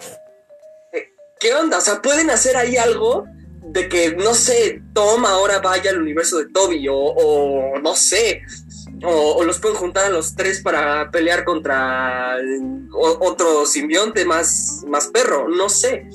¿qué 1.39 1.53
onda? 1.53 1.77
O 1.77 1.81
sea, 1.81 2.01
pueden 2.01 2.29
hacer 2.29 2.57
ahí 2.57 2.77
algo 2.77 3.25
de 3.73 3.89
que, 3.89 4.15
no 4.15 4.33
sé, 4.33 4.81
Tom 4.93 5.25
ahora 5.25 5.59
vaya 5.59 5.91
al 5.91 6.01
universo 6.01 6.37
de 6.37 6.49
Toby 6.49 6.87
o, 6.89 7.79
no 7.81 7.95
sé, 7.95 8.41
o, 9.03 9.43
los 9.43 9.59
pueden 9.59 9.77
juntar 9.77 10.05
a 10.05 10.09
los 10.09 10.35
tres 10.35 10.61
para 10.61 11.09
pelear 11.11 11.43
contra 11.43 12.37
otro 12.91 13.65
simbionte 13.65 14.25
más, 14.25 14.83
más 14.87 15.07
perro, 15.07 15.47
no 15.49 15.69
sé. 15.69 16.07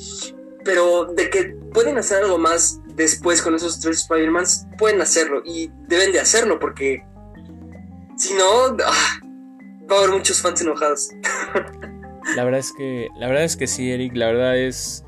Pero 0.64 1.06
de 1.06 1.30
que 1.30 1.56
pueden 1.72 1.98
hacer 1.98 2.22
algo 2.22 2.38
más 2.38 2.80
después 2.94 3.42
con 3.42 3.54
esos 3.54 3.80
tres 3.80 3.98
Spider-Mans, 3.98 4.66
pueden 4.76 5.00
hacerlo 5.00 5.42
y 5.44 5.70
deben 5.86 6.12
de 6.12 6.20
hacerlo 6.20 6.58
porque 6.58 7.04
si 8.16 8.34
no, 8.34 8.76
ah, 8.84 9.20
va 9.90 9.96
a 9.96 9.98
haber 9.98 10.10
muchos 10.10 10.40
fans 10.40 10.60
enojados. 10.60 11.08
La 12.36 12.44
verdad 12.44 12.60
es 12.60 12.72
que, 12.72 13.08
la 13.16 13.26
verdad 13.26 13.44
es 13.44 13.56
que 13.56 13.66
sí, 13.66 13.90
Eric, 13.90 14.14
la 14.16 14.26
verdad 14.26 14.58
es 14.58 15.04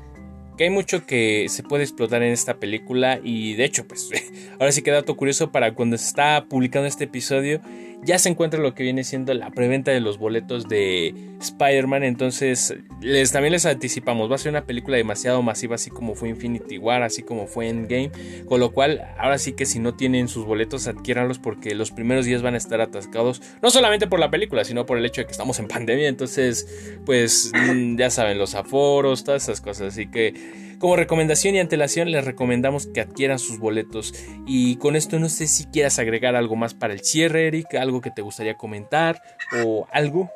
que 0.57 0.65
hay 0.65 0.69
mucho 0.69 1.05
que 1.05 1.47
se 1.49 1.63
puede 1.63 1.83
explotar 1.83 2.21
en 2.23 2.31
esta 2.31 2.59
película 2.59 3.19
y 3.23 3.53
de 3.53 3.65
hecho, 3.65 3.87
pues 3.87 4.09
ahora 4.59 4.71
sí 4.71 4.81
que 4.81 4.91
dato 4.91 5.15
curioso 5.15 5.51
para 5.51 5.73
cuando 5.73 5.97
se 5.97 6.07
está 6.07 6.45
publicando 6.49 6.87
este 6.87 7.05
episodio, 7.05 7.61
ya 8.03 8.17
se 8.17 8.29
encuentra 8.29 8.59
lo 8.59 8.73
que 8.73 8.83
viene 8.83 9.03
siendo 9.03 9.33
la 9.33 9.51
preventa 9.51 9.91
de 9.91 9.99
los 9.99 10.17
boletos 10.17 10.67
de 10.67 11.13
Spider-Man. 11.39 12.03
Entonces, 12.03 12.75
les, 13.01 13.31
también 13.31 13.53
les 13.53 13.65
anticipamos, 13.65 14.29
va 14.29 14.35
a 14.35 14.37
ser 14.39 14.51
una 14.51 14.65
película 14.65 14.97
demasiado 14.97 15.41
masiva, 15.41 15.75
así 15.75 15.89
como 15.91 16.15
fue 16.15 16.29
Infinity 16.29 16.77
War, 16.77 17.03
así 17.03 17.21
como 17.21 17.47
fue 17.47 17.69
Endgame. 17.69 18.11
Con 18.47 18.59
lo 18.59 18.71
cual, 18.71 19.01
ahora 19.17 19.37
sí 19.37 19.53
que 19.53 19.65
si 19.65 19.79
no 19.79 19.93
tienen 19.93 20.27
sus 20.27 20.45
boletos, 20.45 20.87
adquiéranlos 20.87 21.39
porque 21.39 21.75
los 21.75 21.91
primeros 21.91 22.25
días 22.25 22.41
van 22.41 22.55
a 22.55 22.57
estar 22.57 22.81
atascados, 22.81 23.41
no 23.61 23.69
solamente 23.69 24.07
por 24.07 24.19
la 24.19 24.31
película, 24.31 24.63
sino 24.63 24.85
por 24.85 24.97
el 24.97 25.05
hecho 25.05 25.21
de 25.21 25.25
que 25.25 25.31
estamos 25.31 25.59
en 25.59 25.67
pandemia. 25.67 26.07
Entonces, 26.07 26.97
pues 27.05 27.51
mm, 27.53 27.97
ya 27.97 28.09
saben, 28.09 28.37
los 28.37 28.55
aforos, 28.55 29.23
todas 29.23 29.43
esas 29.43 29.61
cosas. 29.61 29.93
Así 29.93 30.07
que 30.07 30.70
como 30.81 30.97
recomendación 30.97 31.55
y 31.55 31.59
antelación 31.59 32.11
les 32.11 32.25
recomendamos 32.25 32.87
que 32.87 32.99
adquieran 32.99 33.39
sus 33.39 33.59
boletos. 33.59 34.13
Y 34.45 34.75
con 34.77 34.97
esto 34.97 35.19
no 35.19 35.29
sé 35.29 35.47
si 35.47 35.65
quieras 35.67 35.99
agregar 35.99 36.35
algo 36.35 36.57
más 36.57 36.73
para 36.73 36.93
el 36.93 37.01
cierre, 37.01 37.47
Eric, 37.47 37.75
algo 37.75 38.01
que 38.01 38.11
te 38.11 38.21
gustaría 38.21 38.57
comentar 38.57 39.21
o 39.63 39.87
algo. 39.93 40.29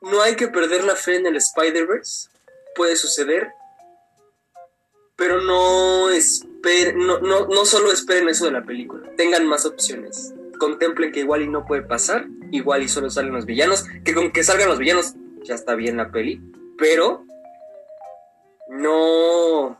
No 0.00 0.22
hay 0.22 0.34
que 0.34 0.48
perder 0.48 0.82
la 0.82 0.96
fe 0.96 1.16
en 1.16 1.26
el 1.26 1.36
Spider-Verse. 1.36 2.30
Puede 2.74 2.96
suceder. 2.96 3.52
Pero 5.14 5.42
no, 5.42 6.08
no, 6.08 7.20
no, 7.20 7.46
no 7.46 7.64
solo 7.66 7.92
esperen 7.92 8.28
eso 8.30 8.46
de 8.46 8.52
la 8.52 8.64
película. 8.64 9.10
Tengan 9.16 9.46
más 9.46 9.66
opciones 9.66 10.34
contemplen 10.58 11.10
que 11.10 11.20
igual 11.20 11.40
y 11.40 11.48
no 11.48 11.64
puede 11.64 11.80
pasar, 11.80 12.26
igual 12.50 12.82
y 12.82 12.88
solo 12.88 13.08
salen 13.08 13.32
los 13.32 13.46
villanos, 13.46 13.86
que 14.04 14.12
con 14.12 14.30
que 14.30 14.44
salgan 14.44 14.68
los 14.68 14.78
villanos 14.78 15.14
ya 15.42 15.54
está 15.54 15.74
bien 15.74 15.96
la 15.96 16.10
peli 16.10 16.38
pero 16.80 17.24
no, 18.68 19.78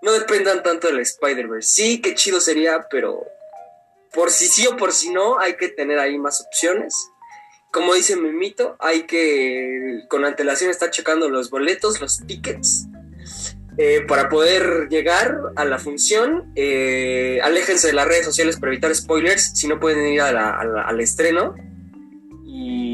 no 0.00 0.12
dependan 0.12 0.62
tanto 0.64 0.88
del 0.88 1.00
Spider-Verse. 1.00 1.68
Sí, 1.68 2.00
qué 2.00 2.14
chido 2.14 2.40
sería, 2.40 2.86
pero 2.90 3.24
por 4.12 4.30
si 4.30 4.46
sí 4.48 4.66
o 4.66 4.76
por 4.76 4.92
si 4.92 5.10
no, 5.10 5.38
hay 5.38 5.56
que 5.56 5.68
tener 5.68 5.98
ahí 5.98 6.18
más 6.18 6.44
opciones. 6.44 6.94
Como 7.70 7.94
dice 7.94 8.16
Mimito, 8.16 8.76
hay 8.80 9.04
que 9.04 10.04
con 10.08 10.24
antelación 10.24 10.70
estar 10.70 10.90
checando 10.90 11.28
los 11.28 11.50
boletos, 11.50 12.00
los 12.00 12.26
tickets. 12.26 12.86
Eh, 13.78 14.02
para 14.06 14.28
poder 14.28 14.88
llegar 14.90 15.38
a 15.56 15.64
la 15.64 15.78
función, 15.78 16.52
eh, 16.56 17.40
aléjense 17.42 17.86
de 17.86 17.94
las 17.94 18.06
redes 18.06 18.26
sociales 18.26 18.58
para 18.58 18.72
evitar 18.72 18.94
spoilers 18.94 19.52
si 19.54 19.66
no 19.66 19.80
pueden 19.80 20.06
ir 20.06 20.20
al 20.20 21.00
estreno. 21.00 21.54
Y, 22.44 22.91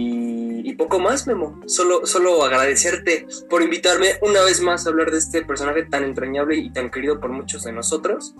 poco 0.78 0.98
más, 1.00 1.26
Memo. 1.26 1.60
Solo, 1.66 2.06
solo 2.06 2.42
agradecerte 2.44 3.26
por 3.50 3.62
invitarme 3.62 4.14
una 4.22 4.42
vez 4.42 4.62
más 4.62 4.86
a 4.86 4.90
hablar 4.90 5.10
de 5.10 5.18
este 5.18 5.44
personaje 5.44 5.82
tan 5.82 6.04
entrañable 6.04 6.56
y 6.56 6.70
tan 6.70 6.90
querido 6.90 7.20
por 7.20 7.30
muchos 7.30 7.64
de 7.64 7.72
nosotros. 7.72 8.34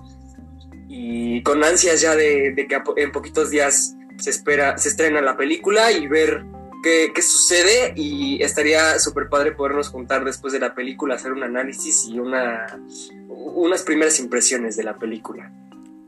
Y 0.88 1.42
con 1.42 1.62
ansias 1.62 2.00
ya 2.00 2.16
de, 2.16 2.54
que 2.56 3.02
en 3.02 3.12
poquitos 3.12 3.50
días 3.50 3.94
se 4.16 4.30
espera, 4.30 4.78
se 4.78 4.88
estrena 4.88 5.20
la 5.20 5.36
película 5.36 5.92
y 5.92 6.06
ver 6.06 6.44
qué, 6.82 7.12
sucede 7.20 7.92
y 7.96 8.42
estaría 8.42 8.98
súper 8.98 9.28
padre 9.28 9.52
podernos 9.52 9.88
juntar 9.88 10.24
después 10.24 10.52
de 10.52 10.60
la 10.60 10.74
película, 10.74 11.16
hacer 11.16 11.32
un 11.32 11.42
análisis 11.42 12.06
y 12.06 12.18
una, 12.18 12.80
unas 13.28 13.82
primeras 13.82 14.18
impresiones 14.20 14.76
de 14.76 14.84
la 14.84 14.96
película. 14.96 15.52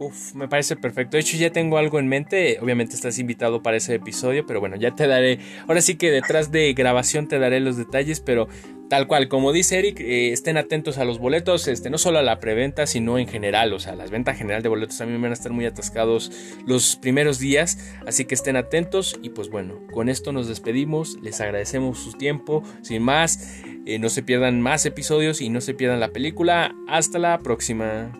Uf, 0.00 0.34
me 0.34 0.48
parece 0.48 0.76
perfecto. 0.76 1.18
De 1.18 1.20
hecho, 1.20 1.36
ya 1.36 1.50
tengo 1.50 1.76
algo 1.76 1.98
en 1.98 2.08
mente. 2.08 2.58
Obviamente 2.62 2.94
estás 2.94 3.18
invitado 3.18 3.62
para 3.62 3.76
ese 3.76 3.94
episodio, 3.94 4.46
pero 4.46 4.58
bueno, 4.58 4.76
ya 4.76 4.94
te 4.94 5.06
daré. 5.06 5.38
Ahora 5.68 5.82
sí 5.82 5.96
que 5.96 6.10
detrás 6.10 6.50
de 6.50 6.72
grabación 6.72 7.28
te 7.28 7.38
daré 7.38 7.60
los 7.60 7.76
detalles, 7.76 8.20
pero 8.20 8.48
Tal 8.90 9.06
cual, 9.06 9.28
como 9.28 9.52
dice 9.52 9.78
Eric, 9.78 10.00
eh, 10.00 10.32
estén 10.32 10.56
atentos 10.56 10.98
a 10.98 11.04
los 11.04 11.20
boletos, 11.20 11.68
este, 11.68 11.90
no 11.90 11.96
solo 11.96 12.18
a 12.18 12.22
la 12.22 12.40
preventa, 12.40 12.88
sino 12.88 13.20
en 13.20 13.28
general, 13.28 13.72
o 13.72 13.78
sea, 13.78 13.94
las 13.94 14.10
ventas 14.10 14.36
general 14.36 14.64
de 14.64 14.68
boletos 14.68 14.98
también 14.98 15.22
van 15.22 15.30
a 15.30 15.34
estar 15.34 15.52
muy 15.52 15.64
atascados 15.64 16.32
los 16.66 16.96
primeros 16.96 17.38
días, 17.38 17.78
así 18.04 18.24
que 18.24 18.34
estén 18.34 18.56
atentos 18.56 19.16
y 19.22 19.28
pues 19.28 19.48
bueno, 19.48 19.80
con 19.92 20.08
esto 20.08 20.32
nos 20.32 20.48
despedimos, 20.48 21.18
les 21.22 21.40
agradecemos 21.40 22.00
su 22.00 22.14
tiempo, 22.14 22.64
sin 22.82 23.04
más, 23.04 23.62
eh, 23.86 24.00
no 24.00 24.08
se 24.08 24.24
pierdan 24.24 24.60
más 24.60 24.84
episodios 24.84 25.40
y 25.40 25.50
no 25.50 25.60
se 25.60 25.72
pierdan 25.72 26.00
la 26.00 26.08
película, 26.08 26.74
hasta 26.88 27.20
la 27.20 27.38
próxima. 27.38 28.10